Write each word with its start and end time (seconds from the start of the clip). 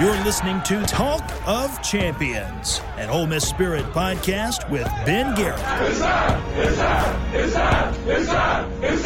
You're 0.00 0.24
listening 0.24 0.60
to 0.64 0.82
Talk 0.86 1.22
of 1.46 1.80
Champions, 1.80 2.80
an 2.96 3.10
Ole 3.10 3.28
Miss 3.28 3.48
Spirit 3.48 3.84
podcast 3.92 4.68
with 4.68 4.86
Ben 5.06 5.36
Garrett. 5.36 5.60
It's 5.88 6.00
time! 6.00 6.42
It's 6.58 6.76
time! 6.76 7.32
It's! 7.32 7.54
It's! 7.54 8.32
It's! 8.82 9.04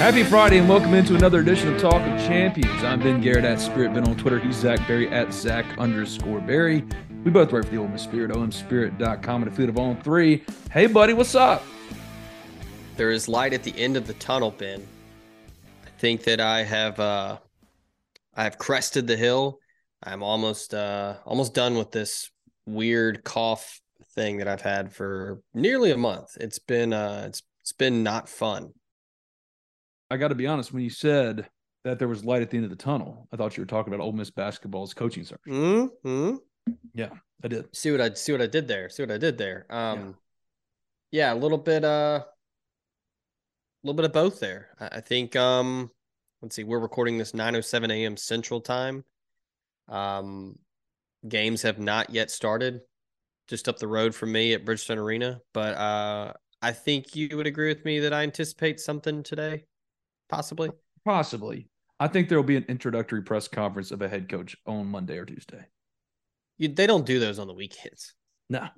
Happy 0.00 0.24
Friday 0.24 0.58
and 0.58 0.68
welcome 0.68 0.94
into 0.94 1.14
another 1.14 1.38
edition 1.38 1.72
of 1.72 1.80
Talk 1.80 2.02
of 2.02 2.18
Champions. 2.26 2.82
I'm 2.82 2.98
Ben 2.98 3.20
Garrett 3.20 3.44
at 3.44 3.60
Spirit 3.60 3.94
Ben 3.94 4.08
on 4.08 4.16
Twitter. 4.16 4.40
He's 4.40 4.56
Zach 4.56 4.84
Berry 4.88 5.08
at 5.10 5.32
Zach 5.32 5.78
underscore 5.78 6.40
Berry. 6.40 6.84
We 7.22 7.30
both 7.30 7.52
work 7.52 7.66
for 7.66 7.70
the 7.70 7.76
Ole 7.76 7.88
Miss 7.88 8.02
Spirit, 8.02 8.30
omspirit.com, 8.30 9.42
and 9.42 9.52
a 9.52 9.54
fleet 9.54 9.68
of 9.68 9.76
on 9.76 10.00
three. 10.00 10.42
Hey, 10.70 10.86
buddy, 10.86 11.12
what's 11.12 11.34
up? 11.34 11.62
There 12.96 13.10
is 13.10 13.28
light 13.28 13.52
at 13.52 13.62
the 13.62 13.78
end 13.78 13.98
of 13.98 14.06
the 14.06 14.14
tunnel, 14.14 14.52
Ben. 14.52 14.86
I 15.84 15.90
think 15.98 16.24
that 16.24 16.40
I 16.40 16.62
have 16.62 16.98
uh 16.98 17.38
I 18.34 18.44
have 18.44 18.56
crested 18.56 19.06
the 19.06 19.18
hill. 19.18 19.58
I'm 20.02 20.22
almost 20.22 20.72
uh 20.72 21.16
almost 21.26 21.52
done 21.52 21.76
with 21.76 21.90
this 21.90 22.30
weird 22.64 23.22
cough 23.22 23.82
thing 24.14 24.38
that 24.38 24.48
I've 24.48 24.62
had 24.62 24.90
for 24.90 25.42
nearly 25.52 25.90
a 25.90 25.98
month. 25.98 26.38
It's 26.40 26.58
been 26.58 26.94
uh 26.94 27.24
it's 27.26 27.42
it's 27.60 27.72
been 27.72 28.02
not 28.02 28.30
fun. 28.30 28.72
I 30.10 30.16
got 30.16 30.28
to 30.28 30.34
be 30.34 30.46
honest, 30.46 30.72
when 30.72 30.82
you 30.82 30.90
said 30.90 31.50
that 31.84 31.98
there 31.98 32.08
was 32.08 32.24
light 32.24 32.40
at 32.40 32.50
the 32.50 32.56
end 32.56 32.64
of 32.64 32.70
the 32.70 32.76
tunnel, 32.76 33.28
I 33.30 33.36
thought 33.36 33.58
you 33.58 33.62
were 33.62 33.66
talking 33.66 33.92
about 33.92 34.02
Ole 34.02 34.12
Miss 34.12 34.30
basketball's 34.30 34.94
coaching 34.94 35.24
search. 35.24 35.40
Mm-hmm. 35.46 36.36
Yeah, 36.94 37.10
I 37.42 37.48
did. 37.48 37.74
See 37.74 37.90
what 37.90 38.00
I 38.00 38.14
see 38.14 38.32
what 38.32 38.42
I 38.42 38.46
did 38.46 38.68
there. 38.68 38.88
See 38.88 39.02
what 39.02 39.10
I 39.10 39.18
did 39.18 39.38
there. 39.38 39.66
Um 39.70 40.16
yeah, 41.10 41.32
a 41.32 41.36
little 41.36 41.58
bit 41.58 41.84
uh 41.84 42.22
a 42.24 43.82
little 43.82 43.96
bit 43.96 44.04
of 44.04 44.12
both 44.12 44.40
there. 44.40 44.68
I, 44.78 44.98
I 44.98 45.00
think 45.00 45.36
um 45.36 45.90
let's 46.42 46.56
see, 46.56 46.64
we're 46.64 46.78
recording 46.78 47.18
this 47.18 47.32
9:07 47.32 47.90
a.m. 47.92 48.16
Central 48.16 48.60
Time. 48.60 49.04
Um 49.88 50.58
games 51.28 51.62
have 51.62 51.78
not 51.78 52.10
yet 52.10 52.30
started 52.30 52.80
just 53.48 53.68
up 53.68 53.78
the 53.78 53.88
road 53.88 54.14
from 54.14 54.32
me 54.32 54.54
at 54.54 54.64
Bridgestone 54.64 54.98
Arena, 54.98 55.40
but 55.52 55.76
uh 55.76 56.32
I 56.62 56.72
think 56.72 57.16
you 57.16 57.36
would 57.36 57.46
agree 57.46 57.68
with 57.68 57.84
me 57.84 58.00
that 58.00 58.12
I 58.12 58.22
anticipate 58.22 58.80
something 58.80 59.22
today, 59.22 59.64
possibly. 60.28 60.70
Possibly. 61.06 61.68
I 61.98 62.08
think 62.08 62.28
there 62.28 62.38
will 62.38 62.44
be 62.44 62.56
an 62.56 62.66
introductory 62.68 63.22
press 63.22 63.48
conference 63.48 63.90
of 63.90 64.02
a 64.02 64.08
head 64.08 64.28
coach 64.28 64.56
on 64.66 64.86
Monday 64.86 65.16
or 65.16 65.24
Tuesday. 65.24 65.66
You, 66.60 66.68
they 66.68 66.86
don't 66.86 67.06
do 67.06 67.18
those 67.18 67.38
on 67.38 67.48
the 67.48 67.54
weekends. 67.54 68.14
No. 68.50 68.68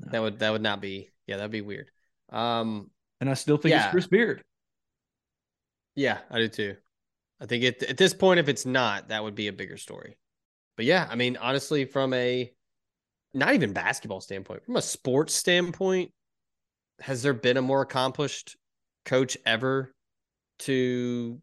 That 0.00 0.20
would 0.20 0.38
that 0.40 0.50
would 0.50 0.62
not 0.62 0.80
be 0.80 1.10
yeah, 1.26 1.36
that'd 1.36 1.52
be 1.52 1.60
weird. 1.60 1.90
Um 2.30 2.90
And 3.20 3.30
I 3.30 3.34
still 3.34 3.58
think 3.58 3.72
Yeah. 3.72 3.84
it's 3.84 3.92
Chris 3.92 4.06
Beard. 4.08 4.42
Yeah, 5.94 6.18
I 6.30 6.38
do 6.38 6.48
too. 6.48 6.76
I 7.40 7.46
think 7.46 7.64
it, 7.64 7.82
at 7.82 7.96
this 7.98 8.14
point, 8.14 8.40
if 8.40 8.48
it's 8.48 8.64
not, 8.64 9.08
that 9.08 9.22
would 9.22 9.34
be 9.34 9.48
a 9.48 9.52
bigger 9.52 9.76
story. 9.76 10.16
But 10.76 10.86
yeah, 10.86 11.06
I 11.10 11.16
mean, 11.16 11.36
honestly, 11.36 11.84
from 11.84 12.14
a 12.14 12.50
not 13.34 13.54
even 13.54 13.72
basketball 13.72 14.20
standpoint, 14.20 14.64
from 14.64 14.76
a 14.76 14.82
sports 14.82 15.34
standpoint, 15.34 16.12
has 17.00 17.22
there 17.22 17.34
been 17.34 17.56
a 17.56 17.62
more 17.62 17.82
accomplished 17.82 18.56
coach 19.04 19.36
ever 19.44 19.92
to 20.60 21.40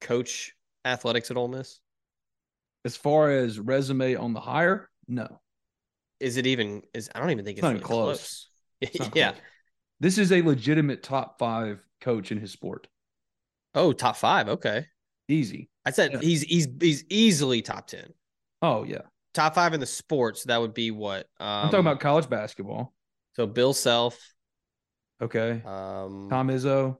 coach 0.00 0.54
athletics 0.84 1.30
at 1.30 1.36
Ole 1.36 1.48
Miss? 1.48 1.78
As 2.84 2.96
far 2.96 3.30
as 3.30 3.60
resume 3.60 4.16
on 4.16 4.32
the 4.32 4.40
hire, 4.40 4.88
no. 5.12 5.40
Is 6.20 6.36
it 6.36 6.46
even? 6.46 6.82
Is 6.94 7.10
I 7.14 7.18
don't 7.20 7.30
even 7.30 7.44
think 7.44 7.58
it's, 7.58 7.62
not 7.62 7.72
even 7.72 7.82
close. 7.82 8.48
It's 8.80 8.98
not 9.00 9.14
yeah. 9.16 9.30
close. 9.32 9.42
This 10.00 10.18
is 10.18 10.32
a 10.32 10.42
legitimate 10.42 11.02
top 11.02 11.38
five 11.38 11.84
coach 12.00 12.32
in 12.32 12.38
his 12.38 12.52
sport. 12.52 12.88
Oh, 13.74 13.92
top 13.92 14.16
five. 14.16 14.48
Okay. 14.48 14.86
Easy. 15.28 15.68
I 15.84 15.90
said 15.90 16.12
Yeah. 16.12 16.18
he's 16.20 16.42
he's 16.42 16.68
he's 16.80 17.04
easily 17.08 17.62
top 17.62 17.86
ten. 17.86 18.12
Oh, 18.60 18.84
yeah. 18.84 19.02
Top 19.34 19.54
five 19.54 19.72
in 19.74 19.80
the 19.80 19.86
sports. 19.86 20.44
That 20.44 20.60
would 20.60 20.74
be 20.74 20.90
what? 20.90 21.26
Um, 21.40 21.46
I'm 21.48 21.64
talking 21.70 21.80
about 21.80 22.00
college 22.00 22.28
basketball. 22.28 22.92
so 23.34 23.46
Bill 23.46 23.72
Self. 23.72 24.18
Okay. 25.22 25.62
Um, 25.64 26.28
Tom 26.30 26.48
Izzo. 26.48 26.96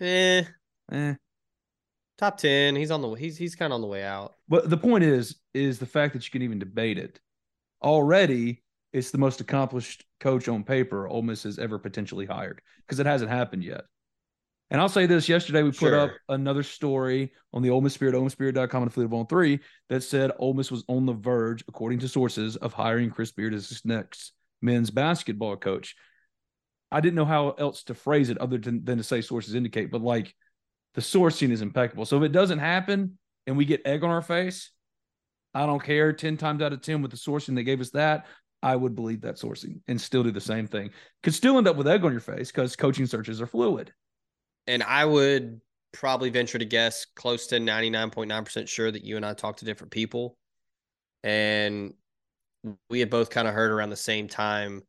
eh, 0.00 0.44
Eh. 0.90 1.14
Top 2.18 2.38
ten. 2.38 2.76
He's 2.76 2.90
on 2.90 3.02
the 3.02 3.12
he's 3.14 3.36
he's 3.36 3.54
kind 3.54 3.72
of 3.72 3.76
on 3.76 3.80
the 3.80 3.86
way 3.86 4.02
out. 4.02 4.34
But 4.48 4.70
the 4.70 4.76
point 4.76 5.04
is, 5.04 5.36
is 5.52 5.78
the 5.78 5.86
fact 5.86 6.12
that 6.14 6.24
you 6.24 6.30
can 6.30 6.42
even 6.42 6.58
debate 6.58 6.98
it. 6.98 7.20
Already, 7.82 8.62
it's 8.92 9.10
the 9.10 9.18
most 9.18 9.40
accomplished 9.40 10.04
coach 10.20 10.48
on 10.48 10.64
paper 10.64 11.06
Ole 11.06 11.22
Miss 11.22 11.42
has 11.42 11.58
ever 11.58 11.78
potentially 11.78 12.26
hired 12.26 12.62
because 12.80 13.00
it 13.00 13.06
hasn't 13.06 13.30
happened 13.30 13.64
yet. 13.64 13.82
And 14.70 14.80
I'll 14.80 14.88
say 14.88 15.06
this: 15.06 15.28
yesterday 15.28 15.62
we 15.62 15.72
put 15.72 15.92
up 15.92 16.10
another 16.28 16.62
story 16.62 17.32
on 17.52 17.62
the 17.62 17.70
Ole 17.70 17.80
Miss 17.80 17.94
Spirit, 17.94 18.14
OleMissSpirit.com, 18.14 18.82
and 18.82 18.92
Fleet 18.92 19.04
of 19.04 19.14
On 19.14 19.26
Three 19.26 19.60
that 19.88 20.02
said 20.02 20.32
Ole 20.38 20.54
Miss 20.54 20.70
was 20.70 20.84
on 20.88 21.06
the 21.06 21.12
verge, 21.12 21.62
according 21.68 21.98
to 22.00 22.08
sources, 22.08 22.56
of 22.56 22.72
hiring 22.72 23.10
Chris 23.10 23.30
Beard 23.30 23.54
as 23.54 23.68
his 23.68 23.84
next 23.84 24.32
men's 24.62 24.90
basketball 24.90 25.56
coach. 25.56 25.94
I 26.90 27.00
didn't 27.00 27.16
know 27.16 27.24
how 27.24 27.50
else 27.50 27.84
to 27.84 27.94
phrase 27.94 28.30
it 28.30 28.38
other 28.38 28.56
than, 28.56 28.84
than 28.84 28.98
to 28.98 29.04
say 29.04 29.20
sources 29.20 29.54
indicate, 29.54 29.90
but 29.90 30.00
like 30.00 30.34
the 30.94 31.00
sourcing 31.00 31.50
is 31.50 31.62
impeccable. 31.62 32.06
So 32.06 32.16
if 32.18 32.22
it 32.22 32.32
doesn't 32.32 32.58
happen 32.58 33.18
and 33.46 33.56
we 33.56 33.64
get 33.64 33.86
egg 33.86 34.04
on 34.04 34.10
our 34.10 34.22
face, 34.22 34.70
I 35.54 35.66
don't 35.66 35.82
care. 35.82 36.12
10 36.12 36.36
times 36.36 36.62
out 36.62 36.72
of 36.72 36.82
10 36.82 37.02
with 37.02 37.10
the 37.10 37.16
sourcing 37.16 37.54
they 37.54 37.64
gave 37.64 37.80
us 37.80 37.90
that, 37.90 38.26
I 38.62 38.74
would 38.76 38.94
believe 38.94 39.20
that 39.22 39.36
sourcing 39.36 39.80
and 39.88 40.00
still 40.00 40.22
do 40.22 40.30
the 40.30 40.40
same 40.40 40.66
thing. 40.66 40.90
Could 41.22 41.34
still 41.34 41.58
end 41.58 41.68
up 41.68 41.76
with 41.76 41.86
egg 41.86 42.04
on 42.04 42.12
your 42.12 42.20
face 42.20 42.50
because 42.50 42.76
coaching 42.76 43.06
searches 43.06 43.40
are 43.40 43.46
fluid. 43.46 43.92
And 44.66 44.82
I 44.82 45.04
would 45.04 45.60
probably 45.92 46.30
venture 46.30 46.58
to 46.58 46.64
guess 46.64 47.06
close 47.14 47.46
to 47.48 47.60
ninety 47.60 47.90
nine 47.90 48.10
point 48.10 48.28
nine 48.28 48.44
percent 48.44 48.68
sure 48.68 48.90
that 48.90 49.04
you 49.04 49.16
and 49.16 49.24
I 49.24 49.34
talked 49.34 49.60
to 49.60 49.64
different 49.64 49.92
people, 49.92 50.36
and 51.22 51.92
we 52.88 53.00
had 53.00 53.10
both 53.10 53.30
kind 53.30 53.46
of 53.46 53.54
heard 53.54 53.70
around 53.70 53.90
the 53.90 53.96
same 53.96 54.28
time 54.28 54.82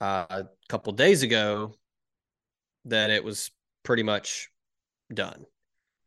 uh, 0.00 0.26
a 0.28 0.44
couple 0.68 0.92
days 0.92 1.22
ago 1.22 1.74
that 2.86 3.10
it 3.10 3.22
was 3.22 3.50
pretty 3.84 4.02
much 4.02 4.50
done. 5.12 5.44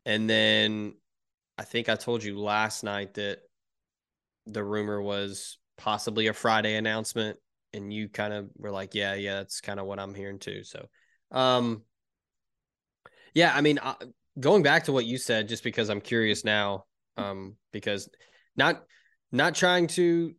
And 0.05 0.29
then 0.29 0.93
I 1.57 1.63
think 1.63 1.89
I 1.89 1.95
told 1.95 2.23
you 2.23 2.39
last 2.39 2.83
night 2.83 3.15
that 3.15 3.39
the 4.45 4.63
rumor 4.63 5.01
was 5.01 5.57
possibly 5.77 6.27
a 6.27 6.33
Friday 6.33 6.75
announcement 6.75 7.37
and 7.73 7.91
you 7.91 8.09
kind 8.09 8.33
of 8.33 8.49
were 8.55 8.71
like, 8.71 8.95
yeah, 8.95 9.15
yeah, 9.15 9.35
that's 9.35 9.61
kind 9.61 9.79
of 9.79 9.85
what 9.85 9.99
I'm 9.99 10.13
hearing 10.13 10.39
too. 10.39 10.63
So, 10.63 10.87
um 11.31 11.83
yeah, 13.33 13.53
I 13.53 13.61
mean, 13.61 13.77
uh, 13.77 13.93
going 14.39 14.63
back 14.63 14.85
to 14.85 14.91
what 14.91 15.05
you 15.05 15.17
said 15.17 15.47
just 15.47 15.63
because 15.63 15.89
I'm 15.89 16.01
curious 16.01 16.43
now 16.43 16.85
um 17.17 17.55
because 17.73 18.09
not 18.55 18.83
not 19.31 19.55
trying 19.55 19.87
to 19.87 20.33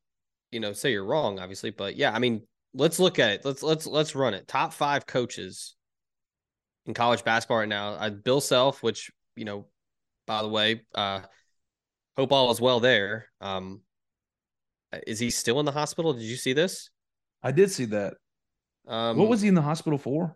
you 0.50 0.60
know 0.60 0.72
say 0.72 0.93
you're 0.93 1.04
wrong 1.04 1.38
obviously, 1.38 1.70
but 1.70 1.96
yeah, 1.96 2.12
I 2.12 2.19
mean, 2.19 2.43
let's 2.75 2.99
look 2.99 3.19
at 3.19 3.31
it. 3.31 3.44
Let's 3.44 3.62
let's 3.62 3.87
let's 3.87 4.14
run 4.14 4.34
it. 4.34 4.49
Top 4.49 4.72
5 4.72 5.06
coaches 5.06 5.75
in 6.88 6.94
college 6.94 7.23
basketball 7.23 7.58
right 7.58 7.69
now. 7.69 7.90
Uh, 7.93 8.11
Bill 8.11 8.40
Self, 8.40 8.82
which, 8.82 9.12
you 9.37 9.44
know, 9.44 9.67
by 10.26 10.43
the 10.43 10.49
way, 10.49 10.82
uh 10.94 11.20
hope 12.17 12.32
all 12.32 12.50
is 12.50 12.61
well 12.61 12.81
there. 12.81 13.29
Um 13.40 13.82
is 15.06 15.19
he 15.19 15.31
still 15.31 15.61
in 15.61 15.67
the 15.67 15.73
hospital? 15.73 16.14
Did 16.14 16.23
you 16.23 16.37
see 16.37 16.55
this? 16.55 16.90
I 17.43 17.52
did 17.52 17.70
see 17.70 17.85
that. 17.87 18.14
Um 18.88 19.19
what 19.19 19.29
was 19.29 19.40
he 19.43 19.49
in 19.49 19.55
the 19.55 19.62
hospital 19.62 19.99
for? 19.99 20.35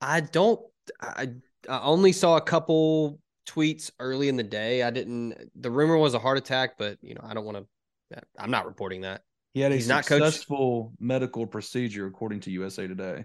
I 0.00 0.20
don't 0.20 0.60
I 1.00 1.28
I 1.68 1.80
only 1.80 2.12
saw 2.12 2.36
a 2.36 2.40
couple 2.40 3.20
tweets 3.46 3.90
early 3.98 4.28
in 4.28 4.36
the 4.36 4.42
day. 4.42 4.82
I 4.82 4.90
didn't 4.90 5.50
the 5.54 5.70
rumor 5.70 5.96
was 5.96 6.14
a 6.14 6.18
heart 6.18 6.38
attack, 6.38 6.78
but 6.78 6.98
you 7.02 7.14
know, 7.14 7.22
I 7.22 7.34
don't 7.34 7.44
want 7.44 7.58
to 7.58 8.22
I'm 8.38 8.50
not 8.50 8.66
reporting 8.66 9.02
that. 9.02 9.22
He 9.54 9.60
had 9.60 9.72
a 9.72 9.76
He's 9.76 9.86
successful 9.86 10.92
medical 11.00 11.46
procedure, 11.46 12.06
according 12.06 12.40
to 12.40 12.50
USA 12.52 12.86
Today. 12.86 13.24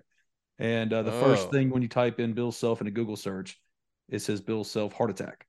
And 0.59 0.93
uh, 0.93 1.03
the 1.03 1.11
first 1.11 1.49
Oh. 1.49 1.51
thing 1.51 1.69
when 1.69 1.81
you 1.81 1.87
type 1.87 2.19
in 2.19 2.33
Bill 2.33 2.51
Self 2.51 2.81
in 2.81 2.87
a 2.87 2.91
Google 2.91 3.15
search, 3.17 3.59
it 4.09 4.19
says 4.19 4.41
Bill 4.41 4.63
Self 4.63 4.93
heart 4.93 5.09
attack. 5.09 5.47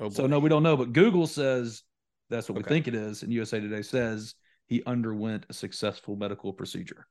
Oh 0.00 0.08
So 0.10 0.26
no, 0.26 0.38
we 0.38 0.48
don't 0.48 0.62
know, 0.62 0.76
but 0.76 0.92
Google 0.92 1.26
says 1.26 1.82
That's 2.30 2.48
what 2.48 2.56
we 2.56 2.64
think 2.64 2.88
it 2.88 2.94
is. 2.94 3.22
And 3.22 3.32
USA 3.32 3.60
Today 3.60 3.82
says 3.82 4.34
he 4.66 4.82
underwent 4.84 5.46
a 5.48 5.52
successful 5.52 6.16
medical 6.16 6.52
procedure. 6.52 7.06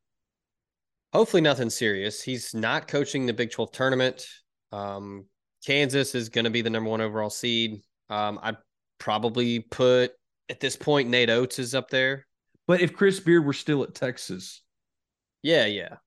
Hopefully, 1.13 1.41
nothing 1.41 1.69
serious. 1.69 2.21
He's 2.23 2.53
not 2.53 2.87
coaching 2.87 3.25
the 3.25 3.33
Big 3.33 3.51
12 3.51 3.71
tournament. 3.71 4.27
Um, 4.71 5.25
Kansas 5.65 6.15
is 6.15 6.29
going 6.29 6.45
to 6.45 6.51
be 6.51 6.61
the 6.61 6.69
number 6.69 6.89
one 6.89 7.01
overall 7.01 7.29
seed. 7.29 7.81
Um, 8.09 8.39
I'd 8.41 8.57
probably 8.97 9.59
put 9.59 10.11
at 10.49 10.59
this 10.59 10.75
point 10.75 11.09
Nate 11.09 11.29
Oats 11.29 11.59
is 11.59 11.75
up 11.75 11.89
there. 11.89 12.25
But 12.67 12.81
if 12.81 12.93
Chris 12.93 13.19
Beard 13.19 13.45
were 13.45 13.53
still 13.53 13.83
at 13.83 13.93
Texas, 13.93 14.61
Yeah, 15.43 15.65
yeah, 15.65 15.97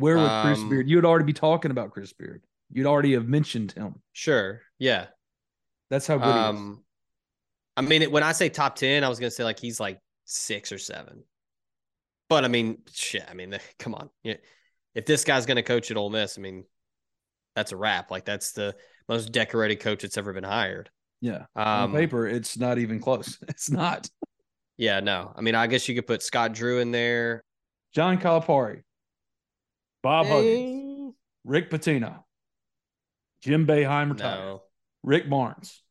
where 0.00 0.16
would 0.16 0.42
Chris 0.42 0.58
Um, 0.58 0.68
Beard? 0.68 0.88
You'd 0.88 1.04
already 1.04 1.24
be 1.24 1.32
talking 1.32 1.70
about 1.70 1.90
Chris 1.92 2.12
Beard. 2.12 2.42
You'd 2.72 2.86
already 2.86 3.12
have 3.14 3.28
mentioned 3.28 3.72
him. 3.72 4.00
sure, 4.12 4.62
yeah. 4.78 5.06
That's 5.90 6.06
how 6.06 6.18
good 6.18 6.24
he 6.24 6.30
is. 6.30 6.36
Um, 6.36 6.84
I 7.76 7.80
mean, 7.82 8.10
when 8.10 8.22
I 8.22 8.32
say 8.32 8.48
top 8.48 8.76
ten, 8.76 9.02
I 9.04 9.08
was 9.08 9.18
gonna 9.18 9.30
say 9.30 9.44
like 9.44 9.58
he's 9.58 9.80
like 9.80 9.98
six 10.24 10.70
or 10.72 10.78
seven. 10.78 11.24
But 12.28 12.44
I 12.44 12.48
mean, 12.48 12.78
shit. 12.92 13.24
I 13.28 13.34
mean, 13.34 13.58
come 13.78 13.94
on. 13.94 14.08
If 14.24 15.04
this 15.06 15.24
guy's 15.24 15.46
gonna 15.46 15.62
coach 15.62 15.90
at 15.90 15.96
Ole 15.96 16.10
Miss, 16.10 16.38
I 16.38 16.40
mean, 16.42 16.64
that's 17.56 17.72
a 17.72 17.76
wrap. 17.76 18.10
Like 18.10 18.24
that's 18.24 18.52
the 18.52 18.76
most 19.08 19.32
decorated 19.32 19.80
coach 19.80 20.02
that's 20.02 20.16
ever 20.16 20.32
been 20.32 20.44
hired. 20.44 20.90
Yeah. 21.20 21.46
Um, 21.56 21.66
On 21.66 21.92
paper, 21.92 22.26
it's 22.26 22.56
not 22.56 22.78
even 22.78 23.00
close. 23.00 23.36
It's 23.48 23.70
not. 23.70 24.08
yeah, 24.76 25.00
no. 25.00 25.32
I 25.36 25.40
mean, 25.40 25.54
I 25.56 25.66
guess 25.66 25.88
you 25.88 25.94
could 25.96 26.06
put 26.06 26.22
Scott 26.22 26.52
Drew 26.54 26.78
in 26.78 26.92
there. 26.92 27.42
John 27.92 28.18
Calipari, 28.18 28.82
Bob 30.02 30.26
Huggins, 30.26 31.12
Eh, 31.12 31.12
Rick 31.44 31.70
Pitino, 31.70 32.24
Jim 33.42 33.66
Boeheim 33.66 34.12
retired, 34.12 34.38
no, 34.40 34.62
Rick 35.02 35.28
Barnes, 35.28 35.82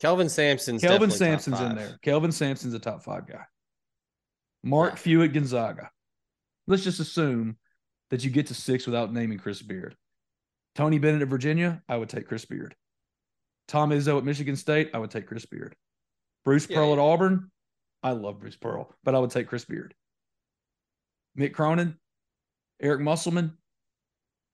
Kelvin 0.00 0.28
Sampson's 0.28 0.80
Kelvin 0.82 1.08
definitely 1.10 1.18
top 1.34 1.40
Sampson's 1.42 1.60
in 1.60 1.76
there. 1.76 1.98
Kelvin 2.02 2.32
Sampson's 2.32 2.74
a 2.74 2.78
top 2.78 3.02
five 3.04 3.26
guy. 3.26 3.44
Mark 4.62 4.92
Yeah. 4.92 4.96
Few 4.96 5.22
at 5.22 5.32
Gonzaga. 5.32 5.90
Let's 6.66 6.84
just 6.84 7.00
assume 7.00 7.56
that 8.10 8.24
you 8.24 8.30
get 8.30 8.46
to 8.48 8.54
six 8.54 8.86
without 8.86 9.12
naming 9.12 9.38
Chris 9.38 9.62
Beard. 9.62 9.96
Tony 10.74 10.98
Bennett 10.98 11.22
at 11.22 11.28
Virginia, 11.28 11.82
I 11.88 11.96
would 11.96 12.08
take 12.08 12.26
Chris 12.28 12.44
Beard. 12.44 12.74
Tom 13.68 13.90
Izzo 13.90 14.18
at 14.18 14.24
Michigan 14.24 14.56
State, 14.56 14.90
I 14.94 14.98
would 14.98 15.10
take 15.10 15.26
Chris 15.26 15.46
Beard. 15.46 15.74
Bruce 16.44 16.68
Yeah, 16.68 16.76
Pearl 16.76 16.86
yeah. 16.88 16.92
at 16.94 16.98
Auburn, 16.98 17.50
I 18.02 18.12
love 18.12 18.40
Bruce 18.40 18.56
Pearl, 18.56 18.94
but 19.04 19.14
I 19.14 19.18
would 19.18 19.30
take 19.30 19.48
Chris 19.48 19.64
Beard. 19.64 19.94
Mick 21.38 21.54
Cronin, 21.54 21.98
Eric 22.82 23.00
Musselman. 23.00 23.56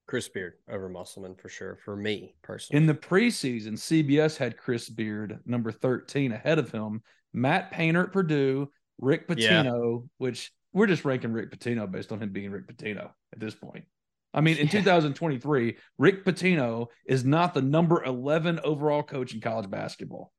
Chris 0.07 0.29
Beard 0.29 0.55
over 0.71 0.89
Musselman 0.89 1.35
for 1.35 1.49
sure. 1.49 1.79
For 1.85 1.95
me 1.97 2.35
personally, 2.43 2.81
In 2.81 2.87
the 2.87 2.95
preseason, 2.95 3.73
CBS 3.73 4.37
had 4.37 4.57
Chris 4.57 4.89
Beard, 4.89 5.39
number 5.45 5.71
13, 5.71 6.33
ahead 6.33 6.59
of 6.59 6.71
him. 6.71 7.03
Matt 7.35 7.71
Painter 7.71 8.05
at 8.05 8.13
Purdue, 8.13 8.71
Rick 8.99 9.27
Yeah. 9.37 9.65
Pitino, 9.65 10.09
which 10.17 10.51
we're 10.73 10.87
just 10.87 11.05
ranking 11.05 11.33
Rick 11.33 11.51
Pitino 11.51 11.91
based 11.91 12.11
on 12.11 12.23
him 12.23 12.33
being 12.33 12.51
Rick 12.51 12.69
Pitino 12.69 13.11
at 13.33 13.39
this 13.41 13.55
point. 13.55 13.85
I 14.33 14.41
mean, 14.41 14.57
in 14.57 14.67
Yeah. 14.67 14.73
2023, 14.73 15.77
Rick 15.99 16.25
Pitino 16.25 16.87
is 17.07 17.25
not 17.25 17.53
the 17.53 17.63
number 17.63 18.03
11 18.03 18.61
overall 18.61 19.03
coach 19.03 19.35
in 19.35 19.41
college 19.41 19.71
basketball. 19.71 20.33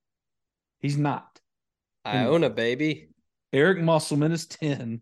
He's 0.80 0.98
not. 0.98 1.40
Iona 2.06 2.50
baby. 2.50 3.10
Eric 3.54 3.82
Musselman 3.82 4.32
is 4.32 4.48
10. 4.48 5.02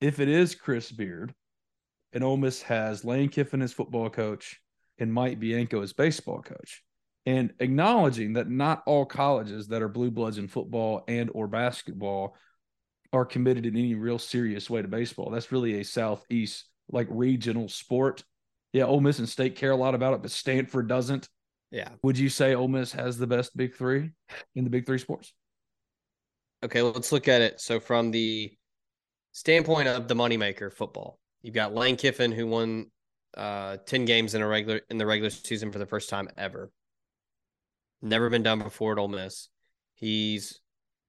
If 0.00 0.18
it 0.18 0.28
is 0.28 0.54
Chris 0.54 0.90
Beard, 0.90 1.34
and 2.12 2.24
Ole 2.24 2.36
Miss 2.36 2.62
has 2.62 3.04
Lane 3.04 3.28
Kiffin 3.28 3.62
as 3.62 3.72
football 3.72 4.10
coach 4.10 4.60
and 4.98 5.12
Mike 5.12 5.40
Bianco 5.40 5.82
as 5.82 5.92
baseball 5.92 6.42
coach, 6.42 6.82
and 7.26 7.52
acknowledging 7.60 8.34
that 8.34 8.50
not 8.50 8.82
all 8.86 9.06
colleges 9.06 9.68
that 9.68 9.82
are 9.82 9.88
blue 9.88 10.10
bloods 10.10 10.38
in 10.38 10.48
football 10.48 11.04
and 11.08 11.30
or 11.32 11.46
basketball 11.46 12.36
are 13.12 13.24
committed 13.24 13.66
in 13.66 13.76
any 13.76 13.94
real 13.94 14.18
serious 14.18 14.68
way 14.68 14.82
to 14.82 14.88
baseball. 14.88 15.30
That's 15.30 15.52
really 15.52 15.80
a 15.80 15.84
southeast 15.84 16.64
like 16.90 17.06
regional 17.10 17.68
sport. 17.68 18.24
Yeah, 18.72 18.84
Ole 18.84 19.00
Miss 19.00 19.18
and 19.18 19.28
State 19.28 19.56
care 19.56 19.72
a 19.72 19.76
lot 19.76 19.94
about 19.94 20.14
it, 20.14 20.22
but 20.22 20.30
Stanford 20.30 20.88
doesn't. 20.88 21.28
Yeah. 21.70 21.90
Would 22.02 22.18
you 22.18 22.28
say 22.28 22.54
Ole 22.54 22.68
Miss 22.68 22.92
has 22.92 23.16
the 23.16 23.26
best 23.26 23.56
big 23.56 23.74
three 23.74 24.10
in 24.54 24.64
the 24.64 24.70
big 24.70 24.86
three 24.86 24.98
sports? 24.98 25.32
Okay, 26.64 26.82
let's 26.82 27.12
look 27.12 27.28
at 27.28 27.42
it. 27.42 27.60
So 27.60 27.80
from 27.80 28.10
the 28.10 28.52
standpoint 29.32 29.88
of 29.88 30.08
the 30.08 30.14
moneymaker 30.14 30.72
football, 30.72 31.19
you've 31.42 31.54
got 31.54 31.74
Lane 31.74 31.96
Kiffin 31.96 32.32
who 32.32 32.46
won 32.46 32.86
uh 33.36 33.76
10 33.86 34.06
games 34.06 34.34
in 34.34 34.42
a 34.42 34.46
regular 34.46 34.80
in 34.90 34.98
the 34.98 35.06
regular 35.06 35.30
season 35.30 35.70
for 35.70 35.78
the 35.78 35.86
first 35.86 36.08
time 36.08 36.28
ever. 36.36 36.70
Never 38.02 38.30
been 38.30 38.42
done 38.42 38.60
before 38.60 38.92
at 38.92 38.98
Ole 38.98 39.08
Miss. 39.08 39.48
He's 39.94 40.60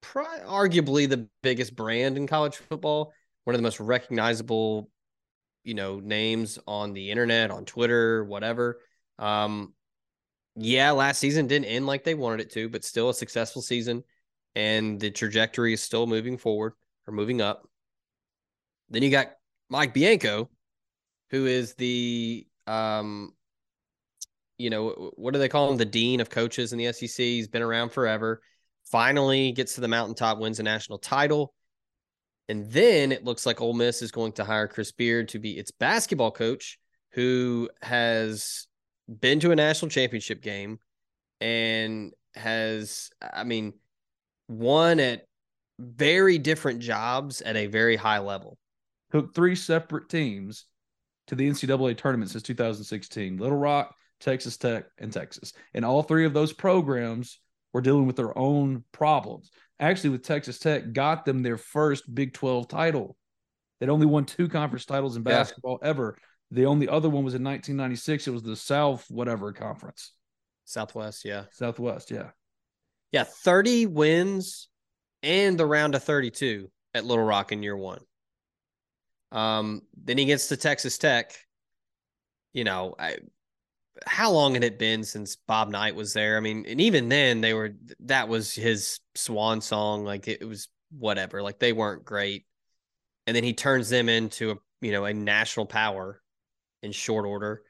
arguably 0.04 1.08
the 1.08 1.28
biggest 1.42 1.76
brand 1.76 2.18
in 2.18 2.28
college 2.28 2.58
football, 2.58 3.14
one 3.44 3.56
of 3.56 3.60
the 3.60 3.64
most 3.64 3.80
recognizable, 3.80 4.90
you 5.64 5.74
know, 5.74 6.00
names 6.00 6.60
on 6.68 6.94
the 6.94 7.12
internet, 7.12 7.52
on 7.52 7.66
Twitter, 7.66 8.24
whatever. 8.24 8.80
Um 9.20 9.74
yeah, 10.56 10.92
last 10.92 11.20
season 11.20 11.48
didn't 11.48 11.66
end 11.66 11.88
like 11.88 12.04
they 12.04 12.14
wanted 12.14 12.42
it 12.42 12.52
to, 12.52 12.68
but 12.68 12.84
still 12.84 13.10
a 13.10 13.14
successful 13.14 13.62
season 13.62 14.04
and 14.56 15.00
the 15.00 15.12
trajectory 15.12 15.74
is 15.74 15.82
still 15.82 16.08
moving 16.08 16.38
forward 16.38 16.74
or 17.08 17.14
moving 17.14 17.42
up. 17.42 17.68
Then 18.90 19.04
you 19.04 19.10
got 19.10 19.32
Mike 19.72 19.94
Bianco, 19.94 20.50
who 21.30 21.46
is 21.48 21.74
the 21.76 22.46
um, 22.68 23.34
you 24.58 24.70
know, 24.70 25.12
what 25.16 25.34
do 25.34 25.40
they 25.40 25.50
call 25.50 25.72
him? 25.72 25.78
The 25.78 25.86
dean 25.86 26.20
of 26.20 26.30
coaches 26.30 26.74
in 26.74 26.78
the 26.78 26.92
SEC. 26.94 27.16
He's 27.16 27.48
been 27.48 27.64
around 27.64 27.92
forever. 27.92 28.42
Finally 28.86 29.54
gets 29.54 29.76
to 29.76 29.82
the 29.82 29.88
mountaintop, 29.88 30.38
wins 30.38 30.60
a 30.60 30.64
national 30.64 31.00
title. 31.00 31.54
And 32.50 32.70
then 32.70 33.14
it 33.14 33.24
looks 33.24 33.46
like 33.46 33.62
Ole 33.62 33.74
Miss 33.74 34.02
is 34.02 34.12
going 34.12 34.34
to 34.34 34.44
hire 34.44 34.68
Chris 34.68 34.92
Beard 34.92 35.30
to 35.30 35.40
be 35.40 35.58
its 35.58 35.72
basketball 35.72 36.32
coach, 36.32 36.78
who 37.14 37.70
has 37.82 38.68
been 39.08 39.40
to 39.40 39.52
a 39.52 39.56
national 39.56 39.90
championship 39.90 40.42
game 40.42 40.80
and 41.40 42.12
has, 42.36 43.10
I 43.22 43.46
mean, 43.46 43.74
won 44.50 45.00
at 45.00 45.24
very 45.80 46.38
different 46.38 46.82
jobs 46.82 47.42
at 47.42 47.56
a 47.56 47.68
very 47.68 47.96
high 47.96 48.20
level. 48.20 48.58
Took 49.12 49.34
three 49.34 49.56
separate 49.56 50.10
teams 50.10 50.66
to 51.28 51.36
the 51.36 51.50
NCAA 51.50 51.98
tournament 51.98 52.32
since 52.32 52.44
2016 52.44 53.38
Little 53.38 53.58
Rock, 53.58 53.96
Texas 54.20 54.58
Tech, 54.58 54.86
and 54.98 55.12
Texas. 55.12 55.54
And 55.74 55.86
all 55.86 56.04
three 56.04 56.26
of 56.26 56.34
those 56.34 56.54
programs 56.54 57.40
were 57.74 57.82
dealing 57.82 58.06
with 58.08 58.16
their 58.16 58.38
own 58.38 58.84
problems. 58.92 59.50
Actually, 59.80 60.12
with 60.12 60.24
Texas 60.24 60.60
Tech, 60.60 60.94
got 60.94 61.26
them 61.26 61.42
their 61.42 61.58
first 61.58 62.14
Big 62.14 62.34
12 62.34 62.68
title. 62.68 63.16
They'd 63.80 63.90
only 63.90 64.06
won 64.06 64.26
two 64.26 64.48
conference 64.48 64.86
titles 64.86 65.16
in 65.16 65.24
Yeah. 65.24 65.32
basketball 65.32 65.80
ever. 65.82 66.18
The 66.52 66.66
only 66.66 66.88
other 66.88 67.10
one 67.10 67.24
was 67.24 67.34
in 67.34 67.44
1996. 67.44 68.28
It 68.28 68.32
was 68.32 68.44
the 68.44 68.56
South 68.56 69.06
whatever 69.10 69.54
conference, 69.54 70.12
Southwest, 70.66 71.26
yeah. 71.26 71.46
Southwest. 71.52 72.12
Yeah. 72.12 72.32
Yeah, 73.12 73.24
30 73.24 73.88
wins 73.88 74.70
and 75.24 75.58
the 75.58 75.66
round 75.66 75.96
of 75.96 76.04
32 76.04 76.70
at 76.94 77.06
Little 77.06 77.24
Rock 77.24 77.52
in 77.52 77.64
year 77.64 77.76
one. 77.78 78.02
Um, 79.32 79.84
then 80.04 80.18
he 80.18 80.26
gets 80.26 80.48
to 80.48 80.58
Texas 80.58 80.98
Tech. 80.98 81.34
You 82.54 82.64
know, 82.64 82.96
I, 83.00 83.18
how 84.06 84.32
long 84.32 84.54
had 84.54 84.64
it 84.64 84.80
been 84.80 85.04
since 85.04 85.36
Bob 85.36 85.70
Knight 85.70 85.96
was 85.96 86.14
there? 86.14 86.38
I 86.38 86.40
mean, 86.40 86.66
and 86.68 86.82
even 86.82 87.10
then 87.10 87.42
they 87.42 87.54
were 87.54 87.76
that 88.02 88.28
was 88.28 88.54
his 88.54 89.00
swan 89.16 89.62
song. 89.62 90.04
Like 90.04 90.28
it, 90.28 90.48
was 90.48 90.68
whatever. 90.92 91.42
Like 91.42 91.60
they 91.60 91.74
weren't 91.74 92.06
great. 92.06 92.46
And 93.28 93.36
then 93.36 93.44
he 93.44 93.54
turns 93.54 93.90
them 93.90 94.10
into 94.10 94.52
a 94.52 94.56
you 94.82 94.92
know 94.92 95.06
a 95.06 95.14
national 95.14 95.66
power 95.66 96.22
in 96.82 96.92
short 96.92 97.26
order. 97.26 97.64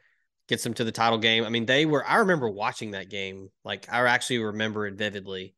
Gets 0.47 0.63
them 0.63 0.73
to 0.75 0.83
the 0.83 0.91
title 0.91 1.19
game. 1.19 1.45
I 1.45 1.49
mean, 1.49 1.65
they 1.65 1.85
were. 1.85 2.05
I 2.05 2.17
remember 2.17 2.49
watching 2.49 2.91
that 2.91 3.09
game. 3.09 3.49
Like 3.63 3.87
I 3.91 4.05
actually 4.07 4.39
remember 4.39 4.87
it 4.87 4.95
vividly 4.95 5.53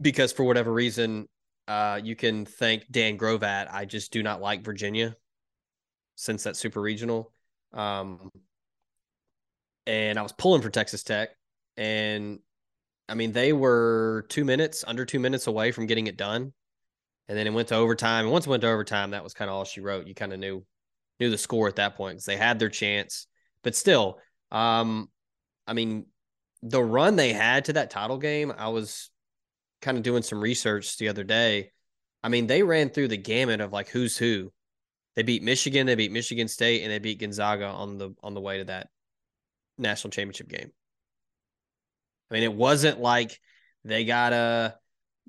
because 0.00 0.32
for 0.32 0.44
whatever 0.44 0.72
reason, 0.72 1.28
uh, 1.70 2.00
you 2.02 2.16
can 2.16 2.44
thank 2.44 2.90
Dan 2.90 3.16
Grovat. 3.16 3.68
I 3.72 3.84
just 3.84 4.10
do 4.10 4.24
not 4.24 4.40
like 4.40 4.64
Virginia 4.64 5.16
since 6.16 6.42
that 6.42 6.56
super 6.56 6.80
regional. 6.80 7.32
Um, 7.72 8.32
and 9.86 10.18
I 10.18 10.22
was 10.22 10.32
pulling 10.32 10.62
for 10.62 10.70
Texas 10.70 11.04
Tech, 11.04 11.28
and 11.76 12.40
I 13.08 13.14
mean 13.14 13.30
they 13.30 13.52
were 13.52 14.26
two 14.30 14.44
minutes, 14.44 14.84
under 14.84 15.04
two 15.04 15.20
minutes 15.20 15.46
away 15.46 15.70
from 15.70 15.86
getting 15.86 16.08
it 16.08 16.16
done, 16.16 16.52
and 17.28 17.38
then 17.38 17.46
it 17.46 17.52
went 17.52 17.68
to 17.68 17.76
overtime. 17.76 18.24
And 18.24 18.32
once 18.32 18.48
it 18.48 18.50
went 18.50 18.62
to 18.62 18.68
overtime, 18.68 19.12
that 19.12 19.22
was 19.22 19.32
kind 19.32 19.48
of 19.48 19.54
all 19.54 19.64
she 19.64 19.80
wrote. 19.80 20.08
You 20.08 20.14
kind 20.16 20.32
of 20.32 20.40
knew 20.40 20.64
knew 21.20 21.30
the 21.30 21.38
score 21.38 21.68
at 21.68 21.76
that 21.76 21.94
point 21.94 22.14
because 22.14 22.24
they 22.24 22.36
had 22.36 22.58
their 22.58 22.68
chance, 22.68 23.28
but 23.62 23.76
still, 23.76 24.18
um, 24.50 25.08
I 25.68 25.74
mean, 25.74 26.06
the 26.64 26.82
run 26.82 27.14
they 27.14 27.32
had 27.32 27.66
to 27.66 27.74
that 27.74 27.90
title 27.90 28.18
game, 28.18 28.52
I 28.58 28.70
was 28.70 29.08
kind 29.80 29.96
of 29.96 30.02
doing 30.02 30.22
some 30.22 30.40
research 30.40 30.98
the 30.98 31.08
other 31.08 31.24
day. 31.24 31.72
I 32.22 32.28
mean, 32.28 32.46
they 32.46 32.62
ran 32.62 32.90
through 32.90 33.08
the 33.08 33.16
gamut 33.16 33.60
of 33.60 33.72
like 33.72 33.88
who's 33.88 34.16
who. 34.16 34.52
They 35.16 35.22
beat 35.22 35.42
Michigan, 35.42 35.86
they 35.86 35.94
beat 35.96 36.12
Michigan 36.12 36.48
State, 36.48 36.82
and 36.82 36.90
they 36.90 36.98
beat 36.98 37.20
Gonzaga 37.20 37.66
on 37.66 37.98
the 37.98 38.14
on 38.22 38.34
the 38.34 38.40
way 38.40 38.58
to 38.58 38.64
that 38.64 38.88
national 39.78 40.10
championship 40.12 40.48
game. 40.48 40.70
I 42.30 42.34
mean, 42.34 42.42
it 42.44 42.52
wasn't 42.54 43.00
like 43.00 43.38
they 43.84 44.04
got 44.04 44.32
a 44.32 44.76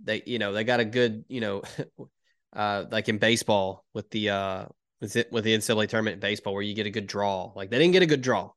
They, 0.04 0.24
you 0.26 0.40
know, 0.40 0.54
they 0.54 0.64
got 0.64 0.80
a 0.80 0.86
good, 0.86 1.26
you 1.30 1.42
know, 1.42 1.64
uh, 2.54 2.86
like 2.92 3.10
in 3.10 3.18
baseball 3.18 3.86
with 3.94 4.10
the 4.12 4.30
uh 4.30 4.66
with 5.00 5.16
it 5.16 5.32
with 5.32 5.44
the 5.44 5.56
NCAA 5.58 5.88
tournament 5.90 6.16
in 6.16 6.20
baseball 6.20 6.54
where 6.54 6.64
you 6.64 6.76
get 6.76 6.86
a 6.88 6.92
good 6.92 7.08
draw. 7.08 7.52
Like 7.56 7.70
they 7.72 7.80
didn't 7.80 7.94
get 7.94 8.04
a 8.04 8.08
good 8.08 8.22
draw. 8.22 8.52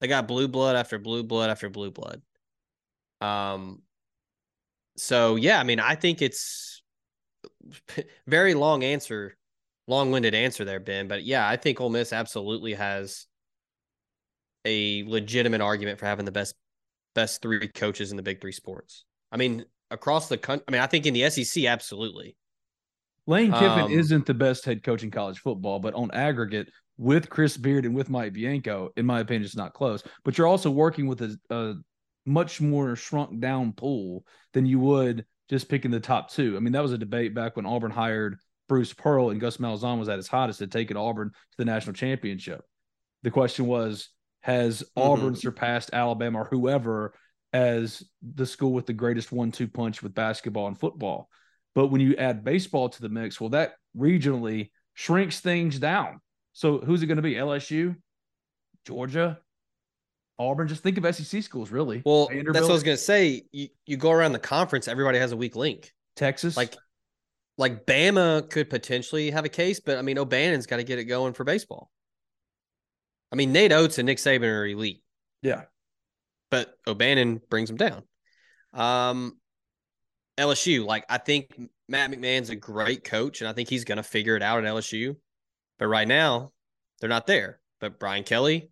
They 0.00 0.08
got 0.08 0.28
blue 0.28 0.48
blood 0.48 0.76
after 0.76 0.98
blue 0.98 1.22
blood 1.24 1.50
after 1.50 1.70
blue 1.70 1.90
blood. 1.90 2.22
Um 3.20 3.82
so 4.96 5.36
yeah, 5.36 5.58
I 5.58 5.64
mean, 5.64 5.80
I 5.80 5.94
think 5.94 6.22
it's 6.22 6.82
very 8.26 8.54
long 8.54 8.84
answer, 8.84 9.36
long-winded 9.86 10.34
answer 10.34 10.64
there, 10.64 10.80
Ben. 10.80 11.08
But 11.08 11.24
yeah, 11.24 11.48
I 11.48 11.56
think 11.56 11.80
Ole 11.80 11.90
Miss 11.90 12.12
absolutely 12.12 12.74
has 12.74 13.26
a 14.64 15.02
legitimate 15.04 15.60
argument 15.60 15.98
for 15.98 16.06
having 16.06 16.24
the 16.24 16.32
best 16.32 16.54
best 17.14 17.42
three 17.42 17.68
coaches 17.68 18.10
in 18.10 18.16
the 18.16 18.22
big 18.22 18.40
three 18.40 18.52
sports. 18.52 19.04
I 19.30 19.36
mean, 19.36 19.64
across 19.90 20.28
the 20.28 20.38
country. 20.38 20.64
I 20.68 20.72
mean, 20.72 20.80
I 20.80 20.86
think 20.86 21.06
in 21.06 21.14
the 21.14 21.28
SEC, 21.30 21.64
absolutely. 21.64 22.36
Lane 23.26 23.52
Kiffin 23.52 23.84
um, 23.84 23.92
isn't 23.92 24.26
the 24.26 24.34
best 24.34 24.64
head 24.64 24.82
coach 24.82 25.04
in 25.04 25.10
college 25.10 25.38
football, 25.38 25.78
but 25.78 25.94
on 25.94 26.10
aggregate, 26.10 26.68
with 26.98 27.28
Chris 27.28 27.56
Beard 27.56 27.84
and 27.84 27.94
with 27.94 28.10
Mike 28.10 28.32
Bianco, 28.32 28.90
in 28.96 29.06
my 29.06 29.20
opinion, 29.20 29.44
it's 29.44 29.56
not 29.56 29.74
close. 29.74 30.02
But 30.24 30.36
you're 30.36 30.46
also 30.46 30.70
working 30.70 31.06
with 31.06 31.22
a, 31.22 31.36
a 31.50 31.74
much 32.24 32.60
more 32.60 32.94
shrunk 32.96 33.40
down 33.40 33.72
pool 33.72 34.24
than 34.52 34.66
you 34.66 34.78
would 34.78 35.24
just 35.48 35.68
picking 35.68 35.90
the 35.90 36.00
top 36.00 36.30
two. 36.30 36.56
I 36.56 36.60
mean, 36.60 36.72
that 36.72 36.82
was 36.82 36.92
a 36.92 36.98
debate 36.98 37.34
back 37.34 37.56
when 37.56 37.66
Auburn 37.66 37.90
hired 37.90 38.38
Bruce 38.68 38.92
Pearl 38.92 39.30
and 39.30 39.40
Gus 39.40 39.58
Malzahn 39.58 39.98
was 39.98 40.08
at 40.08 40.16
his 40.16 40.28
hottest 40.28 40.60
to 40.60 40.66
take 40.66 40.90
it 40.90 40.96
Auburn 40.96 41.30
to 41.30 41.56
the 41.58 41.64
national 41.64 41.94
championship. 41.94 42.62
The 43.22 43.30
question 43.30 43.66
was, 43.66 44.08
has 44.40 44.82
mm-hmm. 44.82 45.10
Auburn 45.10 45.34
surpassed 45.34 45.90
Alabama 45.92 46.40
or 46.40 46.44
whoever 46.46 47.14
as 47.52 48.02
the 48.22 48.46
school 48.46 48.72
with 48.72 48.86
the 48.86 48.92
greatest 48.92 49.30
one-two 49.30 49.68
punch 49.68 50.02
with 50.02 50.14
basketball 50.14 50.68
and 50.68 50.78
football? 50.78 51.28
But 51.74 51.88
when 51.88 52.00
you 52.00 52.16
add 52.16 52.44
baseball 52.44 52.88
to 52.88 53.02
the 53.02 53.08
mix, 53.08 53.40
well, 53.40 53.50
that 53.50 53.74
regionally 53.96 54.70
shrinks 54.94 55.40
things 55.40 55.78
down. 55.78 56.20
So 56.52 56.78
who's 56.78 57.02
it 57.02 57.06
going 57.06 57.16
to 57.16 57.22
be? 57.22 57.34
LSU, 57.34 57.96
Georgia, 58.86 59.38
Auburn. 60.38 60.68
Just 60.68 60.82
think 60.82 60.98
of 60.98 61.14
SEC 61.14 61.42
schools, 61.42 61.70
really. 61.70 62.02
Well, 62.04 62.28
that's 62.28 62.60
what 62.62 62.70
I 62.70 62.72
was 62.72 62.82
going 62.82 62.96
to 62.96 63.02
say. 63.02 63.42
You, 63.52 63.68
you 63.86 63.96
go 63.96 64.10
around 64.10 64.32
the 64.32 64.38
conference, 64.38 64.88
everybody 64.88 65.18
has 65.18 65.32
a 65.32 65.36
weak 65.36 65.56
link. 65.56 65.92
Texas, 66.16 66.56
like 66.56 66.76
like 67.58 67.86
Bama 67.86 68.48
could 68.50 68.70
potentially 68.70 69.30
have 69.30 69.44
a 69.44 69.48
case, 69.48 69.80
but 69.80 69.98
I 69.98 70.02
mean 70.02 70.16
Bohannon's 70.16 70.66
got 70.66 70.76
to 70.76 70.84
get 70.84 70.98
it 70.98 71.04
going 71.04 71.32
for 71.32 71.44
baseball. 71.44 71.90
I 73.30 73.36
mean 73.36 73.52
Nate 73.52 73.72
Oats 73.72 73.98
and 73.98 74.06
Nick 74.06 74.18
Saban 74.18 74.44
are 74.44 74.66
elite. 74.66 75.02
Yeah, 75.42 75.62
but 76.50 76.74
Bohannon 76.86 77.40
brings 77.48 77.68
them 77.68 77.78
down. 77.78 78.02
Um, 78.74 79.38
LSU, 80.38 80.84
like 80.84 81.04
I 81.08 81.18
think 81.18 81.58
Matt 81.88 82.10
McMahon's 82.10 82.50
a 82.50 82.56
great 82.56 83.04
coach, 83.04 83.40
and 83.40 83.48
I 83.48 83.52
think 83.52 83.68
he's 83.68 83.84
going 83.84 83.96
to 83.96 84.02
figure 84.02 84.36
it 84.36 84.42
out 84.42 84.64
at 84.64 84.70
LSU. 84.70 85.16
But 85.78 85.86
right 85.88 86.08
now, 86.08 86.52
they're 87.00 87.08
not 87.08 87.26
there. 87.26 87.60
But 87.80 87.98
Brian 87.98 88.24
Kelly, 88.24 88.70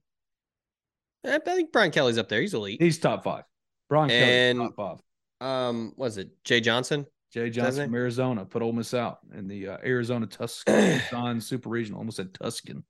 I 1.25 1.39
think 1.39 1.73
Brian 1.73 1.91
Kelly's 1.91 2.19
up 2.19 2.29
there. 2.29 2.41
He's 2.41 2.55
elite. 2.55 2.81
He's 2.81 2.99
top 2.99 3.25
five. 3.25 3.45
Brian 3.89 4.09
Kelly, 4.09 4.69
top 4.69 4.77
five. 4.77 5.47
Um, 5.47 5.93
was 5.97 6.19
it 6.19 6.31
Jay 6.45 6.61
Johnson? 6.61 7.07
Jay 7.33 7.49
Johnson 7.51 7.87
from 7.87 7.95
Arizona 7.95 8.45
put 8.45 8.63
Ole 8.63 8.73
Miss 8.73 8.93
out 8.93 9.19
in 9.35 9.47
the 9.47 9.69
uh, 9.69 9.77
Arizona 9.85 10.27
Tucson 10.67 11.41
Super 11.41 11.69
Regional. 11.69 12.01
Almost 12.01 12.17
said 12.17 12.35
Tuscan, 12.35 12.85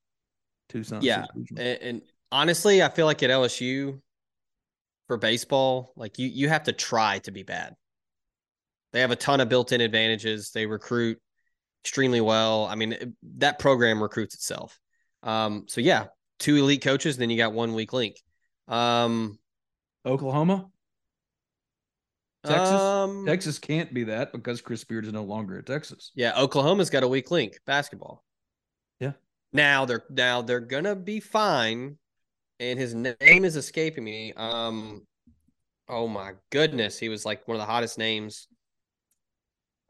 Tucson. 0.69 1.03
Yeah, 1.03 1.27
and, 1.51 1.79
and 1.83 2.03
honestly, 2.33 2.83
I 2.83 2.89
feel 2.89 3.07
like 3.07 3.23
at 3.23 3.31
LSU 3.31 4.01
for 5.07 5.19
baseball, 5.19 5.93
like 5.97 6.19
you 6.19 6.29
you 6.29 6.49
have 6.49 6.65
to 6.65 6.73
try 6.73 7.19
to 7.21 7.31
be 7.31 7.43
bad. 7.43 7.75
They 8.93 9.01
have 9.01 9.11
a 9.11 9.17
ton 9.17 9.41
of 9.41 9.49
built-in 9.49 9.81
advantages. 9.81 10.51
They 10.51 10.67
recruit 10.67 11.19
extremely 11.85 12.21
well. 12.21 12.67
I 12.67 12.75
mean, 12.75 13.15
that 13.39 13.59
program 13.59 14.03
recruits 14.03 14.35
itself. 14.35 14.79
Um, 15.23 15.67
so 15.69 15.81
yeah, 15.81 16.07
two 16.41 16.57
elite 16.57 16.83
coaches, 16.83 17.17
then 17.17 17.31
you 17.31 17.37
got 17.37 17.53
one 17.53 17.75
weak 17.75 17.93
link. 17.93 18.17
Um, 18.67 19.39
Oklahoma, 20.05 20.67
Texas. 22.45 22.81
Um, 22.81 23.27
Texas 23.27 23.59
can't 23.59 23.93
be 23.95 24.05
that 24.05 24.33
because 24.33 24.61
Chris 24.61 24.83
Beard 24.83 25.05
is 25.05 25.13
no 25.13 25.23
longer 25.23 25.59
at 25.59 25.67
Texas. 25.67 26.11
Yeah, 26.15 26.33
Oklahoma's 26.37 26.91
got 26.91 27.03
a 27.03 27.09
weak 27.09 27.31
link 27.31 27.59
basketball. 27.67 28.25
Yeah. 28.99 29.13
Now 29.53 29.85
they're 29.85 30.05
now 30.11 30.43
they're 30.43 30.61
gonna 30.61 30.97
be 30.97 31.21
fine, 31.21 31.99
and 32.59 32.79
his 32.79 32.95
name 32.95 33.45
is 33.45 33.57
escaping 33.57 34.05
me. 34.05 34.33
Um, 34.33 35.07
oh 35.89 36.09
my 36.09 36.33
goodness, 36.51 36.99
he 36.99 37.09
was 37.09 37.25
like 37.25 37.47
one 37.47 37.57
of 37.57 37.61
the 37.61 37.71
hottest 37.71 37.99
names 37.99 38.49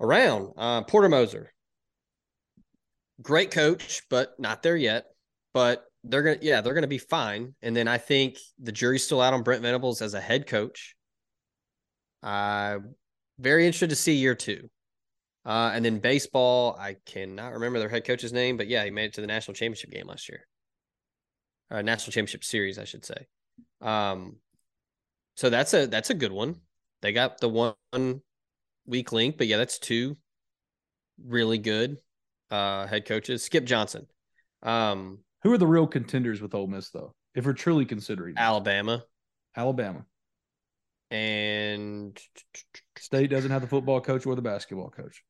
around. 0.01 0.53
Uh, 0.57 0.83
Porter 0.83 1.09
Moser, 1.09 1.53
great 3.23 3.53
coach, 3.53 4.03
but 4.11 4.39
not 4.41 4.63
there 4.63 4.77
yet. 4.77 5.07
But 5.53 5.85
they're 6.05 6.23
gonna, 6.23 6.39
yeah, 6.41 6.61
they're 6.61 6.75
gonna 6.75 6.87
be 6.87 6.99
fine. 6.99 7.55
And 7.63 7.77
then 7.77 7.89
I 7.89 7.99
think 7.99 8.39
the 8.59 8.73
jury's 8.73 9.05
still 9.05 9.21
out 9.21 9.35
on 9.35 9.43
Brent 9.43 9.63
Venables 9.63 10.03
as 10.03 10.15
a 10.15 10.21
head 10.21 10.47
coach. 10.47 10.95
Uh, 12.23 12.79
very 13.39 13.67
interested 13.67 13.91
to 13.91 13.97
see 13.97 14.15
year 14.15 14.35
two. 14.35 14.69
Uh, 15.45 15.71
and 15.75 15.85
then 15.85 15.99
baseball, 15.99 16.77
I 16.79 16.97
cannot 17.07 17.55
remember 17.55 17.79
their 17.79 17.89
head 17.89 18.05
coach's 18.05 18.33
name, 18.33 18.57
but 18.57 18.69
yeah, 18.69 18.85
he 18.85 18.91
made 18.91 19.07
it 19.07 19.15
to 19.15 19.21
the 19.23 19.27
national 19.27 19.55
championship 19.55 19.91
game 19.91 20.07
last 20.07 20.29
year. 20.29 20.47
Uh, 21.71 21.83
national 21.83 22.13
championship 22.13 22.45
series, 22.45 22.79
I 22.79 22.85
should 22.85 23.05
say. 23.05 23.27
Um, 23.81 24.37
so 25.37 25.49
that's 25.49 25.73
a 25.73 25.87
that's 25.87 26.11
a 26.11 26.15
good 26.15 26.33
one. 26.33 26.57
They 27.01 27.13
got 27.13 27.41
the 27.41 27.49
one 27.49 28.21
weak 28.87 29.13
link, 29.13 29.39
but 29.39 29.47
yeah, 29.47 29.57
that's 29.57 29.79
two 29.79 30.19
really 31.25 31.59
good 31.59 31.99
uh, 32.51 32.87
head 32.87 33.07
coaches. 33.07 33.43
Skip 33.43 33.65
Johnson. 33.65 34.07
Um, 34.63 35.21
Who 35.43 35.53
are 35.53 35.59
the 35.59 35.67
real 35.67 35.87
contenders 35.87 36.41
with 36.41 36.55
Ole 36.55 36.67
Miss 36.67 36.91
though? 36.91 37.15
If 37.35 37.47
we're 37.47 37.53
truly 37.53 37.85
considering 37.85 38.35
Alabama, 38.37 39.05
Alabama, 39.57 40.05
and 41.11 42.19
State 42.99 43.31
doesn't 43.31 43.51
have 43.51 43.63
the 43.63 43.69
football 43.69 44.01
coach 44.01 44.27
or 44.27 44.35
the 44.35 44.43
basketball 44.43 44.91
coach. 44.91 45.23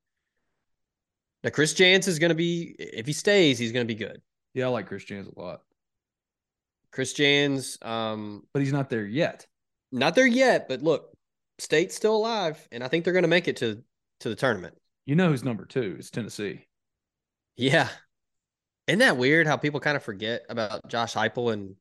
Now 1.44 1.50
Chris 1.50 1.74
Jans 1.74 2.08
is 2.08 2.18
going 2.18 2.30
to 2.30 2.34
be 2.34 2.74
if 2.78 3.06
he 3.06 3.12
stays, 3.12 3.58
he's 3.58 3.72
going 3.72 3.86
to 3.86 3.94
be 3.94 3.98
good. 3.98 4.20
Yeah, 4.54 4.66
I 4.66 4.68
like 4.68 4.88
Chris 4.88 5.04
Jans 5.04 5.28
a 5.28 5.40
lot. 5.40 5.60
Chris 6.92 7.12
Jans, 7.12 7.78
um, 7.82 8.44
but 8.52 8.62
he's 8.62 8.72
not 8.72 8.90
there 8.90 9.06
yet. 9.06 9.46
Not 9.92 10.14
there 10.14 10.26
yet, 10.26 10.68
but 10.68 10.82
look, 10.82 11.12
State's 11.58 11.94
still 11.94 12.16
alive, 12.16 12.66
and 12.72 12.82
I 12.82 12.88
think 12.88 13.04
they're 13.04 13.12
going 13.12 13.22
to 13.22 13.28
make 13.28 13.48
it 13.48 13.56
to 13.58 13.82
to 14.20 14.28
the 14.28 14.34
tournament. 14.34 14.76
You 15.06 15.14
know 15.14 15.28
who's 15.28 15.44
number 15.44 15.64
two? 15.64 15.96
It's 15.98 16.10
Tennessee. 16.10 16.66
Yeah, 17.56 17.88
isn't 18.90 18.98
that 18.98 19.16
weird? 19.16 19.46
How 19.46 19.56
people 19.56 19.80
kind 19.80 19.96
of 19.96 20.02
forget 20.02 20.42
about 20.48 20.88
Josh 20.88 21.14
Heupel 21.14 21.52
and 21.52 21.76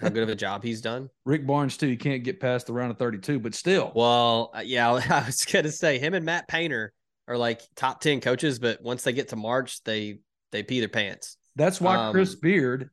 how 0.00 0.08
good 0.08 0.22
of 0.22 0.28
a 0.28 0.34
job 0.34 0.62
he's 0.62 0.80
done. 0.80 1.10
Rick 1.24 1.46
Barnes 1.46 1.76
too. 1.76 1.88
You 1.88 1.98
can't 1.98 2.24
get 2.24 2.40
past 2.40 2.66
the 2.66 2.72
round 2.72 2.90
of 2.90 2.98
thirty-two, 2.98 3.38
but 3.38 3.54
still. 3.54 3.92
Well, 3.94 4.50
uh, 4.54 4.62
yeah, 4.64 4.90
I 5.10 5.26
was 5.26 5.44
going 5.44 5.64
to 5.64 5.72
say 5.72 5.98
him 5.98 6.14
and 6.14 6.24
Matt 6.24 6.48
Painter 6.48 6.92
are 7.28 7.36
like 7.36 7.60
top 7.76 8.00
ten 8.00 8.20
coaches, 8.20 8.58
but 8.58 8.82
once 8.82 9.02
they 9.02 9.12
get 9.12 9.28
to 9.28 9.36
March, 9.36 9.82
they 9.84 10.20
they 10.50 10.62
pee 10.62 10.80
their 10.80 10.88
pants. 10.88 11.36
That's 11.56 11.80
why 11.80 11.96
um, 11.96 12.12
Chris 12.12 12.34
Beard 12.34 12.90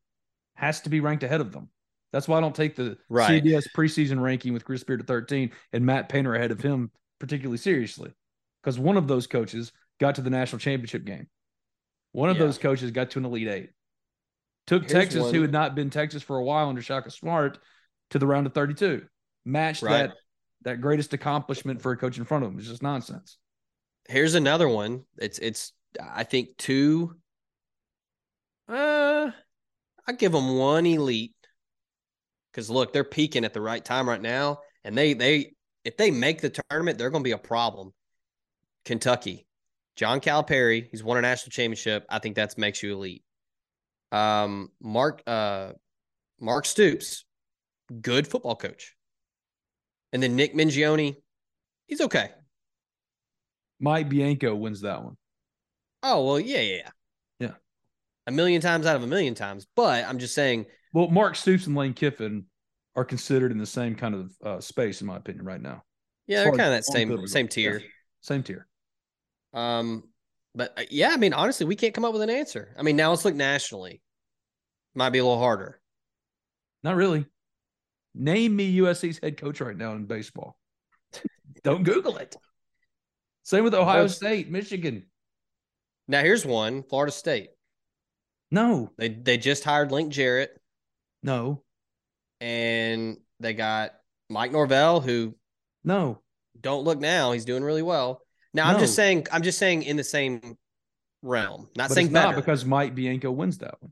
has 0.55 0.81
to 0.81 0.89
be 0.89 0.99
ranked 0.99 1.23
ahead 1.23 1.41
of 1.41 1.51
them. 1.51 1.69
That's 2.11 2.27
why 2.27 2.37
I 2.37 2.41
don't 2.41 2.55
take 2.55 2.75
the 2.75 2.97
right. 3.07 3.41
CBS 3.43 3.67
preseason 3.75 4.21
ranking 4.21 4.51
with 4.51 4.65
Chris 4.65 4.83
Beard 4.83 5.01
at 5.01 5.07
13 5.07 5.51
and 5.73 5.85
Matt 5.85 6.09
Painter 6.09 6.35
ahead 6.35 6.51
of 6.51 6.59
him 6.59 6.91
particularly 7.19 7.57
seriously. 7.57 8.11
Because 8.63 8.79
one 8.79 8.97
of 8.97 9.07
those 9.07 9.27
coaches 9.27 9.71
got 9.99 10.15
to 10.15 10.21
the 10.21 10.29
national 10.29 10.59
championship 10.59 11.05
game. 11.05 11.27
One 12.11 12.29
of 12.29 12.37
yeah. 12.37 12.43
those 12.43 12.57
coaches 12.57 12.91
got 12.91 13.11
to 13.11 13.19
an 13.19 13.25
Elite 13.25 13.47
Eight. 13.47 13.69
Took 14.67 14.83
Here's 14.83 14.93
Texas, 14.93 15.23
one. 15.23 15.33
who 15.33 15.41
had 15.41 15.51
not 15.51 15.75
been 15.75 15.89
Texas 15.89 16.23
for 16.23 16.37
a 16.37 16.43
while 16.43 16.69
under 16.69 16.81
Shaka 16.81 17.11
Smart, 17.11 17.59
to 18.11 18.19
the 18.19 18.27
round 18.27 18.47
of 18.47 18.53
32. 18.53 19.05
Matched 19.45 19.83
right. 19.83 20.09
that 20.09 20.15
that 20.63 20.81
greatest 20.81 21.13
accomplishment 21.13 21.81
for 21.81 21.91
a 21.91 21.97
coach 21.97 22.17
in 22.17 22.25
front 22.25 22.43
of 22.43 22.51
him. 22.51 22.59
It's 22.59 22.67
just 22.67 22.83
nonsense. 22.83 23.37
Here's 24.07 24.35
another 24.35 24.67
one. 24.67 25.03
It's 25.17 25.39
it's 25.39 25.73
I 26.13 26.23
think 26.23 26.57
two. 26.57 27.15
Uh, 28.67 29.31
I 30.07 30.11
give 30.13 30.31
them 30.31 30.57
one 30.57 30.85
elite 30.85 31.33
because 32.51 32.69
look, 32.69 32.93
they're 32.93 33.03
peaking 33.03 33.45
at 33.45 33.53
the 33.53 33.61
right 33.61 33.83
time 33.83 34.09
right 34.09 34.21
now, 34.21 34.59
and 34.83 34.97
they 34.97 35.13
they 35.13 35.53
if 35.85 35.97
they 35.97 36.11
make 36.11 36.41
the 36.41 36.51
tournament, 36.69 36.97
they're 36.97 37.09
going 37.09 37.23
to 37.23 37.27
be 37.27 37.31
a 37.31 37.37
problem. 37.37 37.93
Kentucky, 38.85 39.47
John 39.99 40.21
Calipari, 40.21 40.87
he's 40.89 41.03
won 41.03 41.17
a 41.17 41.21
national 41.21 41.51
championship. 41.51 42.05
I 42.09 42.19
think 42.19 42.37
that 42.37 42.57
makes 42.57 42.81
you 42.81 42.93
elite. 42.93 43.21
Um, 44.13 44.69
Mark 44.81 45.21
uh, 45.27 45.73
Mark 46.39 46.65
Stoops, 46.65 47.25
good 48.01 48.25
football 48.25 48.55
coach, 48.55 48.95
and 50.13 50.23
then 50.23 50.37
Nick 50.37 50.55
Mingione, 50.55 51.17
he's 51.85 51.99
okay. 51.99 52.29
Mike 53.81 54.07
Bianco 54.07 54.55
wins 54.55 54.79
that 54.81 55.03
one. 55.03 55.17
Oh 56.01 56.25
well, 56.25 56.39
yeah, 56.39 56.61
yeah, 56.61 56.75
yeah. 56.77 56.89
Yeah. 57.41 57.53
A 58.25 58.31
million 58.31 58.61
times 58.61 58.85
out 58.85 58.95
of 58.95 59.03
a 59.03 59.07
million 59.07 59.35
times, 59.35 59.67
but 59.75 60.05
I'm 60.05 60.17
just 60.17 60.33
saying 60.33 60.67
well, 60.93 61.09
Mark 61.09 61.35
Stoops 61.35 61.67
and 61.67 61.75
Lane 61.75 61.93
Kiffin 61.93 62.45
are 62.95 63.03
considered 63.03 63.51
in 63.51 63.57
the 63.57 63.65
same 63.65 63.95
kind 63.95 64.15
of 64.15 64.31
uh, 64.45 64.61
space, 64.61 65.01
in 65.01 65.07
my 65.07 65.17
opinion, 65.17 65.43
right 65.43 65.61
now. 65.61 65.83
Yeah, 66.25 66.43
they're 66.43 66.51
kind 66.51 66.73
of 66.73 66.77
that 66.77 66.85
same 66.85 67.27
same 67.27 67.49
tier. 67.49 67.83
Same 68.21 68.43
tier. 68.43 68.68
Um, 69.53 70.03
but 70.55 70.77
uh, 70.77 70.83
yeah, 70.89 71.09
I 71.11 71.17
mean, 71.17 71.33
honestly, 71.33 71.65
we 71.65 71.75
can't 71.75 71.93
come 71.93 72.05
up 72.05 72.13
with 72.13 72.21
an 72.21 72.29
answer. 72.29 72.73
I 72.77 72.81
mean, 72.83 72.95
now 72.95 73.09
let's 73.11 73.25
look 73.25 73.35
nationally. 73.35 74.01
Might 74.95 75.11
be 75.11 75.19
a 75.19 75.23
little 75.23 75.39
harder. 75.39 75.79
Not 76.83 76.95
really. 76.95 77.25
Name 78.15 78.55
me 78.55 78.77
USC's 78.77 79.19
head 79.21 79.37
coach 79.37 79.61
right 79.61 79.77
now 79.77 79.93
in 79.93 80.05
baseball. 80.05 80.57
Don't 81.63 81.83
Google 81.83 82.17
it. 82.17 82.35
Same 83.43 83.63
with 83.63 83.73
Ohio 83.75 84.03
Both- 84.03 84.11
State, 84.11 84.49
Michigan. 84.49 85.05
Now 86.07 86.21
here's 86.21 86.45
one: 86.45 86.83
Florida 86.83 87.11
State. 87.11 87.49
No, 88.51 88.91
They 88.97 89.09
they 89.09 89.37
just 89.37 89.63
hired 89.63 89.91
Link 89.91 90.11
Jarrett, 90.11 90.59
no, 91.21 91.61
and 92.41 93.17
they 93.39 93.53
got 93.53 93.91
Mike 94.27 94.51
Norvell, 94.51 95.01
who 95.01 95.35
no. 95.83 96.19
don't 96.59 96.83
look 96.83 96.99
now. 96.99 97.31
He's 97.31 97.45
doing 97.45 97.63
really 97.63 97.83
well. 97.83 98.21
Now 98.53 98.67
I'm 98.69 98.79
just 98.79 98.95
saying. 98.95 99.27
I'm 99.31 99.43
just 99.43 99.57
saying 99.59 99.83
in 99.83 99.97
the 99.97 100.03
same 100.03 100.57
realm. 101.21 101.69
Not 101.75 101.89
But 101.89 101.95
saying 101.95 102.11
not 102.11 102.35
because 102.35 102.65
Mike 102.65 102.95
Bianco 102.95 103.31
wins 103.31 103.59
that 103.59 103.75
one. 103.81 103.91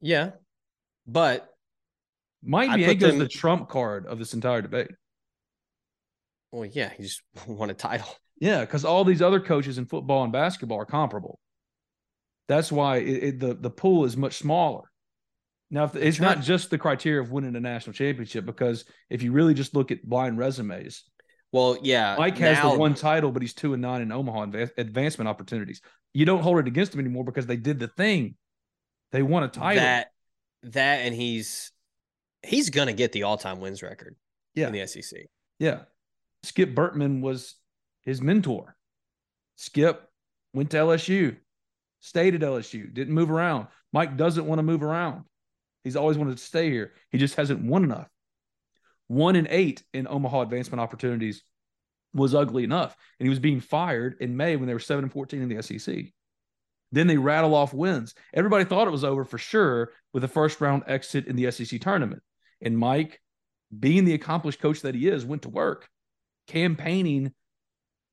yeah, 0.00 0.30
but 1.06 1.48
Mike 2.42 2.70
I 2.70 2.76
Bianco 2.76 3.06
is 3.08 3.18
the 3.18 3.28
trump 3.28 3.68
card 3.68 4.06
of 4.06 4.18
this 4.18 4.34
entire 4.34 4.60
debate. 4.62 4.90
well, 6.52 6.64
yeah, 6.66 6.90
he 6.96 7.02
just 7.04 7.22
won 7.46 7.70
a 7.70 7.74
title. 7.74 8.08
Yeah, 8.38 8.60
because 8.60 8.84
all 8.84 9.04
these 9.04 9.22
other 9.22 9.40
coaches 9.40 9.78
in 9.78 9.86
football 9.86 10.24
and 10.24 10.32
basketball 10.32 10.78
are 10.80 10.86
comparable. 10.86 11.38
That's 12.48 12.70
why 12.70 12.98
it, 12.98 13.22
it, 13.22 13.40
the 13.40 13.54
the 13.54 13.70
pool 13.70 14.04
is 14.04 14.16
much 14.16 14.34
smaller. 14.34 14.82
Now, 15.70 15.84
if 15.84 15.96
it's 15.96 16.20
not 16.20 16.42
just 16.42 16.68
the 16.70 16.78
criteria 16.78 17.20
of 17.22 17.32
winning 17.32 17.56
a 17.56 17.60
national 17.60 17.94
championship, 17.94 18.44
because 18.44 18.84
if 19.08 19.22
you 19.22 19.32
really 19.32 19.54
just 19.54 19.74
look 19.74 19.90
at 19.90 20.04
blind 20.04 20.36
resumes, 20.38 21.04
Well, 21.54 21.78
yeah, 21.82 22.16
Mike 22.18 22.36
has 22.38 22.58
now- 22.58 22.72
the 22.72 22.78
one 22.80 22.96
title, 22.96 23.30
but 23.30 23.40
he's 23.40 23.54
two 23.54 23.74
and 23.74 23.80
nine 23.80 24.02
in 24.02 24.10
Omaha 24.10 24.46
adva- 24.46 24.76
advancement 24.76 25.28
opportunities. 25.28 25.80
You 26.12 26.24
don't 26.24 26.42
hold 26.42 26.58
it 26.58 26.66
against 26.66 26.92
him 26.92 26.98
anymore 26.98 27.22
because 27.22 27.46
they 27.46 27.56
did 27.56 27.78
the 27.78 27.86
thing. 27.86 28.34
They 29.12 29.22
won 29.22 29.44
a 29.44 29.48
title. 29.48 29.80
that 29.80 30.08
that 30.64 31.02
and 31.02 31.14
he's 31.14 31.70
he's 32.42 32.70
gonna 32.70 32.92
get 32.92 33.12
the 33.12 33.22
all 33.22 33.38
time 33.38 33.60
wins 33.60 33.84
record 33.84 34.16
yeah, 34.56 34.66
in 34.66 34.72
the 34.72 34.84
SEC. 34.88 35.26
yeah. 35.60 35.82
Skip 36.42 36.74
Bertman 36.74 37.20
was 37.20 37.54
his 38.02 38.20
mentor. 38.20 38.74
Skip 39.54 40.10
went 40.54 40.70
to 40.72 40.78
LSU, 40.78 41.36
stayed 42.00 42.34
at 42.34 42.40
LSU, 42.40 42.92
didn't 42.92 43.14
move 43.14 43.30
around. 43.30 43.68
Mike 43.92 44.16
doesn't 44.16 44.46
want 44.46 44.58
to 44.58 44.64
move 44.64 44.82
around. 44.82 45.22
He's 45.84 45.94
always 45.94 46.18
wanted 46.18 46.36
to 46.36 46.42
stay 46.42 46.68
here. 46.68 46.94
He 47.10 47.18
just 47.18 47.36
hasn't 47.36 47.62
won 47.62 47.84
enough. 47.84 48.08
One 49.08 49.36
in 49.36 49.46
eight 49.50 49.82
in 49.92 50.06
Omaha 50.08 50.42
advancement 50.42 50.80
opportunities 50.80 51.42
was 52.14 52.34
ugly 52.34 52.64
enough. 52.64 52.96
And 53.18 53.26
he 53.26 53.30
was 53.30 53.38
being 53.38 53.60
fired 53.60 54.16
in 54.20 54.36
May 54.36 54.56
when 54.56 54.66
they 54.66 54.74
were 54.74 54.80
7 54.80 55.04
and 55.04 55.12
14 55.12 55.42
in 55.42 55.48
the 55.48 55.62
SEC. 55.62 56.06
Then 56.92 57.06
they 57.08 57.16
rattle 57.16 57.54
off 57.54 57.74
wins. 57.74 58.14
Everybody 58.32 58.64
thought 58.64 58.86
it 58.86 58.92
was 58.92 59.04
over 59.04 59.24
for 59.24 59.38
sure 59.38 59.90
with 60.12 60.22
a 60.22 60.28
first 60.28 60.60
round 60.60 60.84
exit 60.86 61.26
in 61.26 61.36
the 61.36 61.50
SEC 61.50 61.80
tournament. 61.80 62.22
And 62.62 62.78
Mike, 62.78 63.20
being 63.76 64.04
the 64.04 64.14
accomplished 64.14 64.60
coach 64.60 64.82
that 64.82 64.94
he 64.94 65.08
is, 65.08 65.24
went 65.24 65.42
to 65.42 65.48
work 65.48 65.88
campaigning 66.46 67.32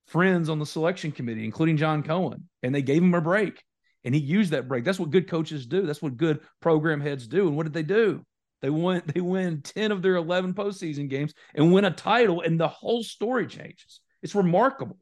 friends 0.07 0.49
on 0.49 0.59
the 0.59 0.65
selection 0.65 1.11
committee, 1.11 1.45
including 1.45 1.77
John 1.77 2.01
Cohen, 2.03 2.49
and 2.63 2.73
they 2.73 2.81
gave 2.81 3.03
him 3.03 3.13
a 3.13 3.21
break. 3.21 3.61
And 4.03 4.15
he 4.15 4.21
used 4.21 4.51
that 4.51 4.67
break. 4.67 4.83
That's 4.83 4.99
what 4.99 5.11
good 5.11 5.27
coaches 5.29 5.67
do. 5.67 5.83
That's 5.83 6.01
what 6.01 6.17
good 6.17 6.39
program 6.59 7.01
heads 7.01 7.27
do. 7.27 7.47
And 7.47 7.55
what 7.55 7.63
did 7.63 7.73
they 7.73 7.83
do? 7.83 8.25
They 8.61 8.69
win. 8.69 9.01
They 9.05 9.21
win 9.21 9.61
ten 9.61 9.91
of 9.91 10.01
their 10.01 10.15
eleven 10.15 10.53
postseason 10.53 11.09
games 11.09 11.33
and 11.55 11.73
win 11.73 11.85
a 11.85 11.91
title, 11.91 12.41
and 12.41 12.59
the 12.59 12.67
whole 12.67 13.03
story 13.03 13.47
changes. 13.47 14.01
It's 14.21 14.35
remarkable. 14.35 14.97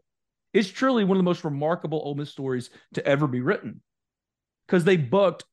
It's 0.53 0.69
truly 0.69 1.03
one 1.03 1.17
of 1.17 1.19
the 1.19 1.29
most 1.29 1.43
remarkable 1.43 2.01
Ole 2.03 2.15
Miss 2.15 2.31
stories 2.31 2.69
to 2.93 3.05
ever 3.05 3.27
be 3.27 3.41
written, 3.41 3.81
because 4.67 4.83
they 4.83 4.97
bucked 4.97 5.43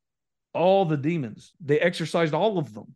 all 0.55 0.85
the 0.85 0.97
demons. 0.97 1.53
They 1.61 1.81
exercised 1.81 2.33
all 2.33 2.59
of 2.59 2.73
them. 2.73 2.95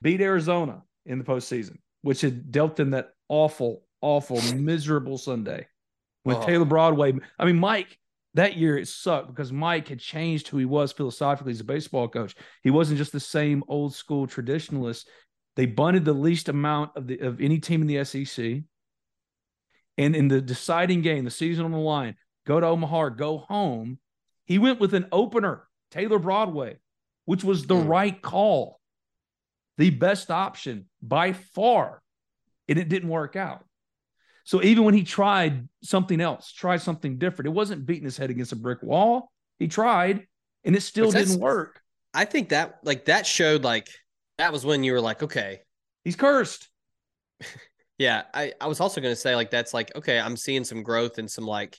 Beat 0.00 0.20
Arizona 0.20 0.82
in 1.04 1.18
the 1.18 1.24
postseason, 1.24 1.78
which 2.02 2.20
had 2.20 2.50
dealt 2.52 2.76
them 2.76 2.90
that 2.90 3.10
awful, 3.28 3.82
awful, 4.00 4.40
miserable 4.54 5.18
Sunday 5.18 5.66
with 6.24 6.38
Oh. 6.38 6.46
Taylor 6.46 6.64
Broadway. 6.64 7.14
I 7.38 7.44
mean, 7.44 7.58
Mike, 7.58 7.98
that 8.36 8.56
year 8.56 8.76
it 8.78 8.88
sucked 8.88 9.28
because 9.28 9.52
Mike 9.52 9.88
had 9.88 9.98
changed 9.98 10.48
who 10.48 10.58
he 10.58 10.64
was 10.64 10.92
philosophically 10.92 11.52
as 11.52 11.60
a 11.60 11.64
baseball 11.64 12.08
coach. 12.08 12.34
He 12.62 12.70
wasn't 12.70 12.98
just 12.98 13.12
the 13.12 13.20
same 13.20 13.64
old 13.68 13.94
school 13.94 14.26
traditionalist. 14.26 15.06
They 15.56 15.66
bunted 15.66 16.04
the 16.04 16.12
least 16.12 16.48
amount 16.48 16.96
of 16.96 17.06
the 17.06 17.18
of 17.18 17.40
any 17.40 17.58
team 17.58 17.82
in 17.82 17.88
the 17.88 18.04
SEC. 18.04 18.62
And 19.98 20.14
in 20.14 20.28
the 20.28 20.42
deciding 20.42 21.00
game, 21.00 21.24
the 21.24 21.30
season 21.30 21.64
on 21.64 21.72
the 21.72 21.78
line, 21.78 22.16
go 22.46 22.60
to 22.60 22.66
Omaha, 22.66 23.10
go 23.10 23.38
home. 23.38 23.98
He 24.44 24.58
went 24.58 24.78
with 24.78 24.92
an 24.92 25.06
opener, 25.10 25.66
Taylor 25.90 26.18
Broadway, 26.18 26.78
which 27.24 27.42
was 27.42 27.66
the 27.66 27.80
Hmm. 27.80 27.88
right 27.88 28.22
call, 28.22 28.80
the 29.78 29.90
best 29.90 30.30
option 30.30 30.90
by 31.00 31.32
far. 31.32 32.02
And 32.68 32.78
it 32.78 32.88
didn't 32.88 33.08
work 33.08 33.36
out. 33.36 33.64
So 34.46 34.62
even 34.62 34.84
when 34.84 34.94
he 34.94 35.02
tried 35.02 35.68
something 35.82 36.20
else, 36.20 36.50
tried 36.50 36.80
something 36.80 37.18
different, 37.18 37.48
it 37.48 37.52
wasn't 37.52 37.84
beating 37.84 38.04
his 38.04 38.16
head 38.16 38.30
against 38.30 38.52
a 38.52 38.56
brick 38.56 38.82
wall. 38.82 39.30
He 39.58 39.68
tried, 39.68 40.26
and 40.64 40.74
it 40.74 40.80
still 40.80 41.10
didn't 41.10 41.40
work. 41.40 41.82
I 42.14 42.24
think 42.24 42.48
that 42.48 42.78
like 42.82 43.04
that 43.06 43.26
showed 43.26 43.62
like 43.62 43.88
that 44.38 44.52
was 44.52 44.64
when 44.64 44.82
you 44.82 44.92
were 44.92 45.00
like, 45.00 45.22
okay, 45.22 45.60
He's 46.06 46.14
cursed. 46.14 46.68
yeah. 47.98 48.22
I 48.32 48.52
I 48.60 48.68
was 48.68 48.78
also 48.78 49.00
gonna 49.00 49.16
say 49.16 49.34
like 49.34 49.50
that's 49.50 49.74
like 49.74 49.92
okay, 49.96 50.20
I'm 50.20 50.36
seeing 50.36 50.62
some 50.62 50.84
growth 50.84 51.18
and 51.18 51.28
some 51.28 51.44
like 51.44 51.76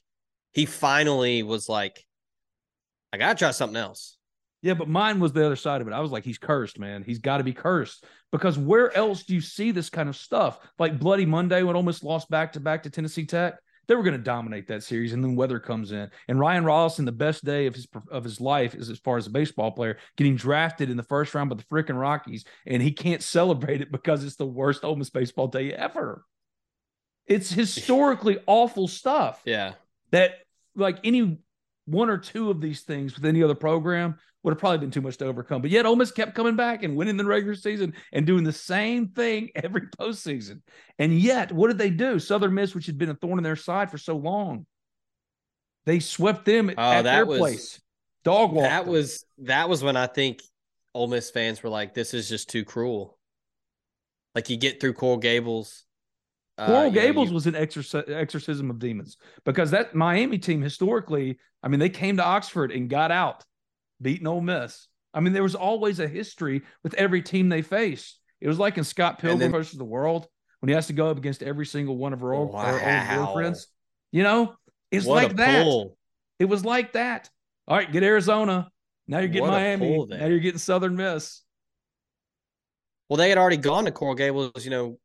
he 0.52 0.66
finally 0.66 1.44
was 1.44 1.70
like, 1.70 2.06
I 3.14 3.18
gotta 3.18 3.40
try 3.40 3.52
something 3.52 3.78
else. 3.78 4.17
Yeah, 4.68 4.74
but 4.74 4.90
mine 4.90 5.22
was 5.22 5.32
the 5.32 5.46
other 5.46 5.56
side 5.56 5.80
of 5.80 5.88
it. 5.88 5.94
I 5.94 6.02
was 6.02 6.12
like, 6.12 6.26
he's 6.26 6.38
cursed, 6.38 6.78
man. 6.78 7.02
He's 7.02 7.20
got 7.20 7.38
to 7.38 7.44
be 7.46 7.54
cursed 7.54 8.04
because 8.34 8.58
where 8.58 8.94
else 8.98 9.24
do 9.24 9.34
you 9.34 9.40
see 9.40 9.72
this 9.72 9.90
kind 9.90 10.10
of 10.10 10.18
stuff? 10.18 10.60
Like 10.78 11.00
Bloody 11.00 11.26
Monday 11.26 11.64
when 11.64 11.78
almost 11.78 12.04
lost 12.04 12.30
back 12.30 12.52
to 12.54 12.60
back 12.60 12.84
to 12.84 12.90
Tennessee 12.90 13.26
Tech. 13.26 13.60
They 13.88 13.96
were 13.96 14.04
going 14.04 14.18
to 14.18 14.22
dominate 14.22 14.68
that 14.68 14.84
series, 14.84 15.14
and 15.14 15.24
then 15.24 15.38
weather 15.38 15.62
comes 15.62 15.94
in. 15.94 16.10
And 16.28 16.38
Ryan 16.38 16.66
Rolison, 16.66 17.06
the 17.06 17.14
best 17.14 17.46
day 17.46 17.68
of 17.68 17.76
his 17.76 17.88
of 18.12 18.26
his 18.26 18.42
life, 18.42 18.76
is 18.76 18.90
as 18.90 19.00
far 19.00 19.16
as 19.16 19.28
a 19.28 19.30
baseball 19.30 19.72
player, 19.72 20.00
getting 20.18 20.36
drafted 20.36 20.90
in 20.90 20.98
the 20.98 21.04
first 21.04 21.34
round 21.34 21.50
by 21.50 21.56
the 21.56 21.64
freaking 21.64 21.98
Rockies, 21.98 22.44
and 22.66 22.84
he 22.84 22.92
can't 22.92 23.24
celebrate 23.24 23.80
it 23.80 23.90
because 23.90 24.26
it's 24.26 24.36
the 24.36 24.46
worst 24.46 24.84
Ole 24.84 24.98
Miss 24.98 25.10
baseball 25.10 25.48
day 25.48 25.72
ever. 25.72 26.26
It's 27.26 27.50
historically 27.64 28.40
awful 28.46 28.90
stuff 28.90 29.42
Yeah. 29.46 29.76
that 30.12 30.32
like 30.76 31.00
any 31.06 31.40
one 31.88 32.10
or 32.10 32.18
two 32.20 32.52
of 32.52 32.62
these 32.62 32.82
things 32.82 33.16
with 33.16 33.26
any 33.26 33.42
other 33.42 33.56
program 33.56 34.16
would 34.44 34.52
have 34.52 34.60
probably 34.60 34.78
been 34.78 34.92
too 34.92 35.02
much 35.02 35.18
to 35.18 35.26
overcome. 35.26 35.62
But 35.62 35.72
yet 35.72 35.86
Ole 35.86 35.96
Miss 35.96 36.12
kept 36.12 36.36
coming 36.36 36.56
back 36.56 36.84
and 36.84 36.96
winning 36.96 37.18
the 37.18 37.26
regular 37.26 37.56
season 37.56 37.94
and 38.14 38.26
doing 38.28 38.44
the 38.44 38.54
same 38.54 39.08
thing 39.08 39.50
every 39.56 39.88
postseason. 40.00 40.62
And 41.00 41.18
yet, 41.20 41.52
what 41.52 41.68
did 41.70 41.78
they 41.80 41.90
do? 41.90 42.20
Southern 42.20 42.54
Miss, 42.54 42.76
which 42.76 42.86
had 42.86 42.98
been 42.98 43.10
a 43.10 43.16
thorn 43.16 43.40
in 43.40 43.44
their 43.44 43.56
side 43.56 43.90
for 43.90 43.98
so 43.98 44.16
long, 44.16 44.66
they 45.86 46.00
swept 46.00 46.46
them 46.46 46.70
Oh, 46.78 46.82
at 46.82 47.02
their 47.02 47.26
was- 47.26 47.40
place. 47.40 47.82
Dog 48.24 48.52
walked. 48.52 48.68
That 48.70 48.84
them. 48.84 48.92
was 48.94 49.26
that 49.40 49.70
was 49.70 49.82
when 49.84 49.96
I 49.96 50.06
think 50.08 50.42
Ole 50.94 51.08
Miss 51.08 51.32
fans 51.32 51.64
were 51.64 51.70
like, 51.70 51.94
"This 51.94 52.14
is 52.14 52.28
just 52.28 52.50
too 52.50 52.66
cruel." 52.66 53.18
Like 54.36 54.50
you 54.50 54.58
get 54.58 54.82
through 54.82 54.94
Coral 54.94 55.18
Gables. 55.18 55.86
Uh, 56.58 56.66
Coral 56.66 56.84
know, 56.86 56.92
Gables 56.92 57.30
you- 57.30 57.34
was 57.36 57.48
an 57.48 57.54
exorc- 57.54 58.10
exorcism 58.10 58.70
of 58.70 58.80
demons 58.80 59.18
because 59.46 59.72
that 59.72 59.94
Miami 59.96 60.38
team 60.38 60.62
historically, 60.62 61.40
I 61.64 61.68
mean, 61.68 61.80
they 61.80 61.90
came 61.90 62.18
to 62.18 62.24
Oxford 62.24 62.72
and 62.72 62.90
got 62.90 63.12
out, 63.12 63.44
beating 64.02 64.28
Ole 64.28 64.42
Miss. 64.42 64.88
I 65.14 65.20
mean, 65.20 65.34
there 65.34 65.44
was 65.44 65.56
always 65.56 66.00
a 66.00 66.08
history 66.08 66.62
with 66.84 66.94
every 66.96 67.22
team 67.22 67.50
they 67.50 67.62
faced. 67.62 68.20
It 68.42 68.48
was 68.48 68.60
like 68.60 68.78
in 68.78 68.84
Scott 68.84 69.20
Pilgrim 69.20 69.40
then- 69.40 69.52
versus 69.52 69.78
the 69.78 69.86
World 69.86 70.28
when 70.60 70.70
he 70.70 70.76
has 70.76 70.88
to 70.88 70.94
go 70.94 71.10
up 71.10 71.18
against 71.18 71.44
every 71.44 71.66
single 71.66 71.98
one 71.98 72.14
of 72.14 72.20
her 72.22 72.34
old, 72.34 72.54
her 72.54 72.74
old 72.74 73.26
girlfriends. 73.26 73.68
You 74.12 74.24
know, 74.24 74.56
it's 74.92 75.06
what 75.06 75.24
like 75.24 75.36
that. 75.38 75.64
pull. 75.64 75.98
It 76.40 76.46
was 76.46 76.64
like 76.66 76.94
that. 76.94 77.30
All 77.68 77.76
right, 77.78 77.92
get 77.92 78.04
Arizona. 78.04 78.70
Now 79.08 79.20
you're 79.20 79.28
getting 79.28 79.44
What 79.44 79.52
Miami. 79.52 80.06
Now 80.08 80.26
you're 80.28 80.40
getting 80.40 80.58
Southern 80.60 80.96
Miss. 80.96 81.42
Well, 83.10 83.18
they 83.18 83.30
had 83.30 83.38
already 83.38 83.58
gone 83.58 83.86
to 83.86 83.92
Coral 83.92 84.16
Gables, 84.16 84.64
you 84.66 84.70
know, 84.72 85.00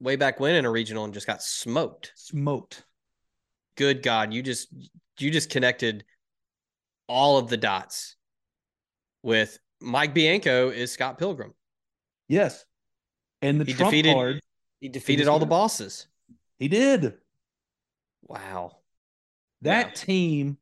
way 0.00 0.16
back 0.16 0.40
when 0.40 0.54
in 0.54 0.64
a 0.64 0.70
regional 0.70 1.04
and 1.04 1.14
just 1.14 1.26
got 1.26 1.42
smoked. 1.42 2.12
Smoked. 2.16 2.84
Good 3.76 4.02
God, 4.02 4.32
you 4.32 4.42
just 4.42 4.68
you 5.18 5.30
just 5.30 5.50
connected 5.50 6.04
all 7.08 7.38
of 7.38 7.48
the 7.48 7.56
dots 7.56 8.16
with 9.22 9.58
Mike 9.80 10.14
Bianco 10.14 10.70
is 10.70 10.92
Scott 10.92 11.18
Pilgrim. 11.18 11.54
Yes. 12.28 12.64
And 13.42 13.60
the 13.60 13.64
He 13.64 13.72
trump 13.74 13.90
defeated- 13.90 14.14
card, 14.14 14.40
He 14.80 14.88
defeated 14.88 15.26
all 15.28 15.38
the 15.38 15.46
bosses. 15.46 16.06
he 16.58 16.68
did. 16.68 17.18
Wow. 18.22 18.78
That 19.62 19.86
Yeah. 19.88 19.92
team 19.94 20.58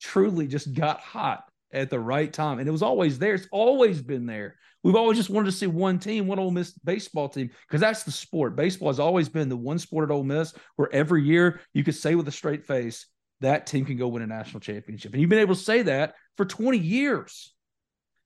truly 0.00 0.46
just 0.46 0.72
got 0.74 1.00
hot 1.00 1.48
at 1.74 1.90
the 1.90 2.00
right 2.00 2.32
time. 2.32 2.58
And 2.58 2.68
it 2.68 2.72
was 2.72 2.82
always 2.82 3.18
there. 3.18 3.34
It's 3.34 3.48
always 3.50 4.00
been 4.00 4.26
there. 4.26 4.56
We've 4.82 4.96
always 4.96 5.16
just 5.16 5.30
wanted 5.30 5.46
to 5.46 5.56
see 5.56 5.66
one 5.66 5.98
team, 5.98 6.26
one 6.26 6.38
Ole 6.38 6.50
Miss 6.50 6.72
baseball 6.72 7.28
team, 7.28 7.50
because 7.66 7.80
that's 7.80 8.04
the 8.04 8.12
sport. 8.12 8.54
Baseball 8.54 8.88
has 8.88 9.00
always 9.00 9.28
been 9.28 9.48
the 9.48 9.56
one 9.56 9.78
sport 9.78 10.10
at 10.10 10.14
Ole 10.14 10.24
Miss 10.24 10.52
where 10.76 10.92
every 10.92 11.22
year 11.22 11.60
you 11.72 11.82
could 11.82 11.94
say 11.94 12.14
with 12.14 12.28
a 12.28 12.32
straight 12.32 12.66
face, 12.66 13.06
that 13.40 13.66
team 13.66 13.84
can 13.84 13.96
go 13.96 14.08
win 14.08 14.22
a 14.22 14.26
national 14.26 14.60
championship. 14.60 15.12
And 15.12 15.20
you've 15.20 15.30
been 15.30 15.38
able 15.38 15.54
to 15.54 15.60
say 15.60 15.82
that 15.82 16.14
for 16.36 16.44
20 16.44 16.78
years. 16.78 17.52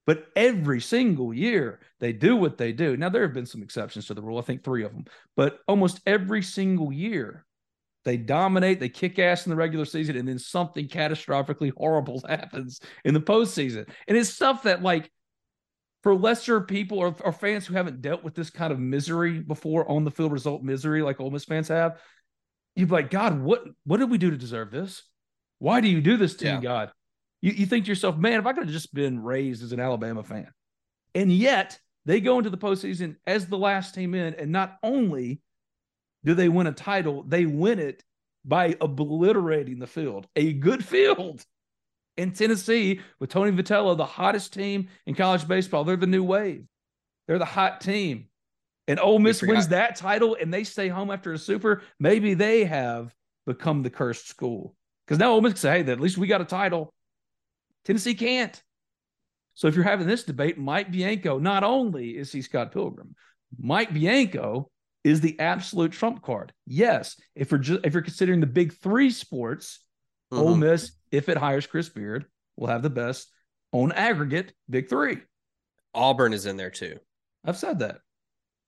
But 0.05 0.27
every 0.35 0.81
single 0.81 1.35
year 1.35 1.81
they 2.01 2.13
do 2.13 2.35
what 2.35 2.57
they 2.57 2.73
do. 2.73 2.97
Now, 2.97 3.11
there 3.11 3.23
have 3.23 3.35
been 3.35 3.47
some 3.47 3.63
exceptions 3.63 4.07
to 4.07 4.15
the 4.15 4.23
rule, 4.23 4.39
I 4.39 4.43
think 4.43 4.65
three 4.65 4.83
of 4.83 4.93
them, 4.93 5.05
but 5.37 5.59
almost 5.69 6.01
every 6.07 6.43
single 6.43 6.93
year 6.93 7.45
they 8.09 8.17
dominate, 8.17 8.81
they 8.81 8.89
kick 8.89 9.19
ass 9.19 9.47
in 9.47 9.51
the 9.51 9.57
regular 9.57 9.85
season, 9.85 10.17
and 10.17 10.27
then 10.27 10.39
something 10.39 10.89
catastrophically 10.89 11.73
horrible 11.77 12.23
happens 12.29 12.81
in 13.05 13.15
the 13.15 13.21
postseason. 13.21 13.89
And 14.07 14.17
it's 14.17 14.31
stuff 14.31 14.65
that, 14.65 14.83
like, 14.83 15.11
for 16.03 16.15
lesser 16.15 16.61
people 16.61 16.99
or, 16.99 17.15
or 17.25 17.33
fans 17.33 17.67
who 17.67 17.75
haven't 17.75 18.01
dealt 18.01 18.25
with 18.25 18.35
this 18.35 18.51
kind 18.51 18.73
of 18.73 18.79
misery 18.79 19.41
before 19.41 19.91
on 19.91 20.05
the 20.05 20.11
field 20.11 20.33
result 20.33 20.63
misery, 20.63 21.03
like 21.03 21.21
Ole 21.21 21.31
Miss 21.31 21.45
fans 21.45 21.69
have, 21.69 22.01
you'd 22.75 22.89
be 22.89 22.95
like, 22.95 23.11
God, 23.11 23.41
what 23.41 23.65
what 23.85 23.99
did 23.99 24.11
we 24.11 24.19
do 24.19 24.31
to 24.31 24.37
deserve 24.37 24.71
this? 24.71 25.03
Why 25.59 25.81
do 25.81 25.89
you 25.89 26.01
do 26.01 26.17
this 26.17 26.37
to 26.37 26.47
yeah. 26.47 26.57
me, 26.57 26.63
God? 26.63 26.93
You, 27.41 27.53
you 27.53 27.67
think 27.67 27.85
to 27.85 27.91
yourself, 27.91 28.17
man, 28.17 28.39
if 28.39 28.47
I 28.47 28.53
could 28.53 28.65
have 28.65 28.73
just 28.73 28.95
been 28.95 29.23
raised 29.23 29.63
as 29.63 29.73
an 29.73 29.81
Alabama 29.81 30.23
fan. 30.23 30.49
And 31.15 31.33
yet 31.33 31.79
they 32.05 32.21
go 32.21 32.39
into 32.39 32.51
the 32.51 32.59
postseason 32.59 33.17
as 33.27 33.47
the 33.47 33.59
last 33.59 33.95
team 33.95 34.15
in, 34.15 34.35
and 34.35 34.53
not 34.53 34.77
only 34.83 35.41
do 36.29 36.35
they 36.35 36.51
win 36.51 36.67
a 36.67 36.73
title, 36.73 37.23
they 37.27 37.47
win 37.47 37.79
it 37.79 38.05
by 38.45 38.77
obliterating 38.83 39.79
the 39.79 39.87
field, 39.87 40.29
a 40.37 40.53
good 40.53 40.85
field. 40.85 41.43
In 42.19 42.33
Tennessee, 42.33 43.01
with 43.19 43.31
Tony 43.31 43.51
Vitello, 43.51 43.97
the 43.97 44.05
hottest 44.05 44.53
team 44.53 44.89
in 45.07 45.15
college 45.15 45.49
baseball, 45.49 45.85
they're 45.85 45.97
the 45.97 46.07
new 46.07 46.23
wave. 46.23 46.67
They're 47.27 47.39
the 47.39 47.47
hot 47.47 47.81
team. 47.81 48.27
And 48.87 49.01
Ole 49.01 49.21
Miss 49.21 49.41
wins 49.41 49.69
that 49.69 49.97
title 49.97 50.37
and 50.39 50.53
they 50.53 50.65
stay 50.65 50.89
home 50.89 51.11
after 51.11 51.33
a 51.33 51.39
super. 51.39 51.81
Maybe 51.99 52.35
they 52.35 52.67
have 52.67 53.15
become 53.47 53.83
the 53.83 53.89
cursed 53.89 54.29
school. 54.29 54.75
Because 55.07 55.19
now 55.19 55.33
Ole 55.33 55.41
Miss 55.41 55.55
can 55.55 55.61
say, 55.61 55.83
hey, 55.83 55.91
at 55.91 55.99
least 55.99 56.19
we 56.19 56.27
got 56.27 56.43
a 56.43 56.45
title. 56.45 56.93
Tennessee 57.87 58.15
can't. 58.15 58.63
So 59.55 59.67
if 59.67 59.75
you're 59.75 59.85
having 59.85 60.07
this 60.07 60.25
debate, 60.25 60.59
Mike 60.59 60.93
Bianco, 60.93 61.39
not 61.39 61.65
only 61.65 62.19
is 62.19 62.31
he 62.33 62.43
Scott 62.43 62.71
Pilgrim, 62.71 63.15
Mike 63.59 63.95
Bianco 63.95 64.71
is 65.05 65.21
the 65.21 65.39
absolute 65.39 65.93
trump 65.93 66.23
card. 66.23 66.53
Yes, 66.67 67.21
if 67.35 67.51
you're 67.51 67.59
just, 67.59 67.85
if 67.85 67.93
you're 67.93 68.03
considering 68.03 68.41
the 68.41 68.47
big 68.47 68.73
three 68.75 69.11
sports, 69.11 69.81
mm-hmm. 70.33 70.43
Ole 70.43 70.57
Miss, 70.57 70.93
if 71.11 71.29
it 71.29 71.37
hires 71.37 71.67
Chris 71.67 71.89
Beard, 71.89 72.27
will 72.57 72.69
have 72.69 72.83
the 72.83 72.91
best 72.91 73.31
on 73.73 73.93
aggregate 73.93 74.53
big 74.69 74.89
three. 74.89 75.19
Auburn 75.95 76.33
is 76.33 76.47
in 76.47 76.57
there 76.57 76.71
too. 76.71 76.99
I've 77.45 77.57
said 77.57 77.79
that. 77.81 77.99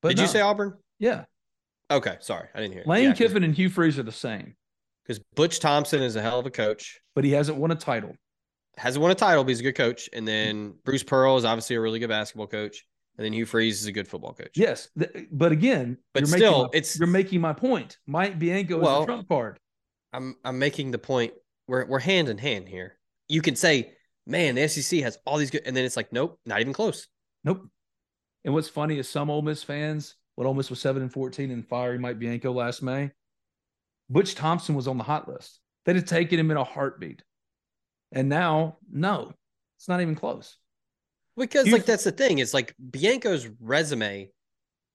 But 0.02 0.10
Did 0.10 0.18
no. 0.18 0.22
you 0.22 0.28
say 0.28 0.40
Auburn? 0.40 0.74
Yeah. 0.98 1.24
Okay, 1.90 2.16
sorry, 2.20 2.48
I 2.54 2.60
didn't 2.60 2.72
hear. 2.72 2.82
It. 2.82 2.88
Lane 2.88 3.08
yeah, 3.08 3.14
Kiffin 3.14 3.44
and 3.44 3.54
Hugh 3.54 3.68
Freeze 3.68 3.98
are 3.98 4.04
the 4.04 4.12
same. 4.12 4.54
Because 5.02 5.20
Butch 5.34 5.58
Thompson 5.58 6.02
is 6.02 6.14
a 6.14 6.22
hell 6.22 6.38
of 6.38 6.46
a 6.46 6.50
coach, 6.50 7.00
but 7.14 7.24
he 7.24 7.32
hasn't 7.32 7.58
won 7.58 7.72
a 7.72 7.74
title 7.74 8.14
hasn't 8.80 9.02
won 9.02 9.10
a 9.10 9.14
title, 9.14 9.44
but 9.44 9.50
he's 9.50 9.60
a 9.60 9.64
good 9.64 9.74
coach. 9.74 10.08
And 10.12 10.26
then 10.26 10.74
Bruce 10.84 11.02
Pearl 11.02 11.36
is 11.36 11.44
obviously 11.44 11.76
a 11.76 11.80
really 11.80 11.98
good 11.98 12.08
basketball 12.08 12.46
coach. 12.46 12.86
And 13.20 13.26
then 13.26 13.34
Hugh 13.34 13.44
Freeze 13.44 13.82
is 13.82 13.86
a 13.86 13.92
good 13.92 14.08
football 14.08 14.32
coach. 14.32 14.52
Yes, 14.54 14.88
but 15.30 15.52
again, 15.52 15.98
but 16.14 16.26
still, 16.26 16.62
my, 16.62 16.68
it's 16.72 16.98
you're 16.98 17.06
making 17.06 17.42
my 17.42 17.52
point. 17.52 17.98
Mike 18.06 18.38
Bianco 18.38 18.78
is 18.78 18.82
well, 18.82 19.00
the 19.00 19.06
trump 19.08 19.28
card. 19.28 19.58
I'm 20.14 20.36
I'm 20.42 20.58
making 20.58 20.90
the 20.90 20.98
point. 20.98 21.34
We're 21.68 21.84
we're 21.84 21.98
hand 21.98 22.30
in 22.30 22.38
hand 22.38 22.66
here. 22.66 22.98
You 23.28 23.42
can 23.42 23.56
say, 23.56 23.92
man, 24.26 24.54
the 24.54 24.66
SEC 24.66 25.00
has 25.00 25.18
all 25.26 25.36
these 25.36 25.50
good, 25.50 25.64
and 25.66 25.76
then 25.76 25.84
it's 25.84 25.98
like, 25.98 26.14
nope, 26.14 26.40
not 26.46 26.62
even 26.62 26.72
close. 26.72 27.08
Nope. 27.44 27.68
And 28.46 28.54
what's 28.54 28.70
funny 28.70 28.98
is 28.98 29.06
some 29.06 29.28
Ole 29.28 29.42
Miss 29.42 29.62
fans, 29.62 30.14
when 30.36 30.46
Ole 30.46 30.54
Miss 30.54 30.70
was 30.70 30.80
seven 30.80 31.02
and 31.02 31.12
fourteen 31.12 31.50
and 31.50 31.68
firing 31.68 32.00
Mike 32.00 32.18
Bianco 32.18 32.52
last 32.52 32.82
May, 32.82 33.10
Butch 34.08 34.34
Thompson 34.34 34.74
was 34.74 34.88
on 34.88 34.96
the 34.96 35.04
hot 35.04 35.28
list. 35.28 35.60
They'd 35.84 35.96
have 35.96 36.06
taken 36.06 36.40
him 36.40 36.50
in 36.50 36.56
a 36.56 36.64
heartbeat. 36.64 37.22
And 38.12 38.30
now, 38.30 38.78
no, 38.90 39.34
it's 39.76 39.88
not 39.88 40.00
even 40.00 40.14
close. 40.14 40.56
Because 41.40 41.66
you, 41.66 41.72
like 41.72 41.86
that's 41.86 42.04
the 42.04 42.12
thing. 42.12 42.38
It's 42.38 42.52
like 42.52 42.74
Bianco's 42.90 43.48
resume 43.60 44.30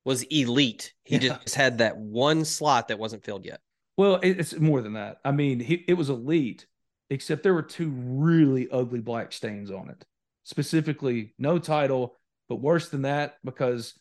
was 0.05 0.21
elite. 0.23 0.93
He 1.03 1.17
yeah. 1.17 1.39
just 1.43 1.55
had 1.55 1.79
that 1.79 1.97
one 1.97 2.45
slot 2.45 2.89
that 2.89 2.99
wasn't 2.99 3.25
filled 3.25 3.45
yet. 3.45 3.59
Well, 3.97 4.19
it's 4.21 4.55
more 4.57 4.81
than 4.81 4.93
that. 4.93 5.17
I 5.25 5.31
mean, 5.31 5.59
he, 5.59 5.83
it 5.87 5.95
was 5.95 6.09
elite, 6.09 6.67
except 7.09 7.41
there 7.41 7.55
were 7.55 7.63
two 7.63 7.89
really 7.89 8.69
ugly 8.69 8.99
black 8.99 9.31
stains 9.33 9.71
on 9.71 9.89
it. 9.89 10.05
Specifically, 10.43 11.33
no 11.39 11.57
title, 11.57 12.15
but 12.47 12.57
worse 12.57 12.89
than 12.89 13.01
that, 13.01 13.37
because 13.43 13.97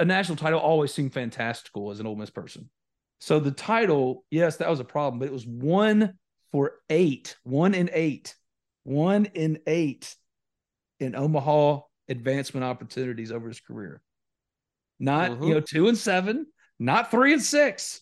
a 0.00 0.04
national 0.04 0.36
title 0.38 0.58
always 0.58 0.92
seemed 0.92 1.12
fantastical 1.12 1.92
as 1.92 2.00
an 2.00 2.06
Ole 2.08 2.16
Miss 2.16 2.30
person. 2.30 2.68
So 3.20 3.38
the 3.38 3.52
title, 3.52 4.24
yes, 4.32 4.56
that 4.56 4.68
was 4.68 4.80
a 4.80 4.84
problem, 4.84 5.20
but 5.20 5.28
it 5.28 5.32
was 5.32 5.46
one 5.46 6.14
for 6.50 6.72
eight, 6.90 7.36
one 7.44 7.74
in 7.74 7.88
eight, 7.92 8.34
one 8.82 9.26
in 9.26 9.60
eight 9.68 10.16
in 11.02 11.14
Omaha 11.14 11.80
advancement 12.08 12.64
opportunities 12.64 13.32
over 13.32 13.48
his 13.48 13.60
career. 13.60 14.00
Not, 14.98 15.32
mm-hmm. 15.32 15.44
you 15.44 15.54
know, 15.54 15.60
two 15.60 15.88
and 15.88 15.98
seven, 15.98 16.46
not 16.78 17.10
three 17.10 17.32
and 17.32 17.42
six. 17.42 18.00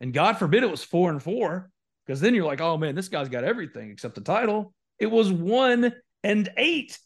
And 0.00 0.12
God 0.12 0.38
forbid 0.38 0.62
it 0.62 0.70
was 0.70 0.82
four 0.82 1.10
and 1.10 1.22
four, 1.22 1.70
because 2.04 2.20
then 2.20 2.34
you're 2.34 2.44
like, 2.44 2.60
oh 2.60 2.76
man, 2.76 2.94
this 2.94 3.08
guy's 3.08 3.28
got 3.28 3.44
everything 3.44 3.90
except 3.90 4.14
the 4.14 4.20
title. 4.20 4.74
It 4.98 5.10
was 5.10 5.32
one 5.32 5.92
and 6.22 6.48
eight. 6.56 6.98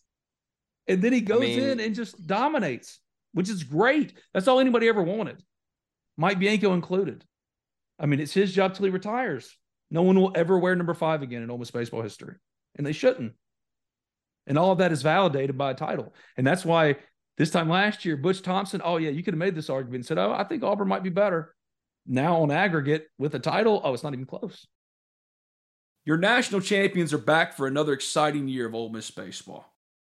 And 0.88 1.00
then 1.00 1.12
he 1.12 1.20
goes 1.20 1.42
I 1.42 1.46
mean, 1.46 1.60
in 1.60 1.80
and 1.80 1.94
just 1.94 2.26
dominates, 2.26 2.98
which 3.32 3.48
is 3.48 3.62
great. 3.62 4.14
That's 4.34 4.48
all 4.48 4.58
anybody 4.58 4.88
ever 4.88 5.02
wanted. 5.02 5.42
Mike 6.16 6.40
Bianco 6.40 6.74
included. 6.74 7.24
I 7.98 8.06
mean, 8.06 8.18
it's 8.18 8.34
his 8.34 8.52
job 8.52 8.74
till 8.74 8.86
he 8.86 8.90
retires. 8.90 9.56
No 9.90 10.02
one 10.02 10.18
will 10.20 10.32
ever 10.34 10.58
wear 10.58 10.74
number 10.74 10.94
five 10.94 11.22
again 11.22 11.42
in 11.42 11.50
Ole 11.50 11.58
Miss 11.58 11.70
baseball 11.70 12.02
history, 12.02 12.36
and 12.76 12.86
they 12.86 12.92
shouldn't. 12.92 13.34
And 14.46 14.58
all 14.58 14.72
of 14.72 14.78
that 14.78 14.92
is 14.92 15.02
validated 15.02 15.56
by 15.56 15.70
a 15.70 15.74
title, 15.74 16.12
and 16.36 16.46
that's 16.46 16.64
why 16.64 16.96
this 17.36 17.50
time 17.50 17.68
last 17.68 18.04
year, 18.04 18.16
Butch 18.16 18.42
Thompson. 18.42 18.82
Oh 18.84 18.96
yeah, 18.96 19.10
you 19.10 19.22
could 19.22 19.34
have 19.34 19.38
made 19.38 19.54
this 19.54 19.70
argument 19.70 19.96
and 19.96 20.06
said, 20.06 20.18
"Oh, 20.18 20.32
I 20.32 20.44
think 20.44 20.62
Auburn 20.62 20.88
might 20.88 21.02
be 21.02 21.10
better." 21.10 21.54
Now 22.06 22.42
on 22.42 22.50
aggregate 22.50 23.08
with 23.18 23.34
a 23.34 23.38
title, 23.38 23.80
oh, 23.84 23.94
it's 23.94 24.02
not 24.02 24.14
even 24.14 24.26
close. 24.26 24.66
Your 26.04 26.16
national 26.16 26.62
champions 26.62 27.12
are 27.12 27.18
back 27.18 27.54
for 27.54 27.66
another 27.66 27.92
exciting 27.92 28.48
year 28.48 28.66
of 28.66 28.74
Ole 28.74 28.88
Miss 28.88 29.10
baseball. 29.10 29.66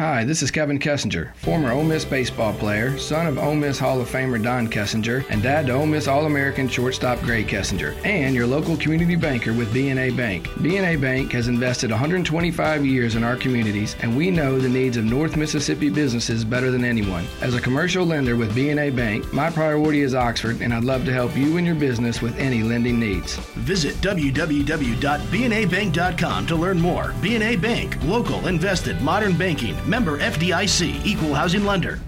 Hi, 0.00 0.24
this 0.24 0.40
is 0.40 0.50
Kevin 0.50 0.78
Kessinger, 0.78 1.34
former 1.34 1.72
Ole 1.72 1.84
Miss 1.84 2.06
baseball 2.06 2.54
player, 2.54 2.96
son 2.96 3.26
of 3.26 3.36
Ole 3.36 3.54
Miss 3.54 3.78
Hall 3.78 4.00
of 4.00 4.08
Famer 4.08 4.42
Don 4.42 4.66
Kessinger, 4.66 5.26
and 5.28 5.42
dad 5.42 5.66
to 5.66 5.74
Ole 5.74 5.84
Miss 5.84 6.08
All-American 6.08 6.68
shortstop 6.68 7.20
Gray 7.20 7.44
Kessinger, 7.44 7.94
and 8.02 8.34
your 8.34 8.46
local 8.46 8.78
community 8.78 9.14
banker 9.14 9.52
with 9.52 9.74
BNA 9.74 10.16
Bank. 10.16 10.48
BNA 10.62 11.02
Bank 11.02 11.32
has 11.32 11.48
invested 11.48 11.90
125 11.90 12.86
years 12.86 13.14
in 13.14 13.22
our 13.22 13.36
communities, 13.36 13.94
and 14.00 14.16
we 14.16 14.30
know 14.30 14.58
the 14.58 14.70
needs 14.70 14.96
of 14.96 15.04
North 15.04 15.36
Mississippi 15.36 15.90
businesses 15.90 16.46
better 16.46 16.70
than 16.70 16.82
anyone. 16.82 17.26
As 17.42 17.54
a 17.54 17.60
commercial 17.60 18.06
lender 18.06 18.36
with 18.36 18.56
BNA 18.56 18.96
Bank, 18.96 19.30
my 19.34 19.50
priority 19.50 20.00
is 20.00 20.14
Oxford, 20.14 20.62
and 20.62 20.72
I'd 20.72 20.82
love 20.82 21.04
to 21.04 21.12
help 21.12 21.36
you 21.36 21.58
and 21.58 21.66
your 21.66 21.76
business 21.76 22.22
with 22.22 22.38
any 22.38 22.62
lending 22.62 22.98
needs. 22.98 23.36
Visit 23.36 23.96
www.bnabank.com 23.96 26.46
to 26.46 26.56
learn 26.56 26.80
more. 26.80 27.12
BNA 27.20 27.60
Bank, 27.60 28.02
local, 28.04 28.46
invested, 28.46 28.98
modern 29.02 29.36
banking 29.36 29.76
Member 29.90 30.18
FDIC, 30.20 31.04
Equal 31.04 31.34
Housing 31.34 31.64
Lender. 31.64 31.98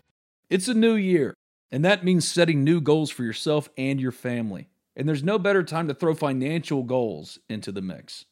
It's 0.48 0.68
a 0.68 0.72
new 0.72 0.94
year, 0.94 1.34
and 1.72 1.84
that 1.84 2.04
means 2.04 2.30
setting 2.30 2.62
new 2.62 2.80
goals 2.80 3.10
for 3.10 3.24
yourself 3.24 3.68
and 3.76 4.00
your 4.00 4.12
family. 4.12 4.68
And 4.94 5.08
there's 5.08 5.24
no 5.24 5.36
better 5.36 5.64
time 5.64 5.88
to 5.88 5.94
throw 5.94 6.14
financial 6.14 6.84
goals 6.84 7.40
into 7.48 7.72
the 7.72 7.82
mix. 7.82 8.24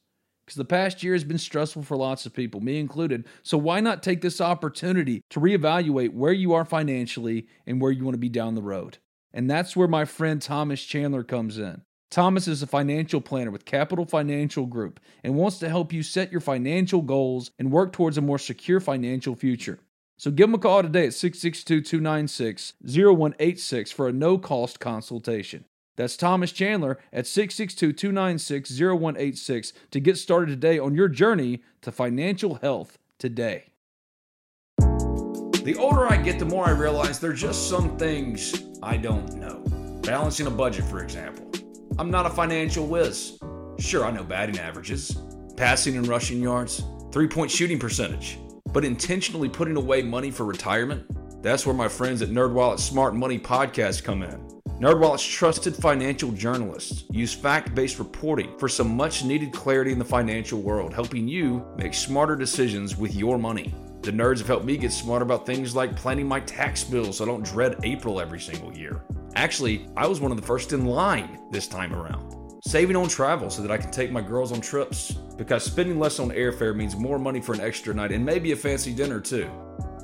Because 0.46 0.54
the 0.54 0.64
past 0.64 1.02
year 1.02 1.14
has 1.14 1.24
been 1.24 1.36
stressful 1.36 1.82
for 1.82 1.96
lots 1.96 2.26
of 2.26 2.32
people, 2.32 2.60
me 2.60 2.78
included. 2.78 3.26
So 3.42 3.58
why 3.58 3.80
not 3.80 4.04
take 4.04 4.20
this 4.20 4.40
opportunity 4.40 5.20
to 5.30 5.40
reevaluate 5.40 6.12
where 6.12 6.32
you 6.32 6.54
are 6.54 6.64
financially 6.64 7.48
and 7.66 7.80
where 7.80 7.90
you 7.90 8.04
want 8.04 8.14
to 8.14 8.18
be 8.18 8.28
down 8.28 8.54
the 8.54 8.62
road? 8.62 8.98
And 9.32 9.50
that's 9.50 9.74
where 9.74 9.88
my 9.88 10.04
friend 10.04 10.40
Thomas 10.40 10.84
Chandler 10.84 11.24
comes 11.24 11.58
in. 11.58 11.82
Thomas 12.10 12.48
is 12.48 12.60
a 12.60 12.66
financial 12.66 13.20
planner 13.20 13.52
with 13.52 13.64
Capital 13.64 14.04
Financial 14.04 14.66
Group 14.66 14.98
and 15.22 15.36
wants 15.36 15.60
to 15.60 15.68
help 15.68 15.92
you 15.92 16.02
set 16.02 16.32
your 16.32 16.40
financial 16.40 17.02
goals 17.02 17.52
and 17.56 17.70
work 17.70 17.92
towards 17.92 18.18
a 18.18 18.20
more 18.20 18.38
secure 18.38 18.80
financial 18.80 19.36
future. 19.36 19.78
So 20.18 20.32
give 20.32 20.48
him 20.48 20.54
a 20.54 20.58
call 20.58 20.82
today 20.82 21.06
at 21.06 21.14
662 21.14 21.80
296 21.82 22.74
0186 22.84 23.92
for 23.92 24.08
a 24.08 24.12
no 24.12 24.38
cost 24.38 24.80
consultation. 24.80 25.66
That's 25.96 26.16
Thomas 26.16 26.50
Chandler 26.50 26.98
at 27.12 27.28
662 27.28 27.92
296 27.92 28.70
0186 28.80 29.72
to 29.92 30.00
get 30.00 30.18
started 30.18 30.50
today 30.50 30.80
on 30.80 30.96
your 30.96 31.08
journey 31.08 31.62
to 31.82 31.92
financial 31.92 32.56
health 32.56 32.98
today. 33.18 33.66
The 34.78 35.76
older 35.78 36.10
I 36.10 36.16
get, 36.16 36.40
the 36.40 36.44
more 36.44 36.66
I 36.66 36.72
realize 36.72 37.20
there 37.20 37.30
are 37.30 37.34
just 37.34 37.68
some 37.68 37.96
things 37.98 38.64
I 38.82 38.96
don't 38.96 39.36
know. 39.36 39.62
Balancing 40.02 40.48
a 40.48 40.50
budget, 40.50 40.86
for 40.86 41.02
example. 41.02 41.49
I'm 42.00 42.10
not 42.10 42.24
a 42.24 42.30
financial 42.30 42.86
whiz. 42.86 43.38
Sure, 43.78 44.06
I 44.06 44.10
know 44.10 44.24
batting 44.24 44.58
averages, 44.58 45.18
passing 45.58 45.98
and 45.98 46.08
rushing 46.08 46.40
yards, 46.40 46.82
three 47.12 47.28
point 47.28 47.50
shooting 47.50 47.78
percentage, 47.78 48.38
but 48.72 48.86
intentionally 48.86 49.50
putting 49.50 49.76
away 49.76 50.00
money 50.00 50.30
for 50.30 50.46
retirement? 50.46 51.04
That's 51.42 51.66
where 51.66 51.74
my 51.74 51.88
friends 51.88 52.22
at 52.22 52.30
NerdWallet's 52.30 52.82
Smart 52.82 53.14
Money 53.14 53.38
Podcast 53.38 54.02
come 54.02 54.22
in. 54.22 54.40
NerdWallet's 54.80 55.26
trusted 55.26 55.76
financial 55.76 56.32
journalists 56.32 57.04
use 57.10 57.34
fact-based 57.34 57.98
reporting 57.98 58.58
for 58.58 58.66
some 58.66 58.96
much-needed 58.96 59.52
clarity 59.52 59.92
in 59.92 59.98
the 59.98 60.04
financial 60.06 60.62
world, 60.62 60.94
helping 60.94 61.28
you 61.28 61.62
make 61.76 61.92
smarter 61.92 62.34
decisions 62.34 62.96
with 62.96 63.14
your 63.14 63.36
money. 63.38 63.74
The 64.00 64.10
nerds 64.10 64.38
have 64.38 64.46
helped 64.46 64.64
me 64.64 64.78
get 64.78 64.92
smarter 64.92 65.26
about 65.26 65.44
things 65.44 65.76
like 65.76 65.96
planning 65.96 66.26
my 66.26 66.40
tax 66.40 66.82
bill 66.82 67.12
so 67.12 67.24
I 67.24 67.26
don't 67.26 67.44
dread 67.44 67.76
April 67.82 68.22
every 68.22 68.40
single 68.40 68.72
year. 68.72 69.02
Actually, 69.36 69.88
I 69.96 70.06
was 70.06 70.20
one 70.20 70.32
of 70.32 70.40
the 70.40 70.46
first 70.46 70.72
in 70.72 70.86
line 70.86 71.38
this 71.50 71.68
time 71.68 71.94
around. 71.94 72.36
Saving 72.64 72.96
on 72.96 73.08
travel 73.08 73.48
so 73.48 73.62
that 73.62 73.70
I 73.70 73.78
can 73.78 73.90
take 73.90 74.10
my 74.10 74.20
girls 74.20 74.52
on 74.52 74.60
trips, 74.60 75.12
because 75.12 75.64
spending 75.64 75.98
less 75.98 76.18
on 76.18 76.30
airfare 76.30 76.74
means 76.74 76.96
more 76.96 77.18
money 77.18 77.40
for 77.40 77.54
an 77.54 77.60
extra 77.60 77.94
night 77.94 78.12
and 78.12 78.24
maybe 78.24 78.52
a 78.52 78.56
fancy 78.56 78.92
dinner 78.92 79.20
too. 79.20 79.48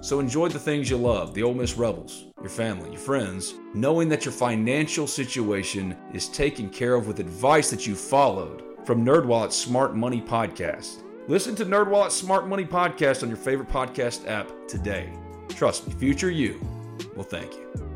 So 0.00 0.20
enjoy 0.20 0.48
the 0.48 0.58
things 0.58 0.88
you 0.88 0.96
love, 0.96 1.34
the 1.34 1.42
Ole 1.42 1.54
Miss 1.54 1.76
Rebels, 1.76 2.26
your 2.40 2.48
family, 2.48 2.90
your 2.90 3.00
friends, 3.00 3.54
knowing 3.74 4.08
that 4.10 4.24
your 4.24 4.32
financial 4.32 5.06
situation 5.06 5.96
is 6.14 6.28
taken 6.28 6.70
care 6.70 6.94
of 6.94 7.06
with 7.06 7.18
advice 7.18 7.70
that 7.70 7.86
you 7.86 7.94
followed 7.94 8.62
from 8.86 9.04
NerdWallet's 9.04 9.56
Smart 9.56 9.96
Money 9.96 10.22
Podcast. 10.22 11.02
Listen 11.28 11.56
to 11.56 11.66
NerdWallet's 11.66 12.14
Smart 12.14 12.46
Money 12.46 12.64
Podcast 12.64 13.22
on 13.24 13.28
your 13.28 13.38
favorite 13.38 13.68
podcast 13.68 14.28
app 14.28 14.50
today. 14.68 15.12
Trust 15.48 15.88
me, 15.88 15.94
future 15.94 16.30
you 16.30 16.60
will 17.16 17.24
thank 17.24 17.52
you. 17.54 17.95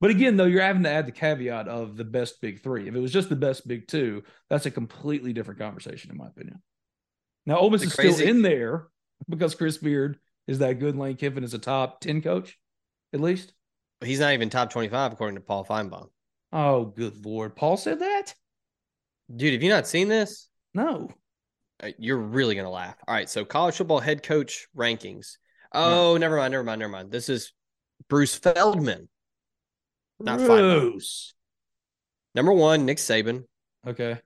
But 0.00 0.10
again, 0.10 0.36
though, 0.36 0.46
you're 0.46 0.62
having 0.62 0.84
to 0.84 0.90
add 0.90 1.06
the 1.06 1.12
caveat 1.12 1.68
of 1.68 1.96
the 1.96 2.04
best 2.04 2.40
big 2.40 2.62
three. 2.62 2.88
If 2.88 2.94
it 2.94 3.00
was 3.00 3.12
just 3.12 3.28
the 3.28 3.36
best 3.36 3.68
big 3.68 3.86
two, 3.86 4.22
that's 4.48 4.66
a 4.66 4.70
completely 4.70 5.32
different 5.32 5.60
conversation, 5.60 6.10
in 6.10 6.16
my 6.16 6.28
opinion. 6.28 6.62
Now, 7.46 7.58
Ole 7.58 7.70
Miss 7.70 7.82
is 7.82 7.94
crazy- 7.94 8.12
still 8.14 8.28
in 8.28 8.42
there 8.42 8.88
because 9.28 9.54
Chris 9.54 9.76
Beard 9.76 10.18
is 10.46 10.58
that 10.60 10.78
good. 10.78 10.96
Lane 10.96 11.16
Kiffin 11.16 11.44
is 11.44 11.54
a 11.54 11.58
top 11.58 12.00
10 12.00 12.22
coach, 12.22 12.58
at 13.12 13.20
least. 13.20 13.52
He's 14.02 14.20
not 14.20 14.32
even 14.32 14.48
top 14.48 14.70
25 14.70 15.12
according 15.12 15.34
to 15.36 15.42
Paul 15.42 15.64
Finebaum. 15.66 16.08
Oh, 16.52 16.86
good 16.86 17.24
Lord. 17.24 17.54
Paul 17.54 17.76
said 17.76 18.00
that? 18.00 18.34
Dude, 19.34 19.52
have 19.52 19.62
you 19.62 19.68
not 19.68 19.86
seen 19.86 20.08
this? 20.08 20.48
No. 20.74 21.10
Uh, 21.82 21.90
You're 21.98 22.16
really 22.16 22.54
going 22.54 22.64
to 22.64 22.70
laugh. 22.70 22.96
All 23.06 23.14
right. 23.14 23.28
So, 23.28 23.44
college 23.44 23.76
football 23.76 24.00
head 24.00 24.22
coach 24.22 24.66
rankings. 24.76 25.36
Oh, 25.72 26.16
never 26.16 26.36
mind. 26.36 26.52
Never 26.52 26.64
mind. 26.64 26.80
Never 26.80 26.92
mind. 26.92 27.10
This 27.12 27.28
is 27.28 27.52
Bruce 28.08 28.34
Feldman. 28.34 29.08
Not 30.20 30.40
Finebaum. 30.40 30.92
Bruce. 30.92 31.34
Number 32.34 32.52
one, 32.52 32.84
Nick 32.84 32.98
Saban. 32.98 33.44
Okay. 33.86 34.18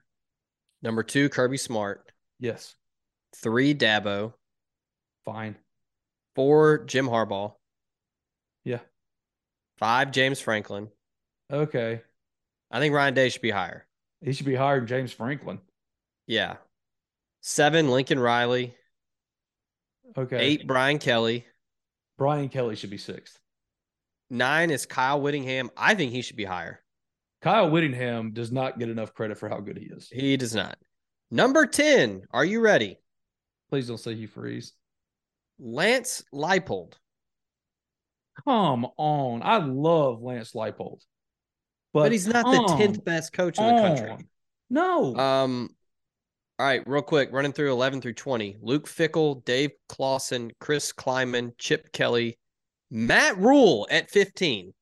Number 0.82 1.02
two, 1.02 1.28
Kirby 1.28 1.56
Smart. 1.56 2.10
Yes. 2.38 2.74
Three, 3.36 3.74
Dabo. 3.74 4.34
Fine. 5.24 5.56
Four, 6.36 6.84
Jim 6.84 7.06
Harbaugh. 7.06 7.54
Yeah. 8.64 8.80
Five, 9.78 10.10
James 10.10 10.40
Franklin. 10.40 10.88
Okay. 11.50 12.02
I 12.70 12.80
think 12.80 12.94
Ryan 12.94 13.14
Day 13.14 13.28
should 13.28 13.42
be 13.42 13.50
higher. 13.50 13.86
He 14.20 14.32
should 14.32 14.46
be 14.46 14.54
higher 14.54 14.80
than 14.80 14.86
James 14.86 15.12
Franklin. 15.12 15.60
Yeah. 16.26 16.56
Seven, 17.40 17.90
Lincoln 17.90 18.18
Riley. 18.18 18.74
Okay. 20.16 20.38
Eight, 20.38 20.66
Brian 20.66 20.98
Kelly. 20.98 21.46
Brian 22.18 22.48
Kelly 22.48 22.76
should 22.76 22.90
be 22.90 22.98
sixth. 22.98 23.38
Nine 24.30 24.70
is 24.70 24.86
Kyle 24.86 25.20
Whittingham. 25.20 25.70
I 25.76 25.94
think 25.94 26.12
he 26.12 26.22
should 26.22 26.36
be 26.36 26.44
higher. 26.44 26.82
Kyle 27.42 27.70
Whittingham 27.70 28.32
does 28.32 28.50
not 28.50 28.78
get 28.78 28.88
enough 28.88 29.12
credit 29.12 29.38
for 29.38 29.48
how 29.48 29.60
good 29.60 29.76
he 29.76 29.84
is. 29.84 30.08
He 30.10 30.36
does 30.36 30.54
not. 30.54 30.78
Number 31.30 31.66
10, 31.66 32.22
are 32.32 32.44
you 32.44 32.60
ready? 32.60 32.96
Please 33.70 33.88
don't 33.88 33.98
say 33.98 34.14
Hugh 34.14 34.28
Freeze. 34.28 34.72
Lance 35.58 36.24
Leipold. 36.32 36.94
Come 38.44 38.86
on. 38.96 39.42
I 39.42 39.58
love 39.58 40.22
Lance 40.22 40.52
Leipold. 40.52 41.00
But, 41.92 42.10
he's 42.10 42.26
not 42.26 42.44
the 42.44 42.74
10th 42.74 43.04
best 43.04 43.32
coach 43.32 43.58
in 43.58 43.66
the 43.66 43.80
country. 43.80 44.26
No. 44.68 45.14
Um, 45.14 45.70
all 46.58 46.66
right, 46.66 46.82
real 46.86 47.02
quick, 47.02 47.30
running 47.30 47.52
through 47.52 47.70
11 47.72 48.00
through 48.00 48.14
20. 48.14 48.56
Luke 48.60 48.88
Fickell, 48.88 49.44
Dave 49.44 49.70
Clawson, 49.88 50.50
Chris 50.60 50.92
Klieman, 50.92 51.52
Chip 51.58 51.92
Kelly, 51.92 52.38
Matt 52.90 53.38
Rhule 53.38 53.86
at 53.90 54.10
15. 54.10 54.72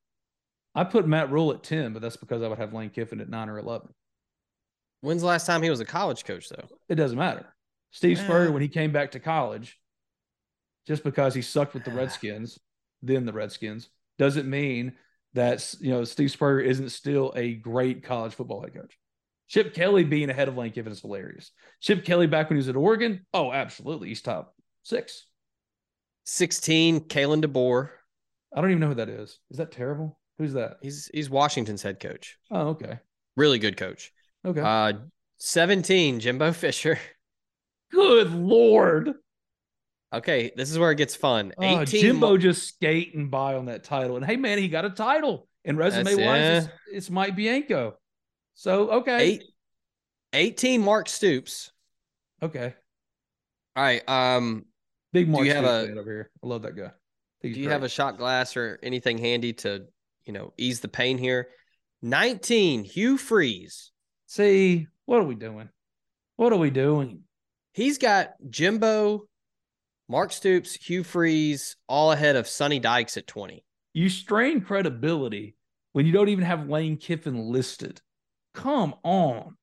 I 0.75 0.83
put 0.83 1.07
Matt 1.07 1.31
Rhule 1.31 1.51
at 1.51 1.63
10, 1.63 1.93
but 1.93 2.01
that's 2.01 2.17
because 2.17 2.41
I 2.41 2.47
would 2.47 2.57
have 2.57 2.73
Lane 2.73 2.89
Kiffin 2.89 3.21
at 3.21 3.29
9 3.29 3.49
or 3.49 3.59
11. 3.59 3.89
When's 5.01 5.21
the 5.21 5.27
last 5.27 5.45
time 5.45 5.61
he 5.61 5.69
was 5.69 5.79
a 5.79 5.85
college 5.85 6.23
coach, 6.23 6.49
though? 6.49 6.67
It 6.89 6.95
doesn't 6.95 7.17
matter. 7.17 7.45
Steve 7.91 8.17
Spurrier, 8.17 8.51
when 8.51 8.61
he 8.61 8.67
came 8.67 8.91
back 8.91 9.11
to 9.11 9.19
college, 9.19 9.77
just 10.87 11.03
because 11.03 11.35
he 11.35 11.41
sucked 11.41 11.73
with 11.73 11.83
the 11.83 11.91
Redskins, 11.91 12.57
then 13.03 13.25
the 13.25 13.33
Redskins, 13.33 13.89
doesn't 14.17 14.49
mean 14.49 14.93
that 15.33 15.73
you 15.79 15.91
know 15.91 16.03
Steve 16.03 16.31
Spurrier 16.31 16.61
isn't 16.61 16.89
still 16.89 17.33
a 17.35 17.53
great 17.53 18.03
college 18.03 18.33
football 18.33 18.61
head 18.61 18.73
coach. 18.73 18.97
Chip 19.47 19.73
Kelly 19.73 20.03
being 20.03 20.29
ahead 20.29 20.47
of 20.47 20.57
Lane 20.57 20.71
Kiffin 20.71 20.91
is 20.91 21.01
hilarious. 21.01 21.51
Chip 21.81 22.05
Kelly 22.05 22.25
back 22.27 22.49
when 22.49 22.55
he 22.55 22.59
was 22.59 22.69
at 22.69 22.75
Oregon, 22.75 23.25
oh, 23.33 23.51
absolutely, 23.51 24.07
he's 24.07 24.21
top 24.21 24.55
six. 24.83 25.25
16, 26.25 27.01
Kalen 27.01 27.43
DeBoer. 27.43 27.89
I 28.55 28.61
don't 28.61 28.69
even 28.69 28.79
know 28.81 28.89
who 28.89 28.95
that 28.95 29.09
is. 29.09 29.39
Is 29.51 29.57
that 29.57 29.71
terrible? 29.71 30.17
Who's 30.37 30.53
that? 30.53 30.77
He's 30.81 31.09
he's 31.13 31.29
Washington's 31.29 31.81
head 31.83 31.99
coach. 31.99 32.37
Oh, 32.51 32.69
okay, 32.69 32.99
Really 33.35 33.59
good 33.59 33.77
coach. 33.77 34.11
okay. 34.45 34.61
Uh 34.61 34.93
17, 35.37 36.19
Jimbo 36.19 36.51
Fisher. 36.53 36.97
Good 37.91 38.31
lord, 38.31 39.13
Okay, 40.13 40.51
this 40.55 40.69
is 40.71 40.77
where 40.77 40.91
it 40.91 40.95
gets 40.97 41.15
fun. 41.15 41.53
oh, 41.57 41.81
18 41.81 42.01
Jimbo 42.01 42.29
Mo- 42.31 42.37
just 42.37 42.67
skating 42.67 43.29
by 43.29 43.55
on 43.55 43.65
that 43.65 43.83
title, 43.83 44.15
and 44.15 44.23
hey, 44.25 44.35
man, 44.37 44.57
he 44.59 44.67
got 44.67 44.85
a 44.85 44.89
title. 44.91 45.47
And 45.65 45.77
resume 45.77 46.03
That's- 46.05 46.17
wise, 46.17 46.39
yeah. 46.39 46.57
it's, 46.57 46.67
it's 46.91 47.09
Mike 47.09 47.35
Bianco. 47.35 47.97
So 48.55 48.89
okay, 48.91 49.21
eight, 49.23 49.43
18 50.33 50.81
Mark 50.81 51.09
Stoops. 51.09 51.71
okay. 52.41 52.73
All 53.75 53.83
right. 53.83 54.07
Um, 54.07 54.65
Big 55.13 55.29
Mark 55.29 55.45
you 55.45 55.53
have 55.53 55.63
a- 55.63 55.91
over 55.97 56.11
here. 56.11 56.31
I 56.43 56.47
love 56.47 56.63
that 56.63 56.75
guy. 56.75 56.91
Do 57.41 57.49
you 57.49 57.69
have 57.69 57.83
a 57.83 57.89
shot 57.89 58.17
glass 58.17 58.55
or 58.57 58.79
anything 58.83 59.17
handy 59.17 59.53
to 59.53 59.85
you 60.25 60.33
know, 60.33 60.53
ease 60.57 60.79
the 60.79 60.87
pain 60.87 61.17
here. 61.17 61.49
19, 62.01 62.83
Hugh 62.83 63.17
Freeze. 63.17 63.91
See, 64.25 64.87
what 65.05 65.19
are 65.19 65.25
we 65.25 65.35
doing? 65.35 65.69
What 66.35 66.53
are 66.53 66.59
we 66.59 66.69
doing? 66.69 67.21
He's 67.73 67.97
got 67.97 68.33
Jimbo, 68.49 69.27
Mark 70.09 70.31
Stoops, 70.31 70.73
Hugh 70.73 71.03
Freeze, 71.03 71.75
all 71.87 72.11
ahead 72.11 72.35
of 72.35 72.47
Sonny 72.47 72.79
Dykes 72.79 73.17
at 73.17 73.27
20. 73.27 73.63
You 73.93 74.09
strain 74.09 74.61
credibility 74.61 75.55
when 75.93 76.05
you 76.05 76.11
don't 76.11 76.29
even 76.29 76.45
have 76.45 76.67
Lane 76.69 76.97
Kiffin 76.97 77.37
listed. 77.37 78.01
Come 78.53 78.95
on. 79.03 79.55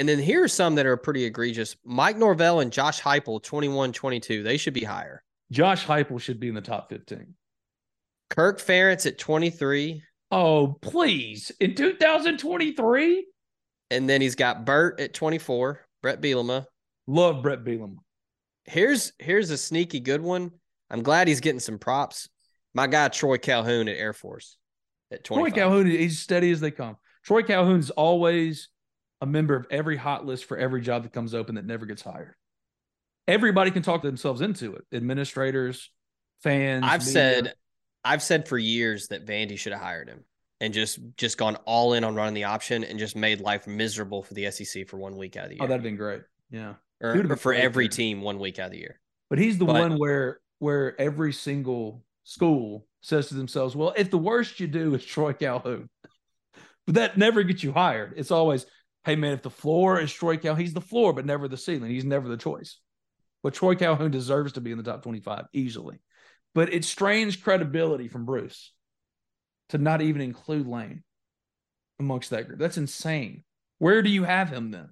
And 0.00 0.08
then 0.08 0.18
here 0.18 0.42
are 0.42 0.48
some 0.48 0.76
that 0.76 0.86
are 0.86 0.96
pretty 0.96 1.24
egregious. 1.24 1.76
Mike 1.84 2.16
Norvell 2.16 2.60
and 2.60 2.72
Josh 2.72 3.02
Heupel, 3.02 3.42
21, 3.42 3.92
22. 3.92 4.42
They 4.42 4.56
should 4.56 4.72
be 4.72 4.82
higher. 4.82 5.22
Josh 5.52 5.84
Heupel 5.84 6.18
should 6.18 6.40
be 6.40 6.48
in 6.48 6.54
the 6.54 6.62
top 6.62 6.88
15. 6.88 7.34
Kirk 8.30 8.60
Ferentz 8.62 9.04
at 9.04 9.18
23. 9.18 10.02
Oh, 10.30 10.78
please. 10.80 11.52
In 11.60 11.74
2023? 11.74 13.26
And 13.90 14.08
then 14.08 14.22
he's 14.22 14.36
got 14.36 14.64
Burt 14.64 14.98
at 15.00 15.12
24, 15.12 15.82
Bret 16.02 16.22
Bielema. 16.22 16.64
Love 17.06 17.42
Bret 17.42 17.62
Bielema. 17.62 17.96
Here's 18.64 19.12
here's 19.18 19.50
a 19.50 19.58
sneaky 19.58 20.00
good 20.00 20.22
one. 20.22 20.50
I'm 20.88 21.02
glad 21.02 21.28
he's 21.28 21.40
getting 21.40 21.60
some 21.60 21.78
props. 21.78 22.26
My 22.72 22.86
guy 22.86 23.08
Troy 23.08 23.36
Calhoun 23.36 23.86
at 23.86 23.98
Air 23.98 24.14
Force 24.14 24.56
at 25.10 25.24
25. 25.24 25.52
Troy 25.52 25.60
Calhoun, 25.62 25.90
he's 25.90 26.20
steady 26.20 26.50
as 26.52 26.60
they 26.60 26.70
come. 26.70 26.96
Troy 27.22 27.42
Calhoun's 27.42 27.90
always 27.90 28.70
a 29.20 29.26
member 29.26 29.54
of 29.54 29.66
every 29.70 29.96
hot 29.96 30.24
list 30.24 30.46
for 30.46 30.56
every 30.56 30.80
job 30.80 31.02
that 31.02 31.12
comes 31.12 31.34
open 31.34 31.56
that 31.56 31.66
never 31.66 31.86
gets 31.86 32.02
hired. 32.02 32.34
Everybody 33.28 33.70
can 33.70 33.82
talk 33.82 34.02
themselves 34.02 34.40
into 34.40 34.74
it. 34.74 34.84
Administrators, 34.92 35.90
fans. 36.42 36.84
I've 36.86 37.00
media. 37.00 37.12
said 37.12 37.54
I've 38.04 38.22
said 38.22 38.48
for 38.48 38.58
years 38.58 39.08
that 39.08 39.26
Vandy 39.26 39.58
should 39.58 39.72
have 39.72 39.82
hired 39.82 40.08
him 40.08 40.24
and 40.60 40.72
just 40.72 40.98
just 41.16 41.38
gone 41.38 41.56
all 41.64 41.92
in 41.94 42.04
on 42.04 42.14
running 42.14 42.34
the 42.34 42.44
option 42.44 42.84
and 42.84 42.98
just 42.98 43.16
made 43.16 43.40
life 43.40 43.66
miserable 43.66 44.22
for 44.22 44.34
the 44.34 44.50
SEC 44.50 44.88
for 44.88 44.98
one 44.98 45.16
week 45.16 45.36
out 45.36 45.44
of 45.44 45.50
the 45.50 45.56
oh, 45.56 45.62
year. 45.62 45.64
Oh, 45.64 45.68
that'd 45.68 45.82
been 45.82 45.96
great. 45.96 46.22
Yeah. 46.50 46.74
Or, 47.02 47.32
or 47.32 47.36
for 47.36 47.54
every 47.54 47.88
team 47.88 48.20
one 48.20 48.38
week 48.38 48.58
out 48.58 48.66
of 48.66 48.72
the 48.72 48.78
year. 48.78 49.00
But 49.30 49.38
he's 49.38 49.58
the 49.58 49.64
But- 49.64 49.80
one 49.80 49.98
where 49.98 50.40
where 50.58 51.00
every 51.00 51.32
single 51.32 52.04
school 52.24 52.86
says 53.00 53.28
to 53.28 53.34
themselves, 53.34 53.74
"Well, 53.74 53.94
if 53.96 54.10
the 54.10 54.18
worst 54.18 54.60
you 54.60 54.66
do 54.66 54.94
is 54.94 55.04
Troy 55.04 55.32
Calhoun," 55.32 55.88
but 56.86 56.94
that 56.96 57.16
never 57.16 57.42
gets 57.42 57.62
you 57.62 57.72
hired. 57.72 58.14
It's 58.16 58.30
always, 58.30 58.66
"Hey 59.04 59.16
man, 59.16 59.32
if 59.32 59.42
the 59.42 59.50
floor 59.50 60.00
is 60.00 60.12
Troy 60.12 60.36
Calhoun, 60.36 60.60
he's 60.60 60.74
the 60.74 60.80
floor, 60.80 61.12
but 61.12 61.26
never 61.26 61.48
the 61.48 61.56
ceiling. 61.56 61.90
He's 61.90 62.04
never 62.04 62.28
the 62.28 62.36
choice." 62.36 62.78
But 63.42 63.54
Troy 63.54 63.74
Calhoun 63.74 64.10
deserves 64.10 64.52
to 64.52 64.60
be 64.60 64.70
in 64.70 64.78
the 64.78 64.84
top 64.84 65.02
twenty-five 65.02 65.46
easily. 65.52 66.00
But 66.54 66.72
it 66.72 66.84
strains 66.84 67.36
credibility 67.36 68.08
from 68.08 68.26
Bruce 68.26 68.72
to 69.68 69.78
not 69.78 70.02
even 70.02 70.20
include 70.20 70.66
Lane 70.66 71.04
amongst 71.98 72.30
that 72.30 72.46
group. 72.46 72.58
That's 72.58 72.78
insane. 72.78 73.44
Where 73.78 74.02
do 74.02 74.10
you 74.10 74.24
have 74.24 74.50
him 74.50 74.70
then? 74.70 74.90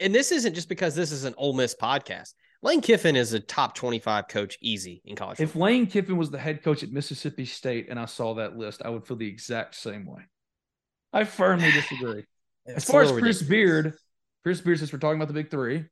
And 0.00 0.14
this 0.14 0.32
isn't 0.32 0.54
just 0.54 0.68
because 0.68 0.94
this 0.94 1.12
is 1.12 1.24
an 1.24 1.34
Ole 1.36 1.52
Miss 1.52 1.74
podcast. 1.74 2.32
Lane 2.62 2.80
Kiffin 2.80 3.14
is 3.14 3.32
a 3.32 3.40
top 3.40 3.74
25 3.74 4.26
coach 4.28 4.58
easy 4.60 5.02
in 5.04 5.14
college. 5.14 5.38
If 5.40 5.50
football. 5.50 5.66
Lane 5.66 5.86
Kiffin 5.86 6.16
was 6.16 6.30
the 6.30 6.38
head 6.38 6.62
coach 6.62 6.82
at 6.82 6.90
Mississippi 6.90 7.44
State 7.44 7.88
and 7.88 7.98
I 7.98 8.06
saw 8.06 8.34
that 8.34 8.56
list, 8.56 8.82
I 8.84 8.88
would 8.88 9.06
feel 9.06 9.16
the 9.16 9.28
exact 9.28 9.76
same 9.76 10.06
way. 10.06 10.22
I 11.12 11.24
firmly 11.24 11.70
disagree. 11.70 12.24
As 12.68 12.84
far 12.84 13.02
as 13.02 13.10
Chris 13.10 13.40
ridiculous. 13.40 13.42
Beard, 13.42 13.94
Chris 14.44 14.60
Beard, 14.60 14.78
since 14.78 14.92
we're 14.92 14.98
talking 14.98 15.18
about 15.18 15.28
the 15.28 15.34
big 15.34 15.50
three, 15.50 15.84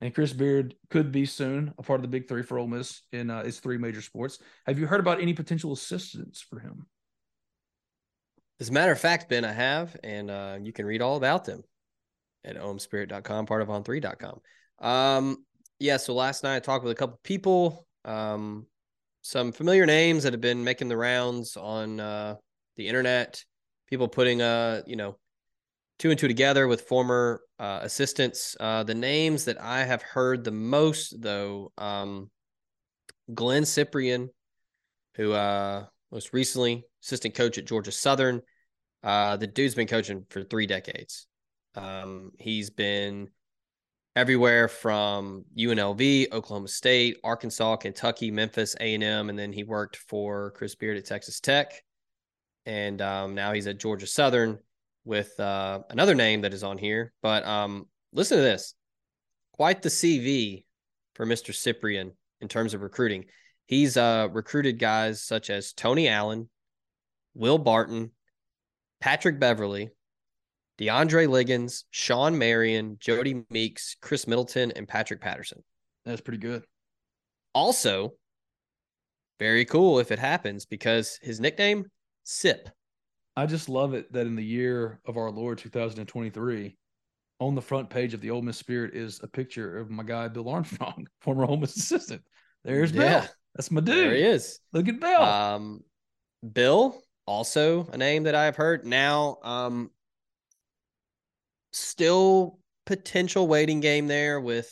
and 0.00 0.14
Chris 0.14 0.32
Beard 0.32 0.74
could 0.90 1.12
be 1.12 1.26
soon 1.26 1.72
a 1.78 1.82
part 1.82 1.98
of 1.98 2.02
the 2.02 2.08
big 2.08 2.28
three 2.28 2.42
for 2.42 2.58
Ole 2.58 2.66
Miss 2.66 3.02
in 3.12 3.30
uh, 3.30 3.40
its 3.40 3.60
three 3.60 3.78
major 3.78 4.02
sports. 4.02 4.38
Have 4.66 4.78
you 4.78 4.86
heard 4.86 5.00
about 5.00 5.20
any 5.20 5.32
potential 5.32 5.72
assistance 5.72 6.44
for 6.48 6.58
him? 6.58 6.86
As 8.60 8.68
a 8.68 8.72
matter 8.72 8.92
of 8.92 9.00
fact, 9.00 9.28
Ben, 9.28 9.44
I 9.44 9.52
have, 9.52 9.96
and 10.02 10.30
uh, 10.30 10.58
you 10.60 10.72
can 10.72 10.86
read 10.86 11.02
all 11.02 11.16
about 11.16 11.44
them 11.44 11.62
at 12.44 12.56
omspirit.com, 12.56 13.46
part 13.46 13.62
of 13.62 13.68
on3.com. 13.68 14.40
Um, 14.80 15.44
yeah, 15.78 15.96
so 15.96 16.14
last 16.14 16.42
night 16.42 16.56
I 16.56 16.60
talked 16.60 16.84
with 16.84 16.92
a 16.92 16.96
couple 16.96 17.18
people, 17.22 17.86
um, 18.04 18.66
some 19.22 19.52
familiar 19.52 19.86
names 19.86 20.24
that 20.24 20.32
have 20.32 20.40
been 20.40 20.64
making 20.64 20.88
the 20.88 20.96
rounds 20.96 21.56
on 21.56 22.00
uh, 22.00 22.36
the 22.76 22.88
internet, 22.88 23.42
people 23.88 24.08
putting, 24.08 24.42
uh, 24.42 24.82
you 24.86 24.96
know, 24.96 25.16
two 25.98 26.10
and 26.10 26.18
two 26.18 26.28
together 26.28 26.66
with 26.66 26.82
former 26.82 27.42
uh, 27.58 27.80
assistants. 27.82 28.56
Uh, 28.58 28.82
the 28.82 28.94
names 28.94 29.44
that 29.44 29.60
I 29.60 29.84
have 29.84 30.02
heard 30.02 30.44
the 30.44 30.50
most, 30.50 31.20
though, 31.20 31.72
um, 31.78 32.30
Glynn 33.32 33.64
Cyprien, 33.64 34.28
who 35.14 35.32
uh, 35.32 35.84
most 36.10 36.32
recently 36.32 36.84
assistant 37.02 37.34
coach 37.34 37.58
at 37.58 37.66
Georgia 37.66 37.92
Southern. 37.92 38.42
Uh, 39.02 39.36
the 39.36 39.46
dude's 39.46 39.74
been 39.74 39.88
coaching 39.88 40.24
for 40.30 40.42
three 40.42 40.66
decades. 40.66 41.26
Um, 41.74 42.32
he's 42.38 42.70
been 42.70 43.28
everywhere 44.14 44.68
from 44.68 45.44
UNLV, 45.56 46.32
Oklahoma 46.32 46.68
State, 46.68 47.18
Arkansas, 47.24 47.76
Kentucky, 47.76 48.30
Memphis, 48.30 48.76
A 48.80 48.94
and 48.94 49.02
M, 49.02 49.30
and 49.30 49.38
then 49.38 49.52
he 49.52 49.64
worked 49.64 49.96
for 49.96 50.50
Chris 50.52 50.74
Beard 50.74 50.98
at 50.98 51.06
Texas 51.06 51.40
Tech, 51.40 51.82
and 52.66 53.00
um, 53.00 53.34
now 53.34 53.52
he's 53.52 53.66
at 53.66 53.78
Georgia 53.80 54.06
Southern 54.06 54.58
with 55.04 55.38
uh, 55.40 55.80
another 55.90 56.14
name 56.14 56.42
that 56.42 56.54
is 56.54 56.62
on 56.62 56.78
here. 56.78 57.12
But 57.22 57.44
um, 57.46 57.86
listen 58.12 58.38
to 58.38 58.42
this: 58.42 58.74
quite 59.52 59.82
the 59.82 59.88
CV 59.88 60.64
for 61.14 61.26
Mister 61.26 61.52
Cyprien 61.52 62.12
in 62.40 62.48
terms 62.48 62.74
of 62.74 62.82
recruiting. 62.82 63.26
He's 63.66 63.96
uh, 63.96 64.28
recruited 64.32 64.78
guys 64.78 65.22
such 65.22 65.48
as 65.48 65.72
Tony 65.72 66.08
Allen, 66.08 66.48
Will 67.34 67.58
Barton, 67.58 68.10
Patrick 69.00 69.38
Beverley, 69.40 69.90
DeAndre 70.78 71.28
Liggins, 71.28 71.84
Shawn 71.90 72.36
Marion, 72.36 72.96
Jodie 72.96 73.44
Meeks, 73.50 73.96
Khris 74.00 74.26
Middleton, 74.26 74.72
and 74.72 74.88
Patrick 74.88 75.20
Patterson. 75.20 75.62
That's 76.04 76.20
pretty 76.20 76.38
good. 76.38 76.64
Also, 77.54 78.14
very 79.38 79.64
cool 79.64 79.98
if 79.98 80.10
it 80.10 80.18
happens 80.18 80.66
because 80.66 81.18
his 81.22 81.40
nickname, 81.40 81.86
Sip. 82.24 82.68
I 83.36 83.46
just 83.46 83.68
love 83.68 83.94
it 83.94 84.12
that 84.12 84.26
in 84.26 84.36
the 84.36 84.44
year 84.44 85.00
of 85.06 85.16
our 85.16 85.30
Lord 85.30 85.58
2023, 85.58 86.76
on 87.40 87.54
the 87.54 87.62
front 87.62 87.90
page 87.90 88.14
of 88.14 88.20
the 88.20 88.30
Ole 88.30 88.42
Miss 88.42 88.58
Spirit 88.58 88.94
is 88.94 89.20
a 89.22 89.26
picture 89.26 89.78
of 89.78 89.90
my 89.90 90.02
guy 90.02 90.28
Bill 90.28 90.48
Armstrong, 90.48 91.06
former 91.20 91.44
Ole 91.44 91.56
Miss 91.56 91.76
assistant. 91.76 92.22
There's 92.64 92.92
Bill. 92.92 93.24
That's 93.54 93.70
my 93.70 93.80
dude. 93.80 93.96
There 93.96 94.14
he 94.14 94.22
is. 94.22 94.60
Look 94.72 94.88
at 94.88 95.00
Bill. 95.00 95.22
Um, 95.22 95.80
Bill, 96.52 97.00
also 97.26 97.88
a 97.92 97.96
name 97.96 98.24
that 98.24 98.34
I've 98.34 98.56
heard. 98.56 98.86
Now, 98.86 99.38
um, 99.42 99.90
still 101.72 102.58
potential 102.86 103.48
waiting 103.48 103.80
game 103.80 104.06
there 104.06 104.40
with 104.40 104.70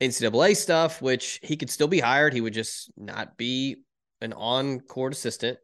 NCAA 0.00 0.56
stuff, 0.56 1.00
which 1.00 1.40
he 1.42 1.56
could 1.56 1.70
still 1.70 1.88
be 1.88 2.00
hired. 2.00 2.34
He 2.34 2.40
would 2.40 2.54
just 2.54 2.90
not 2.96 3.36
be 3.36 3.82
an 4.20 4.32
on 4.32 4.80
court 4.80 5.12
assistant 5.12 5.58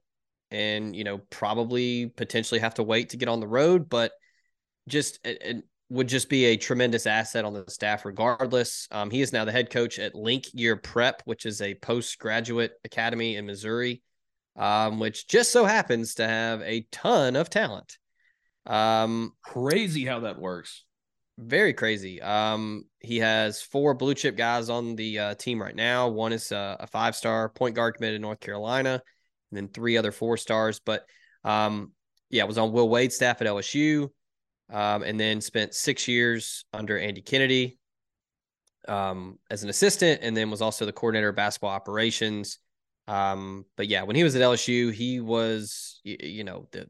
and, 0.51 0.95
you 0.95 1.05
know, 1.05 1.19
probably 1.31 2.07
potentially 2.07 2.61
have 2.61 2.75
to 2.75 2.83
wait 2.83 3.11
to 3.11 3.17
get 3.17 3.29
on 3.29 3.41
the 3.41 3.49
road, 3.49 3.89
but 3.89 4.13
just 4.89 5.19
it, 5.25 5.39
it 5.43 5.65
would 5.89 6.09
just 6.09 6.29
be 6.29 6.47
a 6.47 6.57
tremendous 6.57 7.07
asset 7.07 7.45
on 7.45 7.53
the 7.55 7.65
staff 7.69 8.05
regardless. 8.05 8.89
Um, 8.91 9.11
he 9.11 9.21
is 9.21 9.33
now 9.33 9.45
the 9.45 9.53
head 9.53 9.71
coach 9.71 9.99
at 9.99 10.15
Link 10.15 10.47
Year 10.53 10.77
Prep, 10.77 11.23
which 11.25 11.47
is 11.47 11.61
a 11.63 11.75
postgraduate 11.75 12.73
academy 12.85 13.37
in 13.37 13.47
Missouri, 13.47 14.03
um, 14.57 14.99
which 14.99 15.29
just 15.29 15.53
so 15.53 15.65
happens 15.65 16.15
to 16.15 16.27
have 16.27 16.61
a 16.63 16.87
ton 16.91 17.37
of 17.37 17.51
talent. 17.51 17.99
Um, 18.67 19.33
Crazy 19.43 20.05
how 20.05 20.21
that 20.21 20.39
works. 20.41 20.85
very 21.39 21.73
crazy. 21.75 22.21
Um, 22.23 22.85
he 23.01 23.19
has 23.19 23.63
four 23.63 23.95
blue 23.95 24.15
chip 24.15 24.37
guys 24.37 24.71
on 24.71 24.97
the 24.97 25.19
uh, 25.19 25.35
team 25.35 25.61
right 25.61 25.75
now. 25.77 26.09
One 26.09 26.33
is 26.33 26.51
uh, 26.51 26.77
a 26.81 26.87
five 26.87 27.15
star 27.15 27.49
point 27.51 27.77
guard 27.77 27.95
committed 27.95 28.19
to 28.19 28.23
North 28.23 28.41
Carolina, 28.41 29.03
and 29.51 29.57
then 29.57 29.69
three 29.69 29.97
other 29.97 30.13
four 30.13 30.37
stars. 30.37 30.81
But 30.85 31.07
um, 31.45 31.93
yeah, 32.31 32.45
was 32.45 32.59
on 32.59 32.73
Will 32.73 32.89
Wade's 32.89 33.17
staff 33.17 33.41
at 33.41 33.47
LSU, 33.47 34.09
um, 34.71 35.03
and 35.03 35.19
then 35.19 35.41
spent 35.41 35.75
six 35.75 36.09
years 36.09 36.65
under 36.73 36.99
Andy 36.99 37.23
Kennedy 37.23 37.79
um, 38.89 39.39
as 39.51 39.62
an 39.62 39.68
assistant, 39.68 40.20
and 40.23 40.37
then 40.37 40.51
was 40.51 40.62
also 40.62 40.87
the 40.87 40.93
coordinator 40.93 41.29
of 41.29 41.37
basketball 41.37 41.70
operations. 41.70 42.59
Um, 43.09 43.64
but 43.77 43.89
yeah, 43.89 44.03
when 44.03 44.16
he 44.16 44.25
was 44.25 44.35
at 44.35 44.43
LSU, 44.43 44.93
he 44.93 45.20
was 45.20 46.01
y- 46.05 46.16
you 46.20 46.45
know 46.45 46.68
the 46.73 46.89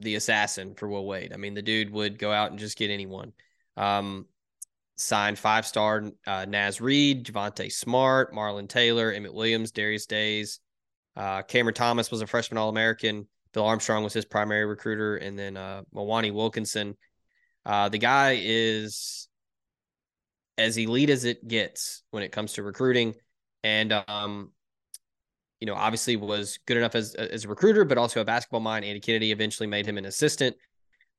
the 0.00 0.16
assassin 0.16 0.74
for 0.74 0.88
Will 0.88 1.06
Wade. 1.06 1.32
I 1.32 1.36
mean, 1.36 1.54
the 1.54 1.62
dude 1.62 1.90
would 1.90 2.18
go 2.18 2.32
out 2.32 2.50
and 2.50 2.58
just 2.58 2.76
get 2.76 2.90
anyone. 2.90 3.32
Um, 3.76 4.26
signed 4.96 5.38
five 5.38 5.66
star 5.66 6.04
uh, 6.26 6.44
Naz 6.46 6.80
Reid, 6.80 7.26
Javonte 7.26 7.72
Smart, 7.72 8.32
Marlon 8.32 8.68
Taylor, 8.68 9.12
Emmett 9.12 9.34
Williams, 9.34 9.70
Darius 9.70 10.06
Days. 10.06 10.60
Uh, 11.16 11.42
Cameron 11.42 11.74
Thomas 11.74 12.10
was 12.10 12.20
a 12.20 12.26
freshman 12.26 12.58
All 12.58 12.68
American. 12.68 13.26
Bill 13.52 13.64
Armstrong 13.64 14.04
was 14.04 14.12
his 14.12 14.24
primary 14.24 14.66
recruiter, 14.66 15.16
and 15.16 15.38
then 15.38 15.56
uh, 15.56 15.82
Mwani 15.94 16.32
Wilkinson. 16.32 16.96
Uh, 17.64 17.88
the 17.88 17.98
guy 17.98 18.38
is 18.42 19.28
as 20.58 20.76
elite 20.76 21.10
as 21.10 21.24
it 21.24 21.46
gets 21.46 22.02
when 22.10 22.22
it 22.22 22.32
comes 22.32 22.54
to 22.54 22.62
recruiting, 22.62 23.14
and 23.64 23.92
um, 23.92 24.52
you 25.60 25.66
know, 25.66 25.74
obviously 25.74 26.16
was 26.16 26.58
good 26.66 26.76
enough 26.76 26.94
as 26.94 27.14
as 27.14 27.44
a 27.44 27.48
recruiter, 27.48 27.84
but 27.84 27.98
also 27.98 28.20
a 28.20 28.24
basketball 28.24 28.60
mind. 28.60 28.84
Andy 28.84 29.00
Kennedy 29.00 29.32
eventually 29.32 29.66
made 29.66 29.86
him 29.86 29.96
an 29.96 30.04
assistant. 30.04 30.54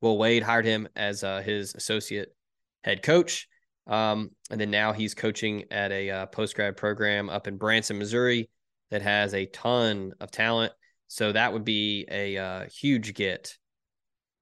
Will 0.01 0.17
Wade 0.17 0.43
hired 0.43 0.65
him 0.65 0.87
as 0.95 1.23
uh, 1.23 1.41
his 1.41 1.73
associate 1.73 2.35
head 2.83 3.01
coach. 3.01 3.47
Um, 3.87 4.31
and 4.51 4.59
then 4.59 4.69
now 4.69 4.93
he's 4.93 5.15
coaching 5.15 5.63
at 5.71 5.91
a 5.91 6.09
uh, 6.09 6.25
post 6.27 6.55
grad 6.55 6.77
program 6.77 7.29
up 7.29 7.47
in 7.47 7.57
Branson, 7.57 7.97
Missouri, 7.97 8.49
that 8.91 9.01
has 9.01 9.33
a 9.33 9.45
ton 9.47 10.13
of 10.19 10.31
talent. 10.31 10.73
So 11.07 11.31
that 11.31 11.53
would 11.53 11.63
be 11.63 12.05
a 12.09 12.37
uh, 12.37 12.65
huge 12.65 13.13
get 13.13 13.57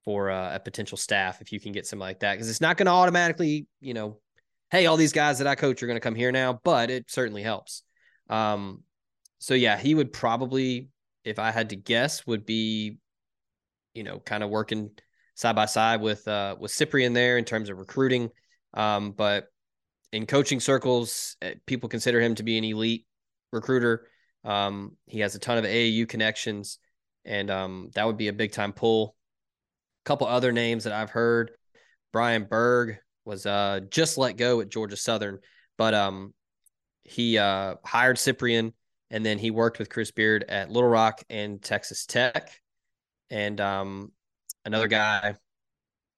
for 0.03 0.29
uh, 0.29 0.55
a 0.55 0.59
potential 0.59 0.97
staff 0.97 1.41
if 1.41 1.51
you 1.51 1.59
can 1.59 1.71
get 1.71 1.87
something 1.87 2.01
like 2.01 2.19
that, 2.19 2.33
because 2.33 2.49
it's 2.49 2.61
not 2.61 2.77
going 2.77 2.85
to 2.85 2.91
automatically, 2.91 3.67
you 3.81 3.93
know, 3.93 4.19
hey, 4.69 4.85
all 4.85 4.97
these 4.97 5.13
guys 5.13 5.39
that 5.39 5.47
I 5.47 5.55
coach 5.55 5.81
are 5.81 5.87
going 5.87 5.95
to 5.95 6.01
come 6.01 6.15
here 6.15 6.31
now, 6.31 6.59
but 6.63 6.89
it 6.89 7.05
certainly 7.09 7.43
helps. 7.43 7.83
Um, 8.29 8.83
so 9.39 9.53
yeah, 9.53 9.77
he 9.77 9.95
would 9.95 10.11
probably, 10.13 10.89
if 11.23 11.39
I 11.39 11.51
had 11.51 11.69
to 11.69 11.75
guess, 11.75 12.25
would 12.25 12.45
be, 12.45 12.97
you 13.93 14.03
know, 14.03 14.19
kind 14.19 14.43
of 14.43 14.49
working 14.49 14.91
side 15.35 15.55
by 15.55 15.65
side 15.65 16.01
with 16.01 16.27
uh, 16.27 16.55
with 16.59 16.71
Cyprien 16.71 17.13
there 17.13 17.37
in 17.37 17.45
terms 17.45 17.69
of 17.69 17.77
recruiting. 17.77 18.29
Um, 18.73 19.11
but 19.11 19.47
in 20.11 20.25
coaching 20.25 20.59
circles, 20.59 21.35
eh, 21.41 21.55
people 21.65 21.89
consider 21.89 22.21
him 22.21 22.35
to 22.35 22.43
be 22.43 22.57
an 22.57 22.63
elite 22.63 23.05
recruiter. 23.51 24.07
Um, 24.45 24.95
he 25.07 25.19
has 25.21 25.35
a 25.35 25.39
ton 25.39 25.57
of 25.57 25.65
AAU 25.65 26.07
connections, 26.07 26.79
and 27.25 27.49
um, 27.49 27.89
that 27.95 28.05
would 28.05 28.17
be 28.17 28.27
a 28.27 28.33
big 28.33 28.51
time 28.51 28.71
pull. 28.71 29.15
A 30.05 30.07
couple 30.07 30.27
other 30.27 30.51
names 30.51 30.83
that 30.83 30.93
I've 30.93 31.09
heard: 31.09 31.51
Brian 32.13 32.45
Burg 32.45 32.97
was 33.25 33.45
uh, 33.45 33.81
just 33.89 34.17
let 34.17 34.37
go 34.37 34.61
at 34.61 34.69
Georgia 34.69 34.95
Southern, 34.95 35.39
but 35.77 35.93
um, 35.93 36.33
he 37.03 37.37
uh, 37.37 37.75
hired 37.83 38.17
Cyprien, 38.17 38.73
and 39.09 39.25
then 39.25 39.39
he 39.39 39.51
worked 39.51 39.79
with 39.79 39.89
Chris 39.89 40.11
Beard 40.11 40.45
at 40.47 40.69
Little 40.69 40.89
Rock 40.89 41.23
and 41.29 41.61
Texas 41.61 42.05
Tech. 42.05 42.51
And 43.31 43.59
um, 43.59 44.11
another 44.63 44.87
guy, 44.87 45.35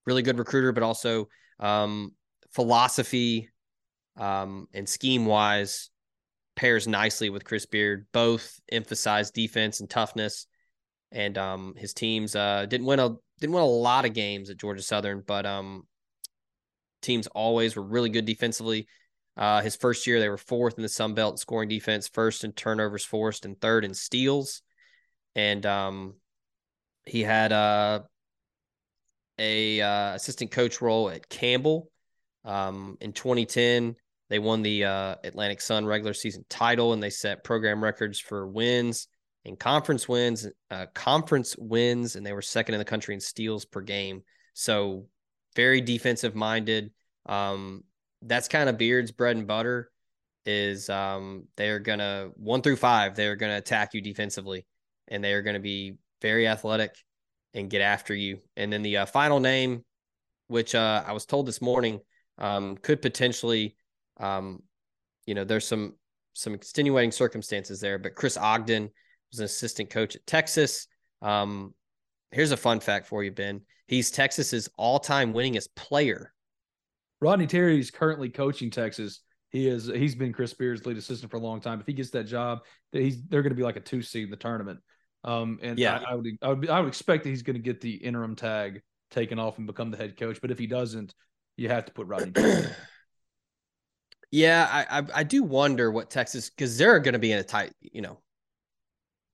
really 0.05 0.21
good 0.21 0.37
recruiter, 0.37 0.73
but 0.73 0.83
also 0.83 1.29
um, 1.59 2.13
philosophy 2.51 3.49
um, 4.17 4.67
and 4.73 4.87
scheme 4.87 5.25
wise 5.25 5.89
pairs 6.57 6.87
nicely 6.87 7.29
with 7.29 7.45
Chris 7.45 7.65
Beard. 7.65 8.07
Both 8.11 8.59
emphasize 8.69 9.31
defense 9.31 9.79
and 9.79 9.89
toughness. 9.89 10.47
And 11.13 11.37
um, 11.37 11.75
his 11.77 11.93
teams 11.93 12.35
uh, 12.35 12.65
didn't 12.65 12.85
win 12.85 12.99
a 12.99 13.15
didn't 13.39 13.53
win 13.53 13.63
a 13.63 13.67
lot 13.67 14.03
of 14.03 14.13
games 14.13 14.49
at 14.49 14.57
Georgia 14.57 14.81
Southern, 14.81 15.23
but 15.25 15.45
um, 15.45 15.83
teams 17.01 17.27
always 17.27 17.75
were 17.75 17.83
really 17.83 18.09
good 18.09 18.25
defensively. 18.25 18.87
Uh, 19.37 19.61
his 19.61 19.75
first 19.75 20.07
year, 20.07 20.19
they 20.19 20.27
were 20.27 20.37
fourth 20.37 20.75
in 20.77 20.81
the 20.81 20.89
Sun 20.89 21.13
Belt 21.13 21.33
in 21.33 21.37
scoring 21.37 21.69
defense, 21.69 22.07
first 22.07 22.43
in 22.43 22.51
turnovers 22.51 23.05
forced, 23.05 23.45
and 23.45 23.61
third 23.61 23.85
in 23.85 23.93
steals. 23.93 24.63
And 25.35 25.63
um, 25.67 26.15
he 27.05 27.21
had 27.21 27.53
uh, 27.53 28.01
a 29.37 29.79
uh, 29.79 30.15
assistant 30.15 30.49
coach 30.49 30.81
role 30.81 31.09
at 31.09 31.29
Campbell. 31.29 31.91
Um, 32.43 32.97
in 33.01 33.13
2010, 33.13 33.95
they 34.29 34.39
won 34.39 34.61
the 34.61 34.85
uh, 34.85 35.15
Atlantic 35.23 35.61
Sun 35.61 35.85
regular 35.85 36.13
season 36.13 36.45
title, 36.49 36.93
and 36.93 37.01
they 37.01 37.09
set 37.09 37.43
program 37.43 37.83
records 37.83 38.19
for 38.19 38.47
wins 38.47 39.07
and 39.45 39.57
conference 39.57 40.09
wins, 40.09 40.47
uh, 40.69 40.87
conference 40.93 41.55
wins, 41.57 42.15
and 42.15 42.25
they 42.25 42.33
were 42.33 42.41
second 42.41 42.75
in 42.75 42.79
the 42.79 42.85
country 42.85 43.13
in 43.13 43.21
steals 43.21 43.63
per 43.63 43.81
game. 43.81 44.21
So 44.53 45.05
very 45.55 45.79
defensive 45.79 46.35
minded. 46.35 46.91
Um, 47.25 47.83
that's 48.21 48.49
kind 48.49 48.67
of 48.69 48.77
Beard's 48.77 49.11
bread 49.11 49.37
and 49.37 49.47
butter. 49.47 49.89
Is 50.45 50.89
um, 50.89 51.45
they're 51.57 51.79
gonna 51.79 52.29
one 52.35 52.61
through 52.61 52.77
five, 52.77 53.15
they're 53.15 53.35
gonna 53.35 53.57
attack 53.57 53.93
you 53.93 54.01
defensively, 54.01 54.65
and 55.07 55.23
they 55.23 55.33
are 55.33 55.41
gonna 55.41 55.59
be 55.59 55.95
very 56.21 56.47
athletic 56.47 56.95
and 57.53 57.69
get 57.69 57.81
after 57.81 58.13
you. 58.13 58.39
And 58.55 58.71
then 58.71 58.81
the 58.81 58.97
uh, 58.97 59.05
final 59.05 59.39
name, 59.39 59.83
which 60.47 60.73
uh, 60.73 61.03
I 61.05 61.11
was 61.11 61.25
told 61.25 61.47
this 61.47 61.61
morning, 61.61 61.99
um, 62.37 62.77
could 62.77 63.01
potentially, 63.01 63.75
um, 64.19 64.63
you 65.25 65.35
know, 65.35 65.43
there's 65.43 65.67
some 65.67 65.95
some 66.33 66.53
extenuating 66.53 67.11
circumstances 67.11 67.79
there, 67.79 67.97
but 67.97 68.15
Chris 68.15 68.37
Ogden 68.37 68.89
was 69.31 69.39
an 69.39 69.45
assistant 69.45 69.89
coach 69.89 70.15
at 70.15 70.25
Texas. 70.27 70.87
Um, 71.21 71.73
here's 72.31 72.51
a 72.51 72.57
fun 72.57 72.79
fact 72.79 73.07
for 73.07 73.23
you, 73.23 73.31
Ben. 73.31 73.61
He's 73.87 74.11
Texas's 74.11 74.69
all-time 74.77 75.33
winningest 75.33 75.69
player. 75.75 76.33
Rodney 77.21 77.47
Terry 77.47 77.79
is 77.79 77.89
currently 77.89 78.29
coaching 78.29 78.69
Texas. 78.69 79.21
He 79.49 79.67
is 79.67 79.87
he's 79.87 80.13
been 80.13 80.33
Chris 80.33 80.53
Beard's 80.53 80.85
lead 80.85 80.97
assistant 80.97 81.31
for 81.31 81.37
a 81.37 81.41
long 81.41 81.61
time. 81.61 81.79
If 81.79 81.87
he 81.87 81.93
gets 81.93 82.11
that 82.11 82.25
job, 82.25 82.59
he's 82.91 83.23
they're 83.27 83.41
going 83.41 83.51
to 83.51 83.55
be 83.55 83.63
like 83.63 83.77
a 83.77 83.81
two 83.81 84.01
seed 84.01 84.25
in 84.25 84.29
the 84.29 84.37
tournament. 84.37 84.79
Um, 85.23 85.59
and 85.61 85.79
yeah, 85.79 85.99
I, 86.05 86.11
I, 86.11 86.15
would 86.15 86.27
I 86.41 86.47
would 86.49 86.69
I 86.69 86.79
would 86.81 86.89
expect 86.89 87.23
that 87.23 87.29
he's 87.29 87.41
going 87.41 87.55
to 87.55 87.61
get 87.61 87.81
the 87.81 87.95
interim 87.95 88.35
tag 88.35 88.81
taken 89.09 89.39
off 89.39 89.57
and 89.57 89.65
become 89.65 89.89
the 89.89 89.97
head 89.97 90.17
coach. 90.17 90.39
But 90.41 90.51
if 90.51 90.59
he 90.59 90.67
doesn't, 90.67 91.13
you 91.55 91.69
have 91.69 91.85
to 91.85 91.93
put 91.93 92.07
Rodney. 92.07 92.33
yeah, 94.31 94.67
I, 94.89 94.99
I 94.99 95.03
I 95.15 95.23
do 95.23 95.43
wonder 95.43 95.91
what 95.91 96.09
Texas 96.09 96.49
because 96.49 96.77
they're 96.77 96.99
going 96.99 97.13
to 97.13 97.19
be 97.19 97.31
in 97.31 97.39
a 97.39 97.43
tight. 97.43 97.73
You 97.81 98.01
know, 98.01 98.19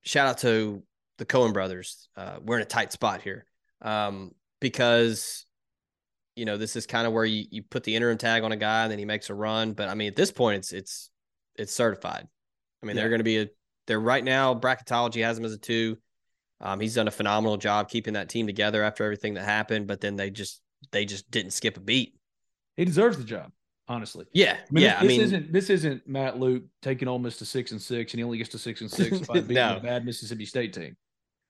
shout 0.02 0.28
out 0.28 0.38
to 0.38 0.82
the 1.18 1.26
Coen 1.26 1.52
brothers. 1.52 2.08
Uh, 2.16 2.36
we're 2.42 2.56
in 2.56 2.62
a 2.62 2.66
tight 2.66 2.92
spot 2.92 3.22
here 3.22 3.46
um, 3.82 4.32
because 4.60 5.46
you 6.36 6.44
know 6.44 6.56
this 6.56 6.76
is 6.76 6.86
kind 6.86 7.06
of 7.06 7.12
where 7.12 7.24
you, 7.24 7.44
you 7.50 7.62
put 7.62 7.84
the 7.84 7.94
interim 7.94 8.18
tag 8.18 8.42
on 8.42 8.52
a 8.52 8.56
guy 8.56 8.82
and 8.82 8.92
then 8.92 8.98
he 8.98 9.04
makes 9.04 9.30
a 9.30 9.34
run. 9.34 9.72
But 9.72 9.88
I 9.88 9.94
mean, 9.94 10.08
at 10.08 10.16
this 10.16 10.30
point, 10.30 10.58
it's 10.58 10.72
it's 10.72 11.10
it's 11.56 11.72
certified. 11.72 12.26
I 12.82 12.86
mean, 12.86 12.96
yeah. 12.96 13.02
they're 13.02 13.10
going 13.10 13.20
to 13.20 13.24
be 13.24 13.38
a 13.38 13.48
they're 13.86 14.00
right 14.00 14.24
now. 14.24 14.54
Bracketology 14.54 15.22
has 15.22 15.38
him 15.38 15.44
as 15.44 15.52
a 15.52 15.58
two. 15.58 15.98
Um, 16.60 16.80
he's 16.80 16.94
done 16.94 17.08
a 17.08 17.12
phenomenal 17.12 17.56
job 17.56 17.88
keeping 17.88 18.14
that 18.14 18.28
team 18.28 18.46
together 18.46 18.82
after 18.82 19.04
everything 19.04 19.34
that 19.34 19.44
happened. 19.44 19.86
But 19.86 20.00
then 20.00 20.16
they 20.16 20.30
just 20.30 20.60
they 20.92 21.04
just 21.04 21.30
didn't 21.30 21.52
skip 21.52 21.76
a 21.76 21.80
beat. 21.80 22.14
He 22.76 22.84
deserves 22.84 23.18
the 23.18 23.24
job, 23.24 23.52
honestly. 23.88 24.26
Yeah, 24.32 24.56
I 24.60 24.72
mean, 24.72 24.84
yeah. 24.84 25.00
This, 25.00 25.02
I 25.02 25.06
mean, 25.06 25.20
isn't 25.20 25.52
this 25.52 25.70
isn't 25.70 26.08
Matt 26.08 26.38
Luke 26.38 26.64
taking 26.82 27.08
Ole 27.08 27.18
Miss 27.18 27.38
to 27.38 27.44
six 27.44 27.72
and 27.72 27.80
six, 27.80 28.12
and 28.12 28.18
he 28.18 28.24
only 28.24 28.38
gets 28.38 28.50
to 28.50 28.58
six 28.58 28.80
and 28.80 28.90
six 28.90 29.20
by 29.20 29.34
beating 29.34 29.56
no. 29.56 29.76
a 29.76 29.80
bad 29.80 30.04
Mississippi 30.04 30.46
State 30.46 30.72
team. 30.72 30.96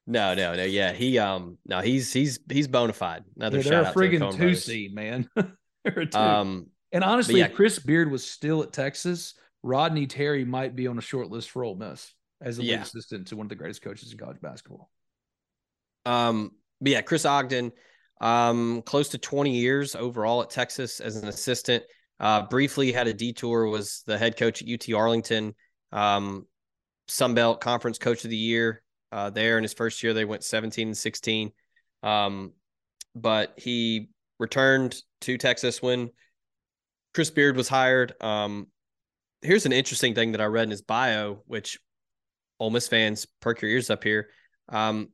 No, 0.06 0.34
no, 0.34 0.54
no. 0.54 0.64
Yeah, 0.64 0.92
he 0.92 1.18
um, 1.18 1.58
no, 1.66 1.80
he's 1.80 2.12
he's 2.12 2.38
he's 2.50 2.68
bona 2.68 2.92
fide. 2.92 3.24
Another 3.36 3.58
yeah, 3.58 3.62
shout 3.62 3.84
out 3.86 3.94
friggin' 3.94 4.30
two 4.32 4.36
brothers. 4.36 4.64
seed, 4.64 4.94
man. 4.94 5.28
two. 5.36 6.18
Um, 6.18 6.66
and 6.92 7.02
honestly, 7.02 7.40
yeah. 7.40 7.46
if 7.46 7.54
Chris 7.54 7.78
Beard 7.78 8.10
was 8.10 8.28
still 8.28 8.62
at 8.62 8.72
Texas, 8.72 9.34
Rodney 9.62 10.06
Terry 10.06 10.44
might 10.44 10.76
be 10.76 10.86
on 10.86 10.98
a 10.98 11.02
short 11.02 11.30
list 11.30 11.50
for 11.50 11.64
Ole 11.64 11.74
Miss 11.74 12.12
as 12.40 12.58
a 12.58 12.62
yeah. 12.62 12.76
lead 12.76 12.82
assistant 12.82 13.28
to 13.28 13.36
one 13.36 13.46
of 13.46 13.48
the 13.48 13.56
greatest 13.56 13.82
coaches 13.82 14.12
in 14.12 14.18
college 14.18 14.40
basketball. 14.40 14.90
Um, 16.04 16.52
but 16.80 16.92
yeah, 16.92 17.00
Chris 17.00 17.24
Ogden, 17.24 17.72
um, 18.20 18.82
close 18.82 19.08
to 19.10 19.18
20 19.18 19.50
years 19.50 19.94
overall 19.94 20.42
at 20.42 20.50
Texas 20.50 21.00
as 21.00 21.16
an 21.16 21.28
assistant. 21.28 21.82
Uh, 22.20 22.42
briefly 22.42 22.92
had 22.92 23.08
a 23.08 23.14
detour, 23.14 23.66
was 23.66 24.02
the 24.06 24.16
head 24.16 24.36
coach 24.36 24.62
at 24.62 24.68
UT 24.68 24.94
Arlington, 24.94 25.54
um, 25.92 26.46
Sun 27.08 27.34
Belt 27.34 27.60
Conference 27.60 27.98
Coach 27.98 28.24
of 28.24 28.30
the 28.30 28.36
Year. 28.36 28.82
Uh, 29.12 29.30
there 29.30 29.58
in 29.58 29.64
his 29.64 29.74
first 29.74 30.02
year, 30.02 30.14
they 30.14 30.24
went 30.24 30.44
17 30.44 30.88
and 30.88 30.96
16. 30.96 31.52
Um, 32.02 32.52
but 33.14 33.54
he 33.56 34.10
returned 34.38 34.96
to 35.22 35.38
Texas 35.38 35.80
when 35.80 36.10
Chris 37.14 37.30
Beard 37.30 37.56
was 37.56 37.68
hired. 37.68 38.14
Um, 38.20 38.66
here's 39.42 39.66
an 39.66 39.72
interesting 39.72 40.14
thing 40.14 40.32
that 40.32 40.40
I 40.40 40.46
read 40.46 40.64
in 40.64 40.70
his 40.70 40.82
bio, 40.82 41.42
which 41.46 41.78
Ole 42.58 42.70
Miss 42.70 42.88
fans, 42.88 43.26
perk 43.40 43.62
your 43.62 43.70
ears 43.70 43.90
up 43.90 44.02
here. 44.02 44.30
Um, 44.68 45.10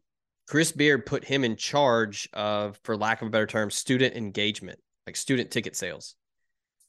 Chris 0.48 0.72
Beard 0.72 1.06
put 1.06 1.24
him 1.24 1.44
in 1.44 1.56
charge 1.56 2.28
of, 2.32 2.78
for 2.84 2.96
lack 2.96 3.22
of 3.22 3.28
a 3.28 3.30
better 3.30 3.46
term, 3.46 3.70
student 3.70 4.16
engagement, 4.16 4.78
like 5.06 5.16
student 5.16 5.50
ticket 5.50 5.76
sales. 5.76 6.16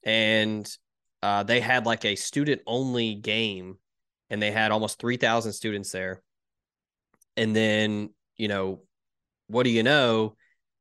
And 0.03 0.69
uh, 1.21 1.43
they 1.43 1.59
had 1.59 1.85
like 1.85 2.05
a 2.05 2.15
student 2.15 2.61
only 2.65 3.15
game 3.15 3.77
and 4.29 4.41
they 4.41 4.51
had 4.51 4.71
almost 4.71 4.99
3,000 4.99 5.53
students 5.53 5.91
there. 5.91 6.21
And 7.37 7.55
then, 7.55 8.09
you 8.37 8.47
know, 8.47 8.81
what 9.47 9.63
do 9.63 9.69
you 9.69 9.83
know? 9.83 10.35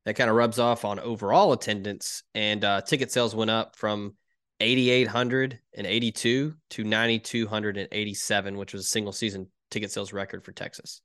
That 0.06 0.16
kind 0.16 0.30
of 0.30 0.36
rubs 0.36 0.58
off 0.58 0.84
on 0.84 0.98
overall 0.98 1.52
attendance. 1.52 2.22
And 2.34 2.64
uh, 2.64 2.80
ticket 2.80 3.12
sales 3.12 3.34
went 3.34 3.50
up 3.50 3.76
from 3.76 4.14
8,882 4.60 6.54
to 6.70 6.84
9,287, 6.84 8.56
which 8.56 8.72
was 8.72 8.82
a 8.82 8.88
single 8.88 9.12
season 9.12 9.48
ticket 9.70 9.90
sales 9.90 10.12
record 10.12 10.44
for 10.44 10.52
Texas. 10.52 11.02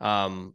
Um, 0.00 0.54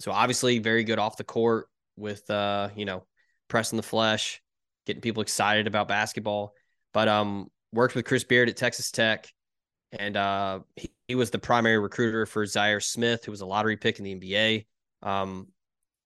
so 0.00 0.12
obviously 0.12 0.58
very 0.58 0.84
good 0.84 0.98
off 0.98 1.16
the 1.16 1.24
court 1.24 1.68
with 1.96 2.28
uh, 2.30 2.68
you 2.76 2.84
know, 2.84 3.04
pressing 3.48 3.76
the 3.76 3.82
flesh, 3.82 4.42
getting 4.86 5.02
people 5.02 5.22
excited 5.22 5.66
about 5.66 5.88
basketball. 5.88 6.54
But 6.92 7.08
um 7.08 7.48
worked 7.72 7.94
with 7.94 8.04
Chris 8.04 8.24
Beard 8.24 8.48
at 8.48 8.56
Texas 8.56 8.90
Tech. 8.90 9.28
And 9.92 10.16
uh 10.16 10.60
he, 10.76 10.90
he 11.08 11.14
was 11.14 11.30
the 11.30 11.38
primary 11.38 11.78
recruiter 11.78 12.26
for 12.26 12.44
Zhaire 12.44 12.82
Smith, 12.82 13.24
who 13.24 13.30
was 13.30 13.40
a 13.40 13.46
lottery 13.46 13.76
pick 13.76 13.98
in 13.98 14.04
the 14.04 14.14
NBA. 14.14 14.66
Um, 15.02 15.48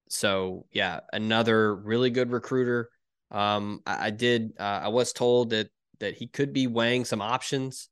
so 0.08 0.66
yeah, 0.72 1.00
another 1.12 1.74
really 1.74 2.10
good 2.10 2.30
recruiter. 2.30 2.90
Um, 3.30 3.80
I, 3.86 4.06
I 4.06 4.10
did 4.10 4.52
uh, 4.58 4.80
I 4.84 4.88
was 4.88 5.12
told 5.12 5.50
that 5.50 5.68
that 6.00 6.14
he 6.14 6.26
could 6.26 6.52
be 6.52 6.66
weighing 6.66 7.04
some 7.04 7.22
options, 7.22 7.88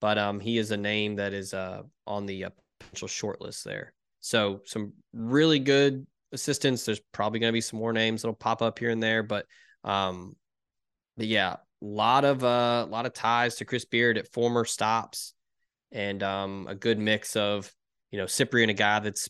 but 0.00 0.18
um, 0.18 0.40
he 0.40 0.58
is 0.58 0.70
a 0.70 0.76
name 0.76 1.16
that 1.16 1.32
is 1.32 1.54
uh 1.54 1.82
on 2.06 2.26
the 2.26 2.46
uh, 2.46 2.50
potential 2.80 3.08
shortlist 3.08 3.64
there. 3.64 3.92
So 4.20 4.60
some 4.64 4.92
really 5.12 5.58
good 5.58 6.06
assistants. 6.32 6.84
There's 6.84 7.00
probably 7.12 7.40
going 7.40 7.50
to 7.50 7.56
be 7.56 7.60
some 7.60 7.78
more 7.78 7.92
names 7.92 8.22
that'll 8.22 8.34
pop 8.34 8.62
up 8.62 8.78
here 8.78 8.90
and 8.90 9.02
there, 9.02 9.22
but 9.22 9.46
um, 9.84 10.36
but 11.16 11.26
yeah, 11.26 11.56
a 11.82 11.84
lot 11.84 12.24
of 12.24 12.44
uh, 12.44 12.84
a 12.86 12.90
lot 12.90 13.06
of 13.06 13.12
ties 13.12 13.56
to 13.56 13.64
Chris 13.64 13.84
Beard 13.84 14.18
at 14.18 14.32
former 14.32 14.64
stops, 14.64 15.34
and 15.92 16.22
um, 16.22 16.66
a 16.68 16.74
good 16.74 16.98
mix 16.98 17.36
of 17.36 17.72
you 18.10 18.18
know 18.18 18.26
Cyprien, 18.26 18.70
a 18.70 18.74
guy 18.74 19.00
that's 19.00 19.28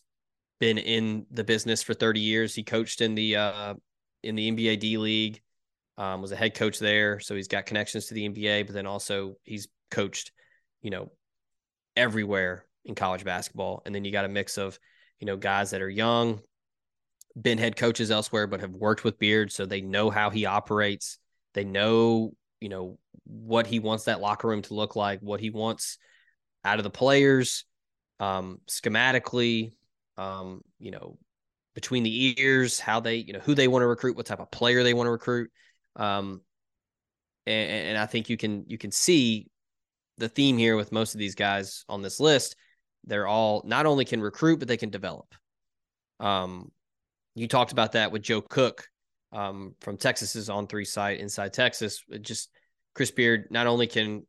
been 0.61 0.79
in 0.79 1.27
the 1.31 1.45
business 1.45 1.83
for 1.83 1.95
30 1.95 2.21
years. 2.21 2.55
He 2.55 2.65
coached 2.65 3.01
in 3.01 3.15
the 3.15 3.37
uh, 3.37 3.75
in 4.23 4.35
the 4.35 4.51
NBA 4.51 4.81
D 4.81 4.99
League, 4.99 5.41
um, 5.97 6.23
was 6.23 6.33
a 6.33 6.37
head 6.37 6.55
coach 6.55 6.79
there, 6.79 7.21
so 7.21 7.35
he's 7.35 7.49
got 7.49 7.67
connections 7.67 8.07
to 8.07 8.15
the 8.15 8.29
NBA. 8.29 8.67
But 8.67 8.75
then 8.75 8.87
also 8.87 9.37
he's 9.45 9.69
coached, 9.91 10.33
you 10.83 10.91
know, 10.91 11.11
everywhere 11.97 12.65
in 12.85 12.95
college 12.95 13.25
basketball. 13.25 13.83
And 13.85 13.95
then 13.95 14.05
you 14.05 14.13
got 14.13 14.25
a 14.25 14.29
mix 14.29 14.59
of, 14.59 14.79
you 15.21 15.27
know, 15.27 15.37
guys 15.37 15.71
that 15.71 15.83
are 15.83 15.91
young, 15.91 16.41
been 17.41 17.59
head 17.59 17.77
coaches 17.77 18.11
elsewhere, 18.11 18.47
but 18.47 18.61
have 18.61 18.73
worked 18.73 19.05
with 19.05 19.19
Beard, 19.19 19.53
so 19.53 19.67
they 19.67 19.81
know 19.81 20.11
how 20.11 20.31
he 20.31 20.47
operates. 20.47 21.19
They 21.55 21.65
know, 21.65 22.33
you 22.61 22.69
know, 22.69 22.99
what 23.25 23.67
he 23.67 23.79
wants 23.79 24.05
that 24.05 24.21
locker 24.21 24.49
room 24.49 24.63
to 24.63 24.75
look 24.75 24.97
like, 24.97 25.21
what 25.21 25.41
he 25.41 25.51
wants 25.51 25.99
out 26.65 26.79
of 26.79 26.85
the 26.85 26.91
players, 26.91 27.65
um, 28.21 28.61
schematically, 28.69 29.73
um, 30.17 30.63
you 30.79 30.91
know, 30.91 31.19
between 31.75 32.03
the 32.03 32.41
ears, 32.41 32.81
how 32.81 33.01
they, 33.01 33.17
you 33.17 33.33
know, 33.33 33.39
who 33.39 33.55
they 33.55 33.69
want 33.69 33.83
to 33.83 33.87
recruit, 33.87 34.17
what 34.17 34.27
type 34.27 34.41
of 34.41 34.51
player 34.51 34.83
they 34.83 34.95
want 34.95 35.07
to 35.07 35.13
recruit. 35.13 35.51
Um, 35.97 36.41
and, 37.47 37.71
and 37.71 37.99
I 37.99 38.07
think 38.07 38.29
you 38.29 38.37
can 38.37 38.65
you 38.67 38.79
can 38.79 38.91
see 38.91 39.49
the 40.19 40.29
theme 40.29 40.59
here 40.59 40.77
with 40.77 40.93
most 40.93 41.15
of 41.15 41.19
these 41.19 41.35
guys 41.35 41.85
on 41.89 42.03
this 42.03 42.21
list. 42.21 42.57
They're 43.05 43.29
all 43.29 43.63
not 43.65 43.87
only 43.87 44.05
can 44.05 44.21
recruit, 44.21 44.59
but 44.59 44.69
they 44.69 44.77
can 44.77 44.91
develop. 44.91 45.35
Um, 46.21 46.73
you 47.39 47.49
talked 47.49 47.73
about 47.73 47.93
that 47.93 48.13
with 48.13 48.23
Joe 48.23 48.41
Cook 48.41 48.89
um, 49.33 49.75
from 49.81 49.97
Texas's 49.97 50.51
on 50.51 50.67
three 50.67 50.85
site 50.85 51.21
inside 51.21 51.53
Texas. 51.53 52.03
It 52.09 52.23
just 52.23 52.51
Chris 52.95 53.11
Beard 53.11 53.47
not 53.51 53.67
only 53.67 53.87
can 53.87 54.27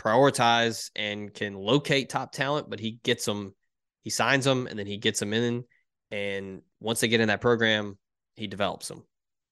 prioritize 0.00 0.90
and 0.96 1.32
can 1.32 1.54
locate 1.54 2.08
top 2.08 2.32
talent, 2.32 2.68
but 2.70 2.80
he 2.80 2.98
gets 3.02 3.24
them, 3.24 3.54
he 4.02 4.10
signs 4.10 4.44
them, 4.44 4.66
and 4.66 4.78
then 4.78 4.86
he 4.86 4.98
gets 4.98 5.20
them 5.20 5.32
in. 5.32 5.64
And 6.10 6.62
once 6.80 7.00
they 7.00 7.08
get 7.08 7.20
in 7.20 7.28
that 7.28 7.40
program, 7.40 7.98
he 8.36 8.46
develops 8.46 8.88
them 8.88 9.04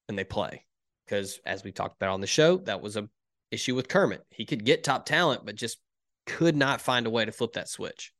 and 0.08 0.18
they 0.18 0.24
play. 0.24 0.64
Because 1.06 1.40
as 1.44 1.64
we 1.64 1.72
talked 1.72 1.96
about 1.96 2.12
on 2.12 2.20
the 2.20 2.26
show, 2.26 2.58
that 2.58 2.80
was 2.80 2.96
a 2.96 3.08
issue 3.50 3.74
with 3.74 3.88
Kermit. 3.88 4.24
He 4.30 4.44
could 4.44 4.64
get 4.64 4.84
top 4.84 5.06
talent, 5.06 5.44
but 5.44 5.56
just 5.56 5.78
could 6.26 6.56
not 6.56 6.80
find 6.80 7.06
a 7.06 7.10
way 7.10 7.24
to 7.24 7.32
flip 7.32 7.54
that 7.54 7.68
switch. 7.68 8.12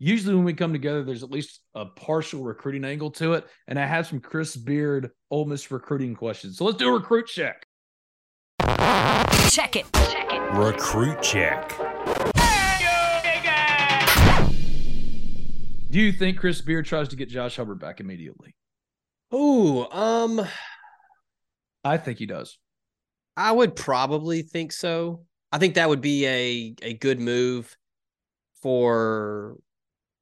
Usually, 0.00 0.34
when 0.36 0.44
we 0.44 0.54
come 0.54 0.72
together, 0.72 1.02
there's 1.02 1.24
at 1.24 1.30
least 1.30 1.60
a 1.74 1.84
partial 1.84 2.44
recruiting 2.44 2.84
angle 2.84 3.10
to 3.12 3.32
it. 3.32 3.46
And 3.66 3.78
I 3.78 3.84
have 3.84 4.06
some 4.06 4.20
Chris 4.20 4.54
Beard 4.54 5.10
Ole 5.30 5.44
Miss 5.44 5.72
recruiting 5.72 6.14
questions. 6.14 6.56
So 6.56 6.64
let's 6.64 6.78
do 6.78 6.88
a 6.88 6.92
recruit 6.92 7.26
check. 7.26 7.66
Check 9.50 9.74
it. 9.74 9.86
Check 9.92 10.28
it. 10.30 10.40
Recruit 10.52 11.20
check. 11.20 11.76
Do 15.90 15.98
you 16.00 16.12
think 16.12 16.38
Chris 16.38 16.60
Beard 16.60 16.86
tries 16.86 17.08
to 17.08 17.16
get 17.16 17.28
Josh 17.28 17.56
Hubbard 17.56 17.80
back 17.80 17.98
immediately? 17.98 18.54
Oh, 19.32 19.90
um, 19.90 20.46
I 21.82 21.96
think 21.96 22.18
he 22.18 22.26
does. 22.26 22.56
I 23.36 23.50
would 23.50 23.74
probably 23.74 24.42
think 24.42 24.70
so. 24.70 25.24
I 25.50 25.58
think 25.58 25.74
that 25.74 25.88
would 25.88 26.02
be 26.02 26.26
a 26.26 26.74
a 26.82 26.94
good 26.94 27.18
move 27.18 27.76
for 28.62 29.56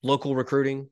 local 0.02 0.34
recruiting. 0.34 0.88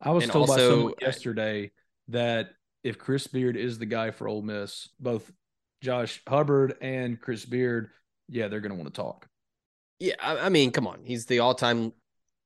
I 0.00 0.10
was 0.10 0.24
And 0.24 0.32
told 0.32 0.48
by 0.48 0.58
someone 0.58 0.92
uh, 0.92 1.06
yesterday 1.06 1.72
that 2.08 2.50
if 2.84 2.98
Chris 2.98 3.26
Beard 3.26 3.56
is 3.56 3.78
the 3.78 3.86
guy 3.86 4.10
for 4.10 4.28
Ole 4.28 4.42
Miss, 4.42 4.88
both 5.00 5.30
Josh 5.82 6.22
Hubbard 6.28 6.76
and 6.80 7.20
Chris 7.20 7.44
Beard, 7.44 7.90
yeah, 8.28 8.48
they're 8.48 8.60
going 8.60 8.70
to 8.70 8.76
want 8.76 8.92
to 8.94 9.00
talk. 9.00 9.26
Yeah, 9.98 10.14
I, 10.22 10.38
I 10.38 10.48
mean, 10.48 10.70
come 10.70 10.86
on, 10.86 11.00
he's 11.02 11.26
the 11.26 11.40
all 11.40 11.54
time 11.54 11.92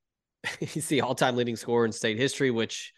he's 0.59 0.87
the 0.87 1.01
all 1.01 1.15
time 1.15 1.35
leading 1.35 1.55
scorer 1.55 1.85
in 1.85 1.91
state 1.91 2.17
history. 2.17 2.49
Which 2.49 2.93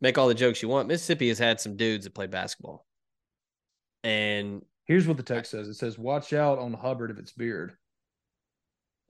make 0.00 0.16
all 0.16 0.28
the 0.28 0.34
jokes 0.34 0.62
you 0.62 0.68
want. 0.68 0.88
Mississippi 0.88 1.28
has 1.28 1.38
had 1.38 1.60
some 1.60 1.76
dudes 1.76 2.04
that 2.04 2.14
played 2.14 2.30
basketball, 2.30 2.86
and 4.02 4.62
Here's 4.84 5.06
what 5.06 5.16
the 5.16 5.22
text 5.22 5.52
says. 5.52 5.68
It 5.68 5.74
says, 5.74 5.98
"Watch 5.98 6.32
out 6.32 6.58
on 6.58 6.72
Hubbard 6.72 7.10
if 7.10 7.18
it's 7.18 7.32
Beard." 7.32 7.76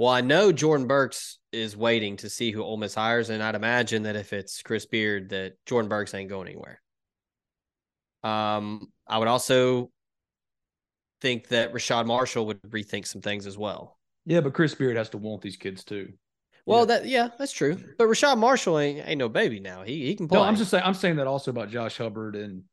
Well, 0.03 0.11
I 0.11 0.21
know 0.21 0.51
Jordan 0.51 0.89
Burks 0.89 1.39
is 1.53 1.77
waiting 1.77 2.17
to 2.17 2.29
see 2.29 2.51
who 2.51 2.61
Ole 2.61 2.77
Miss 2.77 2.93
hires, 2.93 3.31
and 3.31 3.41
I'd 3.41 3.55
imagine 3.55 4.03
that 4.03 4.17
if 4.17 4.33
it's 4.33 4.61
Chris 4.61 4.85
Beard, 4.85 5.29
that 5.29 5.53
Jordan 5.65 5.89
Burks 5.89 6.13
ain't 6.13 6.29
going 6.29 6.49
anywhere. 6.49 6.83
Um, 8.25 8.89
I 9.07 9.19
would 9.19 9.29
also 9.29 9.93
think 11.21 11.47
that 11.51 11.73
Rashad 11.73 12.07
Marshall 12.07 12.47
would 12.47 12.61
rethink 12.63 13.07
some 13.07 13.21
things 13.21 13.47
as 13.47 13.57
well. 13.57 13.97
Yeah, 14.27 14.41
but 14.41 14.55
Chris 14.55 14.75
Beard 14.75 14.97
has 14.97 15.09
to 15.11 15.19
want 15.19 15.41
these 15.41 15.57
kids 15.57 15.85
too. 15.85 16.13
Well, 16.67 16.81
Yeah. 16.81 16.85
that 16.87 17.07
yeah, 17.07 17.29
that's 17.39 17.53
true. 17.53 17.77
But 17.97 18.09
Rashad 18.09 18.39
Marshall 18.39 18.81
ain't, 18.81 19.07
ain't 19.07 19.19
no 19.21 19.29
baby 19.29 19.61
now. 19.61 19.85
He 19.85 20.07
he 20.07 20.17
can 20.17 20.27
play. 20.27 20.41
No, 20.41 20.45
I'm 20.45 20.57
just 20.57 20.73
saying. 20.73 20.83
I'm 20.85 20.95
saying 20.95 21.15
that 21.15 21.29
also 21.29 21.53
about 21.53 21.71
Josh 21.71 21.99
Hubbard 21.99 22.35
and 22.35 22.65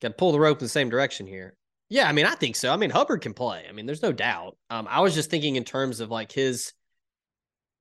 got 0.00 0.10
to 0.10 0.14
pull 0.14 0.30
the 0.30 0.38
rope 0.38 0.60
in 0.60 0.64
the 0.64 0.68
same 0.68 0.88
direction 0.88 1.26
here. 1.26 1.56
Yeah, 1.88 2.08
I 2.08 2.12
mean, 2.12 2.26
I 2.26 2.36
think 2.36 2.54
so. 2.54 2.72
I 2.72 2.76
mean, 2.76 2.90
Hubbard 2.90 3.22
can 3.22 3.34
play. 3.34 3.64
I 3.68 3.72
mean, 3.72 3.86
there's 3.86 4.02
no 4.02 4.12
doubt. 4.12 4.56
Um, 4.70 4.86
I 4.88 5.00
was 5.00 5.16
just 5.16 5.30
thinking 5.30 5.56
in 5.56 5.64
terms 5.64 5.98
of 5.98 6.12
like 6.12 6.30
his 6.30 6.72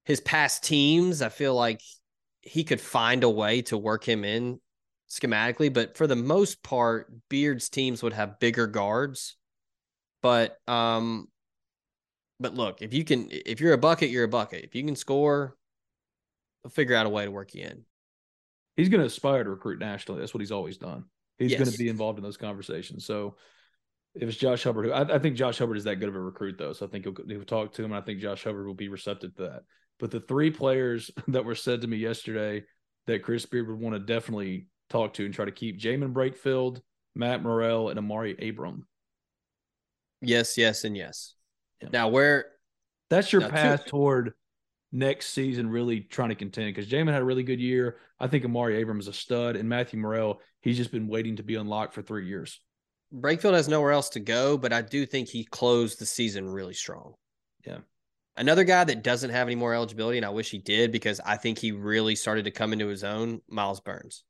his 0.05 0.21
past 0.21 0.63
teams. 0.63 1.21
I 1.21 1.29
feel 1.29 1.53
like 1.53 1.81
he 2.41 2.63
could 2.63 2.79
find 2.79 3.23
a 3.23 3.29
way 3.29 3.61
to 3.63 3.77
work 3.77 4.07
him 4.07 4.23
in 4.23 4.59
schematically, 5.09 5.71
but 5.73 5.97
for 5.97 6.07
the 6.07 6.15
most 6.15 6.63
part, 6.63 7.11
Beard's 7.29 7.69
teams 7.69 8.01
would 8.01 8.13
have 8.13 8.39
bigger 8.39 8.67
guards. 8.67 9.35
But 10.21 10.57
um, 10.67 11.27
but 12.39 12.53
look, 12.55 12.81
if 12.81 12.93
you 12.93 13.03
can, 13.03 13.27
if 13.31 13.59
you're 13.59 13.73
a 13.73 13.77
bucket, 13.77 14.09
you're 14.09 14.23
a 14.23 14.27
bucket. 14.29 14.63
If 14.63 14.75
you 14.75 14.83
can 14.83 14.95
score, 14.95 15.55
they'll 16.63 16.71
figure 16.71 16.95
out 16.95 17.05
a 17.05 17.09
way 17.09 17.25
to 17.25 17.31
work 17.31 17.53
you 17.53 17.63
in. 17.63 17.85
he's 18.75 18.89
going 18.89 19.01
to 19.01 19.07
aspire 19.07 19.43
to 19.43 19.49
recruit 19.49 19.79
nationally. 19.79 20.19
That's 20.19 20.33
what 20.33 20.41
he's 20.41 20.51
always 20.51 20.77
done. 20.77 21.05
He's 21.37 21.53
going 21.53 21.69
to 21.69 21.77
be 21.77 21.89
involved 21.89 22.17
in 22.17 22.23
those 22.23 22.37
conversations. 22.37 23.05
So 23.05 23.35
if 24.15 24.29
it's 24.29 24.37
Josh 24.37 24.63
Hubbard, 24.63 24.85
who 24.85 24.91
I, 24.91 25.15
I 25.15 25.19
think 25.19 25.35
Josh 25.35 25.57
Hubbard 25.57 25.77
is 25.77 25.83
that 25.83 25.97
good 25.97 26.09
of 26.09 26.15
a 26.15 26.19
recruit, 26.19 26.57
though. 26.57 26.73
So 26.73 26.85
I 26.85 26.89
think 26.89 27.05
he'll, 27.05 27.15
he'll 27.27 27.43
talk 27.45 27.73
to 27.73 27.83
him, 27.83 27.91
and 27.91 28.01
I 28.01 28.05
think 28.05 28.19
Josh 28.19 28.43
Hubbard 28.43 28.65
will 28.65 28.73
be 28.73 28.87
receptive 28.87 29.35
to 29.35 29.43
that. 29.43 29.63
But 29.99 30.11
the 30.11 30.19
three 30.19 30.51
players 30.51 31.11
that 31.27 31.45
were 31.45 31.55
said 31.55 31.81
to 31.81 31.87
me 31.87 31.97
yesterday 31.97 32.63
that 33.07 33.23
Chris 33.23 33.45
Beard 33.45 33.67
would 33.67 33.79
want 33.79 33.95
to 33.95 33.99
definitely 33.99 34.67
talk 34.89 35.13
to 35.15 35.25
and 35.25 35.33
try 35.33 35.45
to 35.45 35.51
keep 35.51 35.79
Jaemyn 35.79 36.13
Brakefield, 36.13 36.81
Matt 37.15 37.41
Murrell, 37.41 37.89
and 37.89 37.99
Amaree 37.99 38.49
Abram. 38.49 38.87
Yes, 40.21 40.57
yes, 40.57 40.83
and 40.83 40.95
yes. 40.95 41.33
Yeah. 41.81 41.89
Now, 41.91 42.07
where 42.09 42.45
That's 43.09 43.31
your 43.31 43.41
Now, 43.41 43.47
two- 43.47 43.53
path 43.53 43.85
toward 43.85 44.33
next 44.91 45.29
season 45.29 45.69
really 45.69 45.99
trying 46.01 46.29
to 46.29 46.35
contend 46.35 46.73
because 46.73 46.89
Jaemyn 46.89 47.11
had 47.11 47.21
a 47.21 47.25
really 47.25 47.43
good 47.43 47.59
year. 47.59 47.97
I 48.19 48.27
think 48.27 48.45
Amaree 48.45 48.81
Abram 48.81 48.99
is 48.99 49.07
a 49.07 49.13
stud, 49.13 49.55
and 49.55 49.67
Matthew 49.67 49.99
Murrell, 49.99 50.39
he's 50.61 50.77
just 50.77 50.91
been 50.91 51.07
waiting 51.07 51.35
to 51.35 51.43
be 51.43 51.55
unlocked 51.55 51.93
for 51.93 52.01
three 52.01 52.27
years. 52.27 52.59
Brakefield 53.13 53.53
has 53.53 53.67
nowhere 53.67 53.91
else 53.91 54.09
to 54.09 54.19
go, 54.19 54.57
but 54.57 54.73
I 54.73 54.81
do 54.81 55.05
think 55.05 55.27
he 55.29 55.43
closed 55.43 55.99
the 55.99 56.05
season 56.05 56.49
really 56.49 56.73
strong. 56.73 57.13
Yeah. 57.65 57.79
Another 58.37 58.63
guy 58.63 58.83
that 58.83 59.03
doesn't 59.03 59.29
have 59.29 59.47
any 59.47 59.55
more 59.55 59.73
eligibility, 59.73 60.17
and 60.17 60.25
I 60.25 60.29
wish 60.29 60.51
he 60.51 60.57
did 60.57 60.91
because 60.91 61.21
I 61.21 61.37
think 61.37 61.57
he 61.57 61.71
really 61.71 62.15
started 62.15 62.45
to 62.45 62.51
come 62.51 62.73
into 62.73 62.87
his 62.87 63.03
own, 63.03 63.41
Myles 63.47 63.79
Burns. 63.79 64.23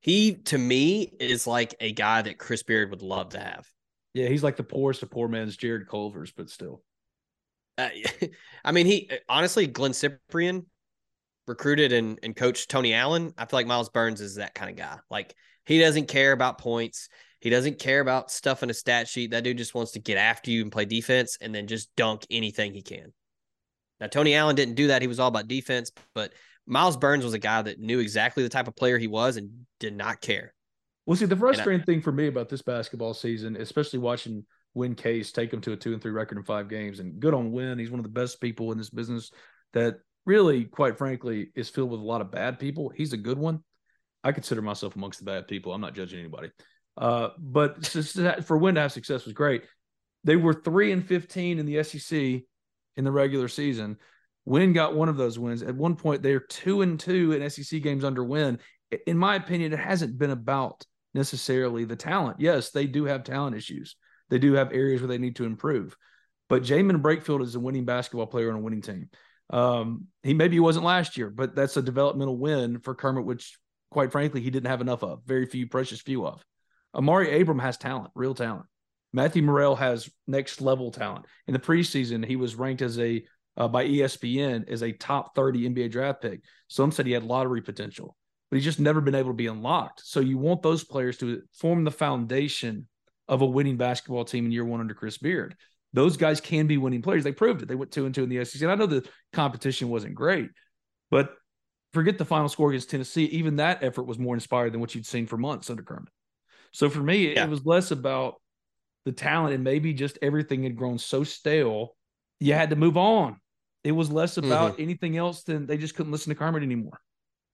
He, 0.00 0.34
to 0.34 0.58
me, 0.58 1.12
is 1.20 1.46
like 1.46 1.74
a 1.78 1.92
guy 1.92 2.22
that 2.22 2.38
Chris 2.38 2.62
Beard 2.62 2.90
would 2.90 3.02
love 3.02 3.30
to 3.30 3.38
have. 3.38 3.66
Yeah, 4.14 4.28
he's 4.28 4.42
like 4.42 4.56
the 4.56 4.64
poorest 4.64 5.02
of 5.02 5.10
poor 5.10 5.28
man's 5.28 5.56
Jarrett 5.56 5.88
Culver's, 5.88 6.32
but 6.32 6.50
still. 6.50 6.82
Uh, 7.78 7.90
I 8.64 8.72
mean, 8.72 8.86
he 8.86 9.10
honestly, 9.28 9.66
Glynn 9.66 9.92
Cyprien 9.92 10.64
recruited 11.46 11.92
and, 11.92 12.18
and 12.22 12.34
coached 12.34 12.70
Tony 12.70 12.94
Allen. 12.94 13.34
I 13.36 13.44
feel 13.44 13.58
like 13.58 13.66
Myles 13.66 13.90
Burns 13.90 14.20
is 14.20 14.36
that 14.36 14.54
kind 14.54 14.70
of 14.70 14.76
guy. 14.76 14.98
Like, 15.10 15.34
he 15.66 15.78
doesn't 15.78 16.08
care 16.08 16.32
about 16.32 16.58
points. 16.58 17.08
He 17.42 17.50
doesn't 17.50 17.80
care 17.80 17.98
about 17.98 18.30
stuff 18.30 18.62
in 18.62 18.70
a 18.70 18.74
stat 18.74 19.08
sheet. 19.08 19.32
That 19.32 19.42
dude 19.42 19.58
just 19.58 19.74
wants 19.74 19.90
to 19.92 19.98
get 19.98 20.16
after 20.16 20.52
you 20.52 20.62
and 20.62 20.70
play 20.70 20.84
defense 20.84 21.36
and 21.40 21.52
then 21.52 21.66
just 21.66 21.94
dunk 21.96 22.24
anything 22.30 22.72
he 22.72 22.82
can. 22.82 23.12
Now, 24.00 24.06
Tony 24.06 24.36
Allen 24.36 24.54
didn't 24.54 24.76
do 24.76 24.86
that. 24.86 25.02
He 25.02 25.08
was 25.08 25.18
all 25.18 25.26
about 25.26 25.48
defense, 25.48 25.90
but 26.14 26.32
Myles 26.66 26.96
Burns 26.96 27.24
was 27.24 27.34
a 27.34 27.40
guy 27.40 27.60
that 27.60 27.80
knew 27.80 27.98
exactly 27.98 28.44
the 28.44 28.48
type 28.48 28.68
of 28.68 28.76
player 28.76 28.96
he 28.96 29.08
was 29.08 29.36
and 29.36 29.66
did 29.80 29.96
not 29.96 30.20
care. 30.20 30.54
Well, 31.04 31.16
see, 31.16 31.24
the 31.24 31.34
frustrating 31.34 31.84
thing 31.84 32.00
for 32.00 32.12
me 32.12 32.28
about 32.28 32.48
this 32.48 32.62
basketball 32.62 33.12
season, 33.12 33.56
especially 33.56 33.98
watching 33.98 34.46
Win 34.74 34.94
Case 34.94 35.32
take 35.32 35.52
him 35.52 35.60
to 35.62 35.72
a 35.72 35.76
two 35.76 35.92
and 35.92 36.00
three 36.00 36.12
record 36.12 36.38
in 36.38 36.44
five 36.44 36.68
games, 36.68 37.00
and 37.00 37.18
good 37.18 37.34
on 37.34 37.50
Win. 37.50 37.76
He's 37.76 37.90
one 37.90 37.98
of 37.98 38.04
the 38.04 38.08
best 38.08 38.40
people 38.40 38.70
in 38.70 38.78
this 38.78 38.90
business 38.90 39.32
that 39.72 39.96
really, 40.26 40.64
quite 40.64 40.96
frankly, 40.96 41.50
is 41.56 41.68
filled 41.68 41.90
with 41.90 41.98
a 41.98 42.04
lot 42.04 42.20
of 42.20 42.30
bad 42.30 42.60
people. 42.60 42.88
He's 42.88 43.12
a 43.12 43.16
good 43.16 43.38
one. 43.38 43.64
I 44.22 44.30
consider 44.30 44.62
myself 44.62 44.94
amongst 44.94 45.18
the 45.18 45.24
bad 45.24 45.48
people. 45.48 45.72
I'm 45.72 45.80
not 45.80 45.96
judging 45.96 46.20
anybody. 46.20 46.50
Uh, 46.96 47.30
but 47.38 47.86
for 48.44 48.58
Win 48.58 48.74
to 48.74 48.82
have 48.82 48.92
success 48.92 49.24
was 49.24 49.34
great. 49.34 49.64
They 50.24 50.36
were 50.36 50.54
three 50.54 50.92
and 50.92 51.06
15 51.06 51.58
in 51.58 51.66
the 51.66 51.82
SEC 51.82 52.42
in 52.96 53.04
the 53.04 53.12
regular 53.12 53.48
season. 53.48 53.98
Win 54.44 54.72
got 54.72 54.94
one 54.94 55.08
of 55.08 55.16
those 55.16 55.38
wins. 55.38 55.62
At 55.62 55.74
one 55.74 55.96
point, 55.96 56.22
they're 56.22 56.40
two 56.40 56.82
and 56.82 56.98
two 56.98 57.32
in 57.32 57.48
SEC 57.48 57.80
games 57.82 58.04
under 58.04 58.24
win. 58.24 58.58
In 59.06 59.16
my 59.16 59.36
opinion, 59.36 59.72
it 59.72 59.78
hasn't 59.78 60.18
been 60.18 60.30
about 60.30 60.84
necessarily 61.14 61.84
the 61.84 61.96
talent. 61.96 62.38
Yes, 62.40 62.70
they 62.70 62.86
do 62.86 63.04
have 63.04 63.24
talent 63.24 63.56
issues. 63.56 63.96
They 64.30 64.38
do 64.38 64.54
have 64.54 64.72
areas 64.72 65.00
where 65.00 65.08
they 65.08 65.18
need 65.18 65.36
to 65.36 65.44
improve. 65.44 65.96
But 66.48 66.62
Jaemyn 66.62 67.02
Brakefield 67.02 67.42
is 67.42 67.54
a 67.54 67.60
winning 67.60 67.84
basketball 67.84 68.26
player 68.26 68.50
on 68.50 68.56
a 68.56 68.60
winning 68.60 68.82
team. 68.82 69.10
Um, 69.50 70.06
he 70.22 70.34
maybe 70.34 70.58
wasn't 70.58 70.86
last 70.86 71.16
year, 71.16 71.30
but 71.30 71.54
that's 71.54 71.76
a 71.76 71.82
developmental 71.82 72.38
win 72.38 72.80
for 72.80 72.94
Kermit, 72.94 73.24
which 73.24 73.58
quite 73.90 74.10
frankly 74.10 74.40
he 74.40 74.50
didn't 74.50 74.70
have 74.70 74.80
enough 74.80 75.02
of. 75.02 75.20
Very 75.24 75.46
few, 75.46 75.68
precious 75.68 76.00
few 76.00 76.26
of. 76.26 76.42
Amaree 76.94 77.40
Abram 77.40 77.58
has 77.58 77.76
talent, 77.76 78.10
real 78.14 78.34
talent. 78.34 78.66
Matthew 79.12 79.42
Murrell 79.42 79.76
has 79.76 80.10
next 80.26 80.60
level 80.60 80.90
talent. 80.90 81.26
In 81.46 81.52
the 81.52 81.58
preseason, 81.58 82.24
he 82.24 82.36
was 82.36 82.54
ranked 82.54 82.82
as 82.82 82.98
a 82.98 83.24
uh, 83.56 83.68
by 83.68 83.86
ESPN 83.86 84.68
as 84.70 84.82
a 84.82 84.92
top 84.92 85.34
30 85.34 85.68
NBA 85.68 85.90
draft 85.90 86.22
pick. 86.22 86.40
Some 86.68 86.90
said 86.90 87.06
he 87.06 87.12
had 87.12 87.22
lottery 87.22 87.60
potential, 87.60 88.16
but 88.50 88.56
he's 88.56 88.64
just 88.64 88.80
never 88.80 89.00
been 89.00 89.14
able 89.14 89.30
to 89.30 89.34
be 89.34 89.46
unlocked. 89.46 90.00
So 90.04 90.20
you 90.20 90.38
want 90.38 90.62
those 90.62 90.84
players 90.84 91.18
to 91.18 91.42
form 91.52 91.84
the 91.84 91.90
foundation 91.90 92.88
of 93.28 93.42
a 93.42 93.46
winning 93.46 93.76
basketball 93.76 94.24
team 94.24 94.46
in 94.46 94.52
year 94.52 94.64
one 94.64 94.80
under 94.80 94.94
Chris 94.94 95.18
Beard. 95.18 95.54
Those 95.92 96.16
guys 96.16 96.40
can 96.40 96.66
be 96.66 96.78
winning 96.78 97.02
players. 97.02 97.24
They 97.24 97.32
proved 97.32 97.62
it. 97.62 97.68
They 97.68 97.74
went 97.74 97.92
two 97.92 98.06
and 98.06 98.14
two 98.14 98.22
in 98.22 98.30
the 98.30 98.42
SEC. 98.44 98.62
And 98.62 98.70
I 98.70 98.74
know 98.74 98.86
the 98.86 99.06
competition 99.34 99.90
wasn't 99.90 100.14
great, 100.14 100.48
but 101.10 101.34
forget 101.92 102.16
the 102.16 102.24
final 102.24 102.48
score 102.48 102.70
against 102.70 102.90
Tennessee. 102.90 103.24
Even 103.26 103.56
that 103.56 103.82
effort 103.82 104.04
was 104.04 104.18
more 104.18 104.34
inspired 104.34 104.72
than 104.72 104.80
what 104.80 104.94
you'd 104.94 105.04
seen 105.04 105.26
for 105.26 105.36
months 105.36 105.68
under 105.68 105.82
Kermit. 105.82 106.08
So 106.72 106.90
for 106.90 107.00
me, 107.00 107.34
yeah. 107.34 107.44
it 107.44 107.50
was 107.50 107.64
less 107.64 107.90
about 107.90 108.34
the 109.04 109.12
talent 109.12 109.54
and 109.54 109.64
maybe 109.64 109.92
just 109.92 110.18
everything 110.22 110.62
had 110.64 110.76
grown 110.76 110.98
so 110.98 111.24
stale. 111.24 111.96
You 112.40 112.54
had 112.54 112.70
to 112.70 112.76
move 112.76 112.96
on. 112.96 113.40
It 113.84 113.92
was 113.92 114.10
less 114.10 114.36
about 114.36 114.72
mm-hmm. 114.72 114.82
anything 114.82 115.16
else 115.16 115.42
than 115.42 115.66
they 115.66 115.76
just 115.76 115.96
couldn't 115.96 116.12
listen 116.12 116.30
to 116.30 116.38
Kermit 116.38 116.62
anymore 116.62 117.00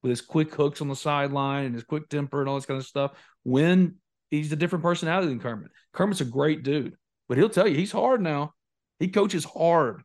with 0.03 0.11
his 0.11 0.21
quick 0.21 0.55
hooks 0.55 0.81
on 0.81 0.89
the 0.89 0.97
sideline 0.97 1.65
and 1.65 1.75
his 1.75 1.85
quick 1.85 2.09
temper 2.09 2.41
and 2.41 2.49
all 2.49 2.55
this 2.55 2.67
kind 2.67 2.79
of 2.79 2.87
stuff. 2.87 3.13
When 3.43 3.97
he's 4.31 4.53
a 4.53 4.57
different 4.57 4.83
personality 4.83 5.29
than 5.29 5.41
Kermit. 5.41 5.71
Kermit's 5.93 6.21
a 6.21 6.27
great 6.27 6.63
dude, 6.63 6.97
but 7.29 7.39
he'll 7.39 7.49
tell 7.49 7.67
you 7.67 7.77
he's 7.77 7.93
hard 7.93 8.21
now. 8.21 8.53
He 8.99 9.09
coaches 9.09 9.45
hard, 9.45 10.03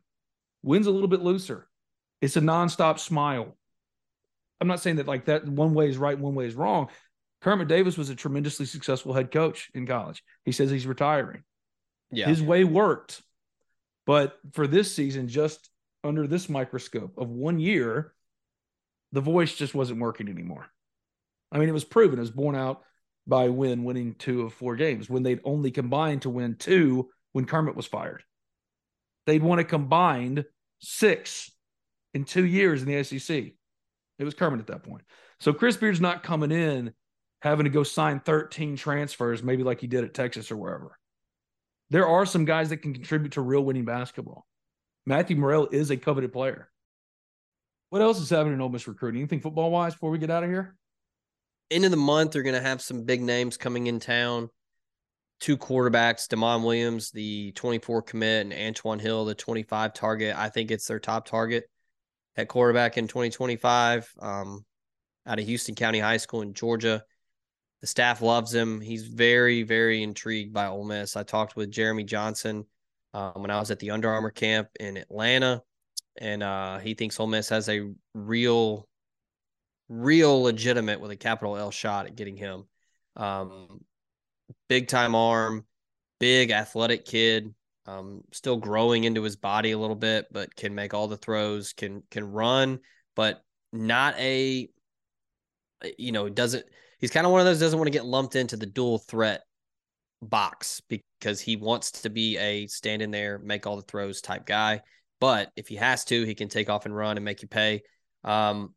wins 0.62 0.86
a 0.86 0.90
little 0.90 1.08
bit 1.08 1.22
looser. 1.22 1.68
It's 2.20 2.36
a 2.36 2.40
nonstop 2.40 2.98
smile. 2.98 3.56
I'm 4.60 4.68
not 4.68 4.80
saying 4.80 4.96
that 4.96 5.08
like 5.08 5.26
that 5.26 5.46
one 5.46 5.74
way 5.74 5.88
is 5.88 5.98
right, 5.98 6.18
one 6.18 6.34
way 6.34 6.46
is 6.46 6.54
wrong. 6.54 6.88
Kermit 7.44 7.68
Davis 7.68 7.98
was 7.98 8.08
a 8.08 8.14
tremendously 8.14 8.64
successful 8.64 9.12
head 9.12 9.30
coach 9.30 9.70
in 9.74 9.86
college. 9.86 10.24
He 10.46 10.52
says 10.52 10.70
he's 10.70 10.86
retiring. 10.86 11.42
Yeah. 12.10 12.26
His 12.26 12.42
way 12.42 12.64
worked. 12.64 13.20
But 14.06 14.38
for 14.52 14.66
this 14.66 14.94
season, 14.94 15.28
just 15.28 15.68
under 16.02 16.26
this 16.26 16.48
microscope 16.48 17.18
of 17.18 17.28
one 17.28 17.60
year, 17.60 18.14
the 19.12 19.20
voice 19.20 19.54
just 19.54 19.74
wasn't 19.74 20.00
working 20.00 20.30
anymore. 20.30 20.66
I 21.52 21.58
mean, 21.58 21.68
it 21.68 21.72
was 21.72 21.84
proven, 21.84 22.18
it 22.18 22.22
was 22.22 22.30
borne 22.30 22.56
out 22.56 22.80
by 23.26 23.50
Win 23.50 23.84
winning 23.84 24.14
two 24.14 24.42
of 24.42 24.54
four 24.54 24.74
games 24.74 25.10
when 25.10 25.22
they'd 25.22 25.40
only 25.44 25.70
combined 25.70 26.22
to 26.22 26.30
win 26.30 26.56
two 26.56 27.10
when 27.32 27.44
Kermit 27.44 27.76
was 27.76 27.84
fired. 27.84 28.22
They'd 29.26 29.42
won 29.42 29.58
a 29.58 29.64
combined 29.64 30.46
six 30.78 31.50
in 32.14 32.24
two 32.24 32.46
years 32.46 32.82
in 32.82 32.88
the 32.88 33.04
SEC. 33.04 33.52
It 34.18 34.24
was 34.24 34.32
Kermit 34.32 34.60
at 34.60 34.68
that 34.68 34.82
point. 34.82 35.02
So 35.40 35.52
Chris 35.52 35.76
Beard's 35.76 36.00
not 36.00 36.22
coming 36.22 36.50
in 36.50 36.94
having 37.44 37.64
to 37.64 37.70
go 37.70 37.82
sign 37.82 38.20
13 38.20 38.74
transfers, 38.74 39.42
maybe 39.42 39.62
like 39.62 39.78
he 39.78 39.86
did 39.86 40.02
at 40.02 40.14
Texas 40.14 40.50
or 40.50 40.56
wherever. 40.56 40.98
There 41.90 42.08
are 42.08 42.24
some 42.24 42.46
guys 42.46 42.70
that 42.70 42.78
can 42.78 42.94
contribute 42.94 43.32
to 43.32 43.42
real 43.42 43.60
winning 43.60 43.84
basketball. 43.84 44.46
Matthew 45.04 45.36
Murrell 45.36 45.68
is 45.70 45.90
a 45.90 45.96
coveted 45.98 46.32
player. 46.32 46.70
What 47.90 48.00
else 48.00 48.18
is 48.18 48.30
happening 48.30 48.54
in 48.54 48.62
Ole 48.62 48.70
Miss 48.70 48.88
recruiting? 48.88 49.20
Anything 49.20 49.42
football 49.42 49.70
wise 49.70 49.92
before 49.92 50.10
we 50.10 50.18
get 50.18 50.30
out 50.30 50.42
of 50.42 50.48
here? 50.48 50.74
End 51.70 51.84
of 51.84 51.90
the 51.90 51.98
month, 51.98 52.32
they're 52.32 52.42
going 52.42 52.54
to 52.54 52.62
have 52.62 52.80
some 52.80 53.04
big 53.04 53.20
names 53.20 53.58
coming 53.58 53.88
in 53.88 54.00
town. 54.00 54.48
Two 55.38 55.58
quarterbacks, 55.58 56.26
Demond 56.26 56.64
Williams, 56.64 57.10
the 57.10 57.52
24 57.52 58.02
commit, 58.02 58.50
and 58.50 58.74
Antwann 58.74 59.00
Hill, 59.00 59.26
the 59.26 59.34
25 59.34 59.92
target. 59.92 60.34
I 60.34 60.48
think 60.48 60.70
it's 60.70 60.86
their 60.86 60.98
top 60.98 61.26
target 61.26 61.64
at 62.36 62.48
quarterback 62.48 62.96
in 62.96 63.06
2025 63.06 64.10
um, 64.20 64.64
out 65.26 65.38
of 65.38 65.44
Houston 65.44 65.74
County 65.74 65.98
High 65.98 66.16
School 66.16 66.40
in 66.40 66.54
Georgia. 66.54 67.04
The 67.84 67.88
staff 67.88 68.22
loves 68.22 68.54
him. 68.54 68.80
He's 68.80 69.06
very, 69.06 69.62
very 69.62 70.02
intrigued 70.02 70.54
by 70.54 70.68
Ole 70.68 70.86
Miss. 70.86 71.18
I 71.18 71.22
talked 71.22 71.54
with 71.54 71.70
Jeremy 71.70 72.04
Johnson 72.04 72.64
uh, 73.12 73.32
when 73.32 73.50
I 73.50 73.60
was 73.60 73.70
at 73.70 73.78
the 73.78 73.90
Under 73.90 74.08
Armour 74.08 74.30
camp 74.30 74.68
in 74.80 74.96
Atlanta, 74.96 75.62
and 76.16 76.42
uh, 76.42 76.78
he 76.78 76.94
thinks 76.94 77.20
Ole 77.20 77.26
Miss 77.26 77.50
has 77.50 77.68
a 77.68 77.92
real, 78.14 78.88
real 79.90 80.40
legitimate 80.40 80.98
with 80.98 81.10
a 81.10 81.16
capital 81.16 81.58
L 81.58 81.70
shot 81.70 82.06
at 82.06 82.16
getting 82.16 82.38
him. 82.38 82.64
Um, 83.16 83.84
big 84.66 84.88
time 84.88 85.14
arm, 85.14 85.66
big 86.18 86.52
athletic 86.52 87.04
kid 87.04 87.54
um, 87.84 88.22
still 88.32 88.56
growing 88.56 89.04
into 89.04 89.20
his 89.20 89.36
body 89.36 89.72
a 89.72 89.78
little 89.78 89.94
bit, 89.94 90.28
but 90.32 90.56
can 90.56 90.74
make 90.74 90.94
all 90.94 91.06
the 91.06 91.18
throws, 91.18 91.74
can 91.74 92.02
can 92.10 92.32
run, 92.32 92.80
but 93.14 93.44
not 93.74 94.18
a 94.18 94.70
you 95.98 96.12
know, 96.12 96.30
doesn't 96.30 96.64
he's 97.04 97.10
kind 97.10 97.26
of 97.26 97.32
one 97.32 97.40
of 97.40 97.46
those 97.46 97.60
doesn't 97.60 97.78
want 97.78 97.86
to 97.86 97.92
get 97.92 98.06
lumped 98.06 98.34
into 98.34 98.56
the 98.56 98.64
dual 98.64 98.98
threat 98.98 99.42
box 100.22 100.80
because 100.88 101.38
he 101.38 101.56
wants 101.56 101.90
to 101.90 102.08
be 102.08 102.38
a 102.38 102.66
stand 102.66 103.02
in 103.02 103.10
there, 103.10 103.38
make 103.38 103.66
all 103.66 103.76
the 103.76 103.82
throws 103.82 104.22
type 104.22 104.46
guy. 104.46 104.80
But 105.20 105.50
if 105.54 105.68
he 105.68 105.76
has 105.76 106.04
to, 106.06 106.24
he 106.24 106.34
can 106.34 106.48
take 106.48 106.70
off 106.70 106.86
and 106.86 106.96
run 106.96 107.18
and 107.18 107.24
make 107.24 107.42
you 107.42 107.48
pay. 107.48 107.82
Um, 108.24 108.74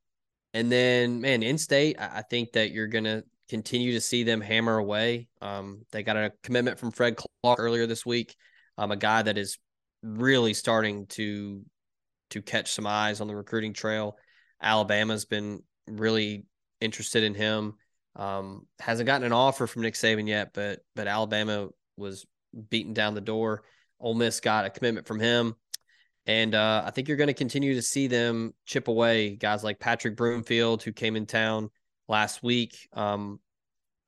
and 0.53 0.69
then, 0.69 1.21
man, 1.21 1.41
in 1.41 1.57
state, 1.57 1.97
I, 1.99 2.21
think 2.21 2.51
that 2.51 2.71
you're 2.71 2.87
gonna 2.87 3.23
continue 3.47 3.93
to 3.93 4.01
see 4.01 4.23
them 4.23 4.41
hammer 4.41 4.77
away. 4.77 5.29
Um, 5.41 5.85
they 5.91 6.03
got 6.03 6.17
a 6.17 6.33
commitment 6.43 6.79
from 6.79 6.91
Fred 6.91 7.15
Clark 7.15 7.59
earlier 7.59 7.87
this 7.87 8.05
week 8.05 8.35
um, 8.77 8.91
a 8.91 8.97
guy 8.97 9.21
that 9.21 9.37
is 9.37 9.57
really 10.03 10.53
starting 10.53 11.07
to 11.07 11.63
to 12.29 12.41
catch 12.41 12.73
some 12.73 12.85
eyes 12.85 13.21
on 13.21 13.27
the 13.27 13.35
recruiting 13.35 13.73
trail. 13.73 14.17
Alabama's 14.61 15.23
been 15.23 15.63
really 15.87 16.45
interested 16.81 17.23
in 17.23 17.33
him. 17.33 17.75
Um, 18.17 18.65
hasn't 18.79 19.05
gotten 19.05 19.25
an 19.25 19.31
offer 19.31 19.67
from 19.67 19.83
Nick 19.83 19.93
Saban 19.93 20.27
yet, 20.27 20.49
but 20.53 20.79
but 20.95 21.07
Alabama 21.07 21.69
was 21.95 22.25
beating 22.69 22.93
down 22.93 23.13
the 23.13 23.21
door. 23.21 23.63
Ole 23.99 24.15
Miss 24.15 24.39
got 24.39 24.65
a 24.65 24.69
commitment 24.69 25.07
from 25.07 25.19
him, 25.19 25.55
and 26.25 26.55
uh, 26.55 26.83
I 26.85 26.91
think 26.91 27.07
you're 27.07 27.17
going 27.17 27.27
to 27.27 27.33
continue 27.33 27.75
to 27.75 27.81
see 27.81 28.07
them 28.07 28.53
chip 28.65 28.87
away. 28.87 29.35
Guys 29.35 29.63
like 29.63 29.79
Patrick 29.79 30.17
Broomfield, 30.17 30.81
who 30.81 30.91
came 30.91 31.15
in 31.15 31.27
town 31.27 31.69
last 32.07 32.41
week. 32.41 32.89
Um, 32.93 33.39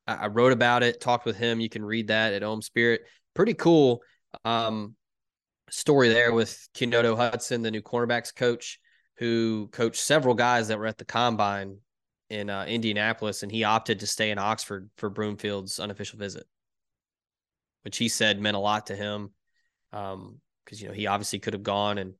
I, 0.06 0.14
I 0.14 0.26
wrote 0.26 0.52
about 0.52 0.82
it, 0.82 1.00
talked 1.00 1.24
with 1.24 1.36
him. 1.36 1.60
You 1.60 1.68
can 1.68 1.84
read 1.84 2.08
that 2.08 2.34
at 2.34 2.42
Ohm 2.42 2.62
Spirit. 2.62 3.02
Pretty 3.34 3.54
cool 3.54 4.02
um, 4.44 4.96
story 5.70 6.08
there 6.08 6.32
with 6.32 6.68
Kenodo 6.74 7.16
Hudson, 7.16 7.62
the 7.62 7.70
new 7.70 7.82
cornerbacks 7.82 8.34
coach, 8.34 8.80
who 9.18 9.68
coached 9.72 10.00
several 10.00 10.34
guys 10.34 10.68
that 10.68 10.78
were 10.78 10.86
at 10.86 10.98
the 10.98 11.04
combine 11.04 11.78
in 12.30 12.48
uh, 12.48 12.64
Indianapolis, 12.66 13.42
and 13.42 13.52
he 13.52 13.64
opted 13.64 14.00
to 14.00 14.06
stay 14.06 14.30
in 14.30 14.38
Oxford 14.38 14.88
for 14.96 15.10
Broomfield's 15.10 15.80
unofficial 15.80 16.18
visit, 16.18 16.46
which 17.82 17.98
he 17.98 18.08
said 18.08 18.40
meant 18.40 18.56
a 18.56 18.60
lot 18.60 18.86
to 18.86 18.96
him. 18.96 19.30
Um, 19.92 20.40
because 20.64 20.80
you 20.80 20.88
know 20.88 20.94
he 20.94 21.08
obviously 21.08 21.40
could 21.40 21.54
have 21.54 21.64
gone 21.64 21.98
and 21.98 22.14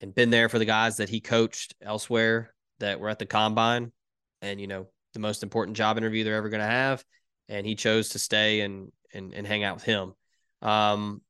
and 0.00 0.14
been 0.14 0.30
there 0.30 0.48
for 0.48 0.58
the 0.58 0.64
guys 0.64 0.96
that 0.96 1.10
he 1.10 1.20
coached 1.20 1.74
elsewhere 1.82 2.54
that 2.78 2.98
were 2.98 3.10
at 3.10 3.18
the 3.18 3.26
combine, 3.26 3.92
and 4.42 4.60
you 4.60 4.66
know 4.66 4.86
the 5.12 5.20
most 5.20 5.42
important 5.42 5.76
job 5.76 5.98
interview 5.98 6.24
they're 6.24 6.36
ever 6.36 6.48
going 6.48 6.62
to 6.62 6.66
have, 6.66 7.04
and 7.48 7.66
he 7.66 7.74
chose 7.74 8.10
to 8.10 8.18
stay 8.18 8.60
and 8.62 8.90
and 9.12 9.34
and 9.34 9.46
hang 9.46 9.62
out 9.62 9.76
with 9.76 9.84
him. 9.84 10.14
Um, 10.62 11.20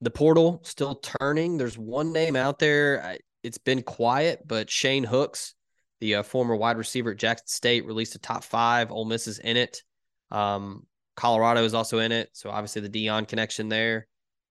the 0.00 0.10
portal 0.10 0.60
still 0.62 0.94
turning. 0.94 1.58
There's 1.58 1.76
one 1.76 2.12
name 2.12 2.36
out 2.36 2.60
there. 2.60 3.18
It's 3.42 3.58
been 3.58 3.82
quiet, 3.82 4.46
but 4.46 4.70
Shane 4.70 5.04
Hooks, 5.04 5.54
the 6.00 6.16
uh, 6.16 6.22
former 6.22 6.56
wide 6.56 6.76
receiver 6.76 7.12
at 7.12 7.18
Jackson 7.18 7.46
State, 7.46 7.86
released 7.86 8.14
a 8.14 8.18
top 8.18 8.44
five. 8.44 8.90
Ole 8.90 9.04
Miss 9.04 9.26
is 9.26 9.38
in 9.38 9.56
it. 9.56 9.82
Um, 10.30 10.86
Colorado 11.16 11.64
is 11.64 11.74
also 11.74 11.98
in 11.98 12.12
it. 12.12 12.28
So 12.32 12.50
obviously 12.50 12.82
the 12.82 13.06
Deion 13.06 13.26
connection 13.26 13.68
there. 13.68 14.06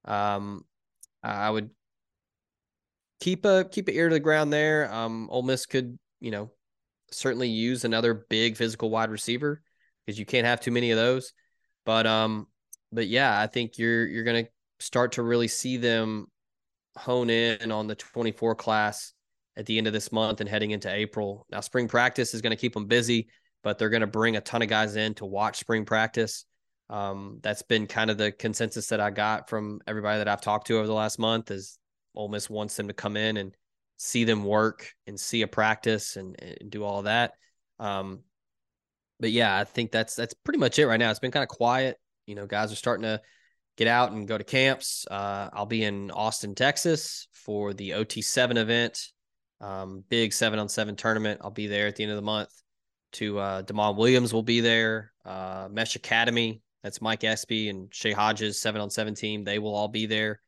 Um, 0.06 0.66
I 1.24 1.50
would 1.50 1.70
keep 3.20 3.46
a 3.46 3.66
keep 3.66 3.88
an 3.88 3.96
ear 3.96 4.10
to 4.10 4.16
the 4.16 4.20
ground 4.20 4.52
there. 4.52 4.92
Um, 4.92 5.30
Ole 5.32 5.44
Miss 5.44 5.66
could, 5.66 5.98
you 6.20 6.32
know, 6.32 6.52
certainly 7.12 7.50
use 7.50 7.86
another 7.86 8.26
big 8.30 8.58
physical 8.58 8.90
wide 8.90 9.10
receiver 9.10 9.62
because 10.06 10.20
you 10.20 10.26
can't 10.26 10.46
have 10.46 10.60
too 10.60 10.72
many 10.72 10.92
of 10.92 10.98
those. 10.98 11.34
But 11.86 12.08
um, 12.08 12.48
but 12.92 13.08
yeah, 13.08 13.40
I 13.40 13.48
think 13.48 13.78
you're 13.78 14.08
you're 14.08 14.24
gonna 14.24 14.48
start 14.80 15.14
to 15.14 15.24
really 15.24 15.48
see 15.48 15.78
them 15.78 16.28
hone 16.98 17.30
in 17.30 17.72
on 17.72 17.88
the 17.88 17.96
24 17.96 18.56
class 18.56 19.14
at 19.58 19.66
the 19.66 19.78
end 19.78 19.88
of 19.88 19.94
this 19.94 20.12
month 20.12 20.42
and 20.42 20.50
heading 20.50 20.72
into 20.72 20.92
April. 20.92 21.46
Now, 21.50 21.62
spring 21.62 21.88
practice 21.88 22.34
is 22.34 22.42
going 22.42 22.52
to 22.52 22.58
keep 22.58 22.74
them 22.74 22.88
busy, 22.88 23.28
but 23.64 23.78
they're 23.78 23.90
going 23.90 24.02
to 24.02 24.08
bring 24.08 24.36
a 24.36 24.42
ton 24.42 24.62
of 24.62 24.68
guys 24.68 24.96
in 24.96 25.14
to 25.16 25.26
watch 25.26 25.60
spring 25.60 25.86
practice. 25.86 26.46
Um, 26.90 27.40
that's 27.42 27.64
been 27.64 27.88
kind 27.88 28.10
of 28.10 28.18
the 28.18 28.32
consensus 28.32 28.88
that 28.88 29.00
I 29.00 29.10
got 29.10 29.50
from 29.50 29.82
everybody 29.88 30.20
that 30.20 30.28
I've 30.28 30.42
talked 30.42 30.68
to 30.68 30.78
over 30.78 30.88
the 30.88 30.94
last 30.94 31.18
month 31.18 31.50
is 31.52 31.80
Ole 32.14 32.30
Miss 32.30 32.50
wants 32.50 32.76
them 32.76 32.88
to 32.90 32.94
come 32.94 33.18
in 33.18 33.38
and 33.38 33.56
see 33.98 34.24
them 34.24 34.44
work 34.44 34.92
and 35.08 35.20
see 35.20 35.42
a 35.42 35.48
practice 35.48 36.16
and, 36.16 36.36
and 36.42 36.70
do 36.70 36.84
all 36.84 37.04
that. 37.04 37.34
Um, 37.80 38.20
but 39.20 39.32
yeah, 39.32 39.58
I 39.58 39.64
think 39.64 39.92
that's 39.92 40.16
that's 40.16 40.34
pretty 40.34 40.60
much 40.60 40.78
it 40.78 40.88
right 40.88 41.00
now. 41.00 41.10
It's 41.10 41.20
been 41.20 41.32
kind 41.32 41.44
of 41.44 41.50
quiet. 41.50 41.98
You 42.26 42.36
know, 42.36 42.46
guys 42.46 42.72
are 42.72 42.78
starting 42.78 43.04
to 43.04 43.22
get 43.78 43.88
out 43.88 44.12
and 44.12 44.28
go 44.28 44.38
to 44.38 44.44
camps. 44.44 45.06
Uh, 45.10 45.50
I'll 45.54 45.66
be 45.66 45.84
in 45.84 46.12
Austin, 46.12 46.56
Texas 46.56 47.28
for 47.32 47.74
the 47.74 47.92
OT7 47.92 48.58
event, 48.58 49.12
um, 49.62 50.04
big 50.10 50.34
seven 50.34 50.60
on 50.60 50.70
seven 50.70 50.96
tournament. 50.96 51.42
I'll 51.44 51.52
be 51.52 51.68
there 51.68 51.88
at 51.88 51.96
the 51.96 52.04
end 52.04 52.12
of 52.12 52.18
the 52.18 52.22
month. 52.22 52.50
To 53.14 53.40
uh, 53.40 53.64
Demond 53.64 53.96
Williams 53.96 54.34
will 54.34 54.44
be 54.44 54.60
there. 54.60 55.14
Uh, 55.24 55.70
Mesh 55.72 55.96
Academy, 55.96 56.62
that's 56.84 57.02
Mike 57.02 57.24
Espy 57.24 57.70
and 57.70 57.94
Shay 57.94 58.12
Hodges, 58.12 58.60
seven 58.60 58.82
on 58.82 58.90
seven 58.90 59.16
team. 59.16 59.44
They 59.44 59.58
will 59.58 59.74
all 59.74 59.88
be 59.88 60.06
there. 60.06 60.42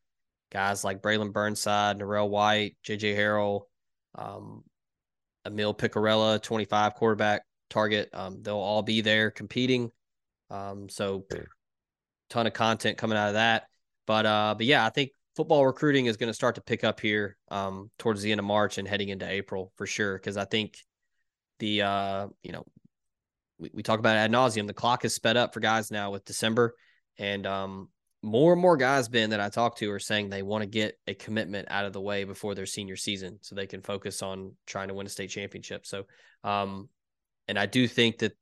Guys 0.50 0.84
like 0.84 1.02
Braylon 1.02 1.32
Burnside, 1.32 1.98
Narell 1.98 2.28
White, 2.28 2.76
JJ 2.84 3.16
Harrell, 3.16 3.62
um, 4.14 4.64
Emil 5.46 5.74
Picarella, 5.74 6.42
25 6.42 6.94
quarterback 6.94 7.42
target. 7.70 8.10
Um, 8.12 8.42
they'll 8.42 8.56
all 8.56 8.82
be 8.82 9.00
there 9.00 9.30
competing. 9.30 9.90
Um, 10.50 10.88
so 10.88 11.24
ton 12.30 12.46
of 12.46 12.52
content 12.52 12.98
coming 12.98 13.18
out 13.18 13.28
of 13.28 13.34
that. 13.34 13.64
But 14.06 14.26
uh, 14.26 14.54
but 14.56 14.66
yeah, 14.66 14.86
I 14.86 14.90
think 14.90 15.10
football 15.38 15.64
recruiting 15.64 16.06
is 16.06 16.16
going 16.16 16.28
to 16.28 16.34
start 16.34 16.56
to 16.56 16.60
pick 16.60 16.82
up 16.82 16.98
here 16.98 17.36
um, 17.52 17.92
towards 17.96 18.22
the 18.22 18.32
end 18.32 18.40
of 18.40 18.44
March 18.44 18.76
and 18.76 18.88
heading 18.88 19.08
into 19.08 19.30
April 19.30 19.72
for 19.76 19.86
sure. 19.86 20.18
Because 20.18 20.36
I 20.36 20.44
think 20.44 20.76
the 21.60 21.82
uh, 21.82 22.26
you 22.42 22.50
know 22.50 22.64
we, 23.56 23.70
we 23.72 23.82
talk 23.84 24.00
about 24.00 24.16
ad 24.16 24.32
nauseum. 24.32 24.66
The 24.66 24.74
clock 24.74 25.04
is 25.04 25.14
sped 25.14 25.36
up 25.36 25.54
for 25.54 25.60
guys 25.60 25.92
now 25.92 26.10
with 26.10 26.24
December, 26.24 26.74
and 27.18 27.46
um, 27.46 27.88
more 28.20 28.52
and 28.52 28.60
more 28.60 28.76
guys, 28.76 29.08
Ben, 29.08 29.30
that 29.30 29.38
I 29.38 29.48
talk 29.48 29.76
to 29.76 29.92
are 29.92 30.00
saying 30.00 30.28
they 30.28 30.42
want 30.42 30.62
to 30.62 30.68
get 30.68 30.98
a 31.06 31.14
commitment 31.14 31.68
out 31.70 31.84
of 31.84 31.92
the 31.92 32.00
way 32.00 32.24
before 32.24 32.56
their 32.56 32.66
senior 32.66 32.96
season 32.96 33.38
so 33.40 33.54
they 33.54 33.68
can 33.68 33.80
focus 33.80 34.22
on 34.22 34.56
trying 34.66 34.88
to 34.88 34.94
win 34.94 35.06
a 35.06 35.10
state 35.10 35.30
championship. 35.30 35.86
So, 35.86 36.02
um, 36.42 36.88
and 37.46 37.56
I 37.56 37.66
do 37.66 37.86
think 37.86 38.18
that 38.18 38.32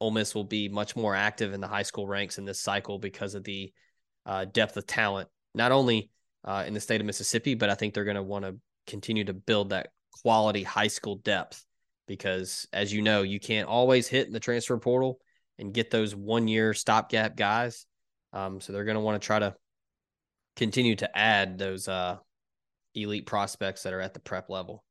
Ole 0.00 0.10
Miss 0.10 0.34
will 0.34 0.42
be 0.42 0.68
much 0.68 0.96
more 0.96 1.14
active 1.14 1.52
in 1.52 1.60
the 1.60 1.68
high 1.68 1.84
school 1.84 2.08
ranks 2.08 2.38
in 2.38 2.44
this 2.44 2.60
cycle 2.60 2.98
because 2.98 3.36
of 3.36 3.44
the 3.44 3.72
uh, 4.26 4.46
depth 4.46 4.76
of 4.76 4.84
talent, 4.84 5.28
not 5.54 5.70
only 5.70 6.10
uh, 6.44 6.64
in 6.66 6.74
the 6.74 6.80
state 6.80 7.00
of 7.00 7.06
Mississippi, 7.06 7.54
but 7.54 7.70
I 7.70 7.74
think 7.74 7.94
they're 7.94 8.04
going 8.04 8.16
to 8.16 8.22
want 8.22 8.44
to 8.44 8.56
continue 8.86 9.24
to 9.24 9.34
build 9.34 9.70
that 9.70 9.88
quality 10.22 10.62
high 10.62 10.88
school 10.88 11.16
depth 11.16 11.64
because, 12.06 12.66
as 12.72 12.92
you 12.92 13.02
know, 13.02 13.22
you 13.22 13.38
can't 13.38 13.68
always 13.68 14.08
hit 14.08 14.26
in 14.26 14.32
the 14.32 14.40
transfer 14.40 14.76
portal 14.78 15.20
and 15.58 15.74
get 15.74 15.90
those 15.90 16.14
one 16.14 16.48
year 16.48 16.74
stopgap 16.74 17.36
guys 17.36 17.86
um, 18.32 18.60
so 18.60 18.72
they're 18.72 18.84
going 18.84 18.96
to 18.96 19.00
want 19.00 19.20
to 19.20 19.26
try 19.26 19.38
to 19.38 19.54
continue 20.56 20.96
to 20.96 21.18
add 21.18 21.58
those 21.58 21.88
uh, 21.88 22.16
elite 22.94 23.26
prospects 23.26 23.82
that 23.82 23.92
are 23.92 24.00
at 24.00 24.14
the 24.14 24.20
prep 24.20 24.50
level. 24.50 24.84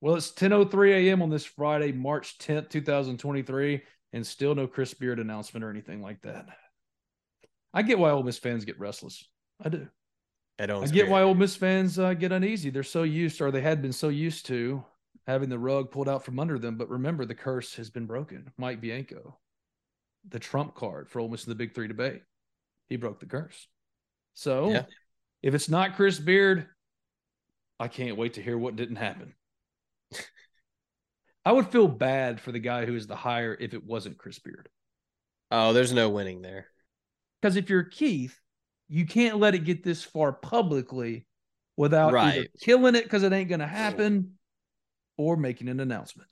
Well, 0.00 0.16
it's 0.16 0.32
10:03 0.32 1.08
a.m. 1.08 1.22
on 1.22 1.30
this 1.30 1.44
Friday, 1.44 1.92
March 1.92 2.38
10th, 2.38 2.70
2023, 2.70 3.82
and 4.12 4.26
still 4.26 4.54
no 4.54 4.66
Chris 4.66 4.94
Beard 4.94 5.20
announcement 5.20 5.64
or 5.64 5.70
anything 5.70 6.02
like 6.02 6.22
that. 6.22 6.46
I 7.72 7.82
get 7.82 7.98
why 7.98 8.10
Ole 8.10 8.22
Miss 8.22 8.38
fans 8.38 8.64
get 8.64 8.78
restless. 8.80 9.24
I 9.60 9.68
do. 9.68 9.88
I 10.58 10.86
get 10.86 11.08
why 11.08 11.22
Ole 11.22 11.34
Miss 11.34 11.56
fans 11.56 11.98
uh, 11.98 12.14
get 12.14 12.32
uneasy. 12.32 12.70
They're 12.70 12.82
so 12.82 13.02
used, 13.02 13.40
or 13.40 13.50
they 13.50 13.62
had 13.62 13.82
been 13.82 13.92
so 13.92 14.08
used 14.08 14.46
to 14.46 14.84
having 15.26 15.48
the 15.48 15.58
rug 15.58 15.90
pulled 15.90 16.08
out 16.08 16.24
from 16.24 16.38
under 16.38 16.58
them. 16.58 16.76
But 16.76 16.88
remember, 16.88 17.24
the 17.24 17.34
curse 17.34 17.74
has 17.76 17.90
been 17.90 18.06
broken. 18.06 18.52
Mike 18.58 18.80
Bianco 18.80 19.38
the 20.28 20.38
trump 20.38 20.74
card 20.74 21.08
for 21.10 21.20
almost 21.20 21.46
the 21.46 21.54
Big 21.54 21.74
Three 21.74 21.88
debate. 21.88 22.22
He 22.88 22.96
broke 22.96 23.20
the 23.20 23.26
curse. 23.26 23.68
So 24.34 24.70
yeah. 24.70 24.84
if 25.42 25.54
it's 25.54 25.68
not 25.68 25.96
Chris 25.96 26.18
Beard, 26.18 26.66
I 27.78 27.88
can't 27.88 28.16
wait 28.16 28.34
to 28.34 28.42
hear 28.42 28.56
what 28.56 28.76
didn't 28.76 28.96
happen. 28.96 29.34
I 31.44 31.52
would 31.52 31.68
feel 31.68 31.88
bad 31.88 32.40
for 32.40 32.52
the 32.52 32.60
guy 32.60 32.86
who 32.86 32.94
is 32.94 33.06
the 33.06 33.16
hire 33.16 33.56
if 33.58 33.74
it 33.74 33.84
wasn't 33.84 34.18
Chris 34.18 34.38
Beard. 34.38 34.68
Oh, 35.50 35.72
there's 35.72 35.92
no 35.92 36.08
winning 36.08 36.40
there. 36.40 36.66
Because 37.40 37.56
if 37.56 37.68
you're 37.68 37.82
Keith, 37.82 38.38
you 38.92 39.06
can't 39.06 39.38
let 39.38 39.54
it 39.54 39.64
get 39.64 39.82
this 39.82 40.04
far 40.04 40.34
publicly 40.34 41.24
without 41.78 42.12
right. 42.12 42.34
either 42.36 42.46
killing 42.60 42.94
it 42.94 43.04
because 43.04 43.22
it 43.22 43.32
ain't 43.32 43.48
going 43.48 43.60
to 43.60 43.66
happen 43.66 44.32
or 45.16 45.34
making 45.34 45.70
an 45.70 45.80
announcement. 45.80 46.28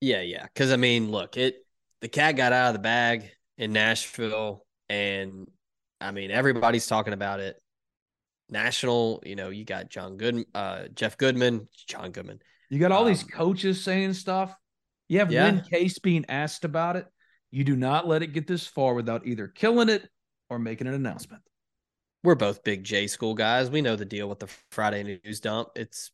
Yeah, 0.00 0.20
yeah. 0.20 0.42
Because 0.42 0.72
I 0.72 0.76
mean, 0.76 1.12
look, 1.12 1.36
it 1.36 1.64
the 2.00 2.08
cat 2.08 2.34
got 2.34 2.52
out 2.52 2.68
of 2.68 2.72
the 2.72 2.80
bag 2.80 3.30
in 3.56 3.72
Nashville, 3.72 4.66
and 4.88 5.46
I 6.00 6.10
mean 6.10 6.32
everybody's 6.32 6.88
talking 6.88 7.12
about 7.12 7.38
it. 7.38 7.56
National, 8.50 9.22
you 9.24 9.36
know, 9.36 9.50
you 9.50 9.64
got 9.64 9.88
John 9.88 10.16
Good, 10.16 10.44
uh, 10.56 10.88
Jeff 10.92 11.16
Goodman, 11.16 11.68
John 11.86 12.10
Goodman. 12.10 12.40
You 12.68 12.80
got 12.80 12.90
all 12.90 13.02
um, 13.02 13.08
these 13.08 13.22
coaches 13.22 13.84
saying 13.84 14.14
stuff. 14.14 14.52
You 15.08 15.20
have 15.20 15.30
yeah. 15.30 15.44
Lynn 15.44 15.60
Case 15.60 16.00
being 16.00 16.24
asked 16.28 16.64
about 16.64 16.96
it. 16.96 17.06
You 17.52 17.62
do 17.62 17.76
not 17.76 18.08
let 18.08 18.22
it 18.22 18.32
get 18.32 18.48
this 18.48 18.66
far 18.66 18.94
without 18.94 19.24
either 19.24 19.46
killing 19.46 19.88
it 19.88 20.08
or 20.50 20.58
making 20.58 20.88
an 20.88 20.94
announcement. 20.94 21.42
We're 22.26 22.34
both 22.34 22.64
big 22.64 22.82
J 22.82 23.06
school 23.06 23.34
guys. 23.34 23.70
We 23.70 23.82
know 23.82 23.94
the 23.94 24.04
deal 24.04 24.28
with 24.28 24.40
the 24.40 24.48
Friday 24.72 25.20
news 25.24 25.38
dump. 25.38 25.68
It's 25.76 26.10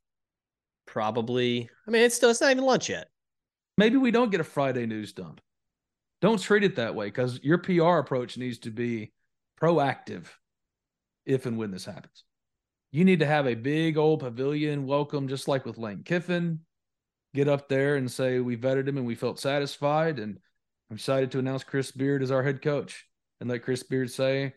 probably, 0.87 1.71
I 1.89 1.91
mean, 1.91 2.03
it's 2.03 2.15
still, 2.15 2.29
it's 2.29 2.43
not 2.43 2.51
even 2.51 2.65
lunch 2.65 2.91
yet. 2.91 3.09
Maybe 3.79 3.97
we 3.97 4.11
don't 4.11 4.31
get 4.31 4.43
a 4.43 4.45
Friday 4.45 4.85
news 4.85 5.15
dump. 5.15 5.41
Don't 6.21 6.39
treat 6.39 6.65
it 6.65 6.77
that 6.77 6.95
way 6.95 7.07
because 7.07 7.41
your 7.43 7.57
PR 7.57 7.97
approach 7.97 8.37
needs 8.37 8.59
to 8.59 8.71
be 8.71 9.11
proactive 9.59 10.27
if 11.25 11.47
and 11.47 11.57
when 11.57 11.71
this 11.71 11.87
happens. 11.87 12.25
You 12.91 13.07
need 13.07 13.21
to 13.21 13.27
have 13.27 13.47
a 13.47 13.55
big 13.55 13.97
old 13.97 14.21
pavilion 14.21 14.85
welcome, 14.85 15.29
just 15.29 15.49
like 15.49 15.65
with 15.65 15.79
Lane 15.79 16.03
Kiffin. 16.05 16.61
Get 17.35 17.49
up 17.49 17.71
there 17.71 17.97
and 17.97 18.11
say, 18.11 18.39
We 18.39 18.59
vetted 18.59 18.87
him 18.87 18.99
and 18.99 19.07
we 19.07 19.15
felt 19.15 19.41
satisfied. 19.41 20.19
And 20.19 20.39
I'm 20.91 20.97
excited 20.97 21.31
to 21.31 21.39
announce 21.39 21.65
Chris 21.65 21.91
Beard 21.91 22.23
as 22.23 22.31
our 22.31 22.43
head 22.43 22.61
coach. 22.61 23.07
And 23.41 23.49
let 23.49 23.63
Chris 23.63 23.83
Beard 23.83 24.11
say, 24.11 24.53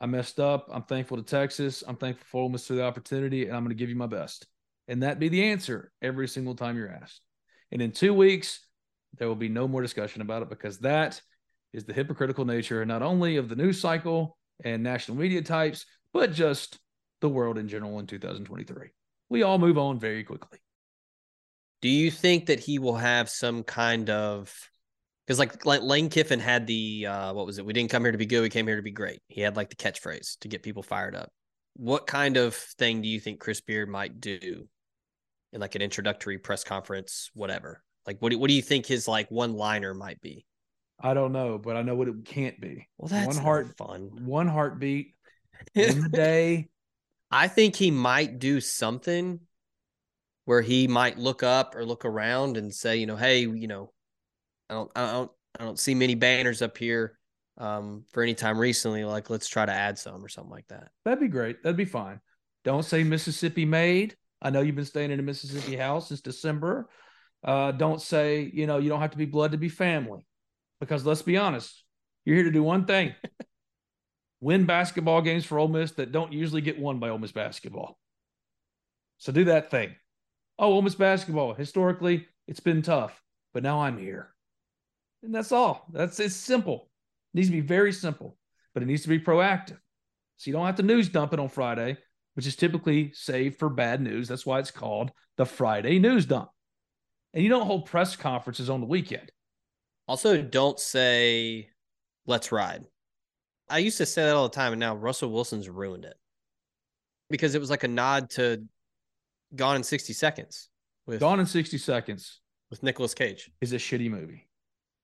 I 0.00 0.06
messed 0.06 0.40
up. 0.40 0.68
I'm 0.72 0.82
thankful 0.82 1.16
to 1.16 1.22
Texas. 1.22 1.82
I'm 1.86 1.96
thankful 1.96 2.26
for 2.30 2.42
Ole 2.42 2.48
Miss 2.48 2.66
for 2.66 2.74
the 2.74 2.84
opportunity, 2.84 3.46
and 3.46 3.56
I'm 3.56 3.64
going 3.64 3.76
to 3.76 3.78
give 3.78 3.90
you 3.90 3.96
my 3.96 4.06
best. 4.06 4.46
And 4.88 5.02
that 5.02 5.18
be 5.18 5.28
the 5.28 5.50
answer 5.50 5.92
every 6.02 6.28
single 6.28 6.54
time 6.54 6.76
you're 6.76 6.92
asked. 6.92 7.20
And 7.70 7.80
in 7.80 7.92
two 7.92 8.12
weeks, 8.12 8.60
there 9.18 9.28
will 9.28 9.36
be 9.36 9.48
no 9.48 9.68
more 9.68 9.82
discussion 9.82 10.22
about 10.22 10.42
it 10.42 10.48
because 10.48 10.78
that 10.80 11.20
is 11.72 11.84
the 11.84 11.92
hypocritical 11.92 12.44
nature 12.44 12.84
not 12.84 13.02
only 13.02 13.36
of 13.36 13.48
the 13.48 13.56
news 13.56 13.80
cycle 13.80 14.36
and 14.64 14.82
national 14.82 15.16
media 15.16 15.42
types, 15.42 15.86
but 16.12 16.32
just 16.32 16.78
the 17.20 17.28
world 17.28 17.58
in 17.58 17.68
general 17.68 17.98
in 17.98 18.06
2023. 18.06 18.88
We 19.28 19.42
all 19.42 19.58
move 19.58 19.78
on 19.78 20.00
very 20.00 20.24
quickly. 20.24 20.58
Do 21.82 21.88
you 21.88 22.10
think 22.10 22.46
that 22.46 22.60
he 22.60 22.78
will 22.78 22.96
have 22.96 23.30
some 23.30 23.62
kind 23.62 24.10
of 24.10 24.69
because 25.30 25.38
like 25.38 25.64
like 25.64 25.82
Lane 25.82 26.08
Kiffin 26.08 26.40
had 26.40 26.66
the 26.66 27.06
uh 27.06 27.32
what 27.32 27.46
was 27.46 27.58
it? 27.58 27.64
We 27.64 27.72
didn't 27.72 27.92
come 27.92 28.02
here 28.02 28.10
to 28.10 28.18
be 28.18 28.26
good, 28.26 28.42
we 28.42 28.50
came 28.50 28.66
here 28.66 28.74
to 28.74 28.82
be 28.82 28.90
great. 28.90 29.20
He 29.28 29.40
had 29.40 29.54
like 29.54 29.70
the 29.70 29.76
catchphrase 29.76 30.40
to 30.40 30.48
get 30.48 30.64
people 30.64 30.82
fired 30.82 31.14
up. 31.14 31.30
What 31.74 32.08
kind 32.08 32.36
of 32.36 32.52
thing 32.52 33.00
do 33.00 33.06
you 33.06 33.20
think 33.20 33.38
Chris 33.38 33.60
Beard 33.60 33.88
might 33.88 34.20
do 34.20 34.66
in 35.52 35.60
like 35.60 35.76
an 35.76 35.82
introductory 35.82 36.36
press 36.38 36.64
conference, 36.64 37.30
whatever? 37.32 37.80
Like, 38.08 38.16
what 38.18 38.32
do, 38.32 38.40
what 38.40 38.48
do 38.48 38.54
you 38.54 38.62
think 38.62 38.86
his 38.86 39.06
like 39.06 39.30
one 39.30 39.54
liner 39.54 39.94
might 39.94 40.20
be? 40.20 40.46
I 41.00 41.14
don't 41.14 41.30
know, 41.30 41.58
but 41.58 41.76
I 41.76 41.82
know 41.82 41.94
what 41.94 42.08
it 42.08 42.24
can't 42.24 42.60
be. 42.60 42.88
Well, 42.98 43.06
that's 43.06 43.36
one 43.36 43.44
heart 43.44 43.76
fun. 43.78 44.10
One 44.24 44.48
heartbeat 44.48 45.14
in 45.76 46.00
the 46.00 46.08
day. 46.08 46.70
I 47.30 47.46
think 47.46 47.76
he 47.76 47.92
might 47.92 48.40
do 48.40 48.60
something 48.60 49.38
where 50.44 50.60
he 50.60 50.88
might 50.88 51.18
look 51.20 51.44
up 51.44 51.76
or 51.76 51.86
look 51.86 52.04
around 52.04 52.56
and 52.56 52.74
say, 52.74 52.96
you 52.96 53.06
know, 53.06 53.14
hey, 53.14 53.42
you 53.42 53.68
know, 53.68 53.92
I 54.70 54.72
don't, 54.72 54.90
I 54.94 55.12
don't, 55.12 55.30
I 55.58 55.64
don't 55.64 55.78
see 55.78 55.94
many 55.94 56.14
banners 56.14 56.62
up 56.62 56.78
here 56.78 57.18
um, 57.58 58.04
for 58.12 58.22
any 58.22 58.34
time 58.34 58.58
recently. 58.58 59.04
Like, 59.04 59.28
let's 59.28 59.48
try 59.48 59.66
to 59.66 59.72
add 59.72 59.98
some 59.98 60.24
or 60.24 60.28
something 60.28 60.50
like 60.50 60.68
that. 60.68 60.90
That'd 61.04 61.20
be 61.20 61.28
great. 61.28 61.62
That'd 61.62 61.76
be 61.76 61.84
fine. 61.84 62.20
Don't 62.64 62.84
say 62.84 63.02
Mississippi 63.02 63.64
made. 63.64 64.16
I 64.40 64.50
know 64.50 64.60
you've 64.60 64.76
been 64.76 64.84
staying 64.84 65.10
in 65.10 65.18
a 65.18 65.24
Mississippi 65.24 65.76
house 65.76 66.08
since 66.08 66.20
December. 66.20 66.88
Uh, 67.42 67.72
don't 67.72 68.00
say, 68.00 68.50
you 68.52 68.66
know, 68.66 68.78
you 68.78 68.88
don't 68.88 69.00
have 69.00 69.10
to 69.10 69.18
be 69.18 69.26
blood 69.26 69.52
to 69.52 69.58
be 69.58 69.68
family. 69.68 70.24
Because 70.78 71.04
let's 71.04 71.22
be 71.22 71.36
honest, 71.36 71.84
you're 72.24 72.36
here 72.36 72.44
to 72.44 72.50
do 72.50 72.62
one 72.62 72.86
thing 72.86 73.14
win 74.40 74.64
basketball 74.64 75.20
games 75.20 75.44
for 75.44 75.58
Ole 75.58 75.68
Miss 75.68 75.92
that 75.92 76.12
don't 76.12 76.32
usually 76.32 76.62
get 76.62 76.78
won 76.78 76.98
by 76.98 77.10
Ole 77.10 77.18
Miss 77.18 77.32
basketball. 77.32 77.98
So 79.18 79.32
do 79.32 79.44
that 79.44 79.70
thing. 79.70 79.94
Oh, 80.58 80.72
Ole 80.72 80.82
Miss 80.82 80.94
basketball, 80.94 81.54
historically, 81.54 82.26
it's 82.46 82.60
been 82.60 82.82
tough, 82.82 83.22
but 83.52 83.62
now 83.62 83.82
I'm 83.82 83.98
here. 83.98 84.34
And 85.22 85.34
that's 85.34 85.52
all. 85.52 85.86
That's 85.92 86.18
it's 86.20 86.34
simple. 86.34 86.88
It 87.34 87.38
needs 87.38 87.48
to 87.48 87.52
be 87.52 87.60
very 87.60 87.92
simple, 87.92 88.36
but 88.74 88.82
it 88.82 88.86
needs 88.86 89.02
to 89.02 89.08
be 89.08 89.20
proactive. 89.20 89.78
So 90.36 90.48
you 90.48 90.52
don't 90.52 90.66
have 90.66 90.76
to 90.76 90.82
news 90.82 91.08
dump 91.08 91.32
it 91.32 91.40
on 91.40 91.48
Friday, 91.48 91.98
which 92.34 92.46
is 92.46 92.56
typically 92.56 93.12
saved 93.12 93.58
for 93.58 93.68
bad 93.68 94.00
news. 94.00 94.28
That's 94.28 94.46
why 94.46 94.58
it's 94.58 94.70
called 94.70 95.12
the 95.36 95.44
Friday 95.44 95.98
news 95.98 96.26
dump 96.26 96.50
and 97.32 97.42
you 97.44 97.50
don't 97.50 97.66
hold 97.66 97.86
press 97.86 98.16
conferences 98.16 98.70
on 98.70 98.80
the 98.80 98.86
weekend. 98.86 99.30
Also, 100.08 100.42
don't 100.42 100.78
say, 100.80 101.68
let's 102.26 102.50
ride. 102.50 102.84
I 103.68 103.78
used 103.78 103.98
to 103.98 104.06
say 104.06 104.24
that 104.24 104.34
all 104.34 104.48
the 104.48 104.54
time, 104.54 104.72
and 104.72 104.80
now 104.80 104.96
Russell 104.96 105.30
Wilson's 105.30 105.68
ruined 105.68 106.04
it. 106.04 106.16
because 107.28 107.54
it 107.54 107.60
was 107.60 107.70
like 107.70 107.84
a 107.84 107.88
nod 107.88 108.30
to 108.30 108.64
Gone 109.54 109.76
in 109.76 109.82
60 109.84 110.12
Seconds 110.12 110.68
with 111.06 111.20
Gone 111.20 111.40
in 111.40 111.46
60 111.46 111.78
Seconds 111.78 112.40
with 112.70 112.82
Nicolas 112.82 113.14
Cage. 113.14 113.50
is 113.60 113.72
a 113.72 113.76
shitty 113.76 114.10
movie. 114.10 114.48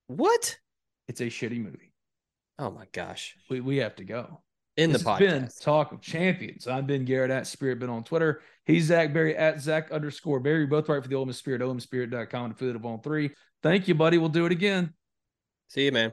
What? 0.08 0.58
It's 1.08 1.20
a 1.20 1.24
shitty 1.24 1.62
movie. 1.62 1.92
Oh 2.58 2.70
my 2.70 2.86
gosh. 2.92 3.36
We, 3.50 3.60
we 3.60 3.78
have 3.78 3.96
to 3.96 4.04
go. 4.04 4.40
In 4.76 4.92
this 4.92 5.02
the 5.02 5.10
has 5.10 5.18
been 5.18 5.44
podcast. 5.44 5.62
Talk 5.62 5.92
of 5.92 6.00
Champions. 6.02 6.66
I've 6.66 6.86
been 6.86 7.04
Garrett 7.04 7.30
at 7.30 7.46
Spirit 7.46 7.78
Been 7.78 7.88
on 7.88 8.04
Twitter. 8.04 8.42
He's 8.66 8.84
Zach 8.86 9.14
Berry 9.14 9.36
at 9.36 9.60
Zach 9.60 9.90
underscore 9.90 10.38
Berry. 10.40 10.66
Both 10.66 10.88
right 10.88 11.02
for 11.02 11.08
the 11.08 11.14
Ole 11.14 11.24
Miss 11.24 11.38
Spirit, 11.38 11.62
OleMissSpirit.com 11.62 12.44
and 12.44 12.52
affiliate 12.52 12.76
of 12.76 12.84
on 12.84 13.00
three. 13.00 13.30
Thank 13.62 13.88
you, 13.88 13.94
buddy. 13.94 14.18
We'll 14.18 14.28
do 14.28 14.44
it 14.44 14.52
again. 14.52 14.92
See 15.68 15.86
you, 15.86 15.92
man. 15.92 16.12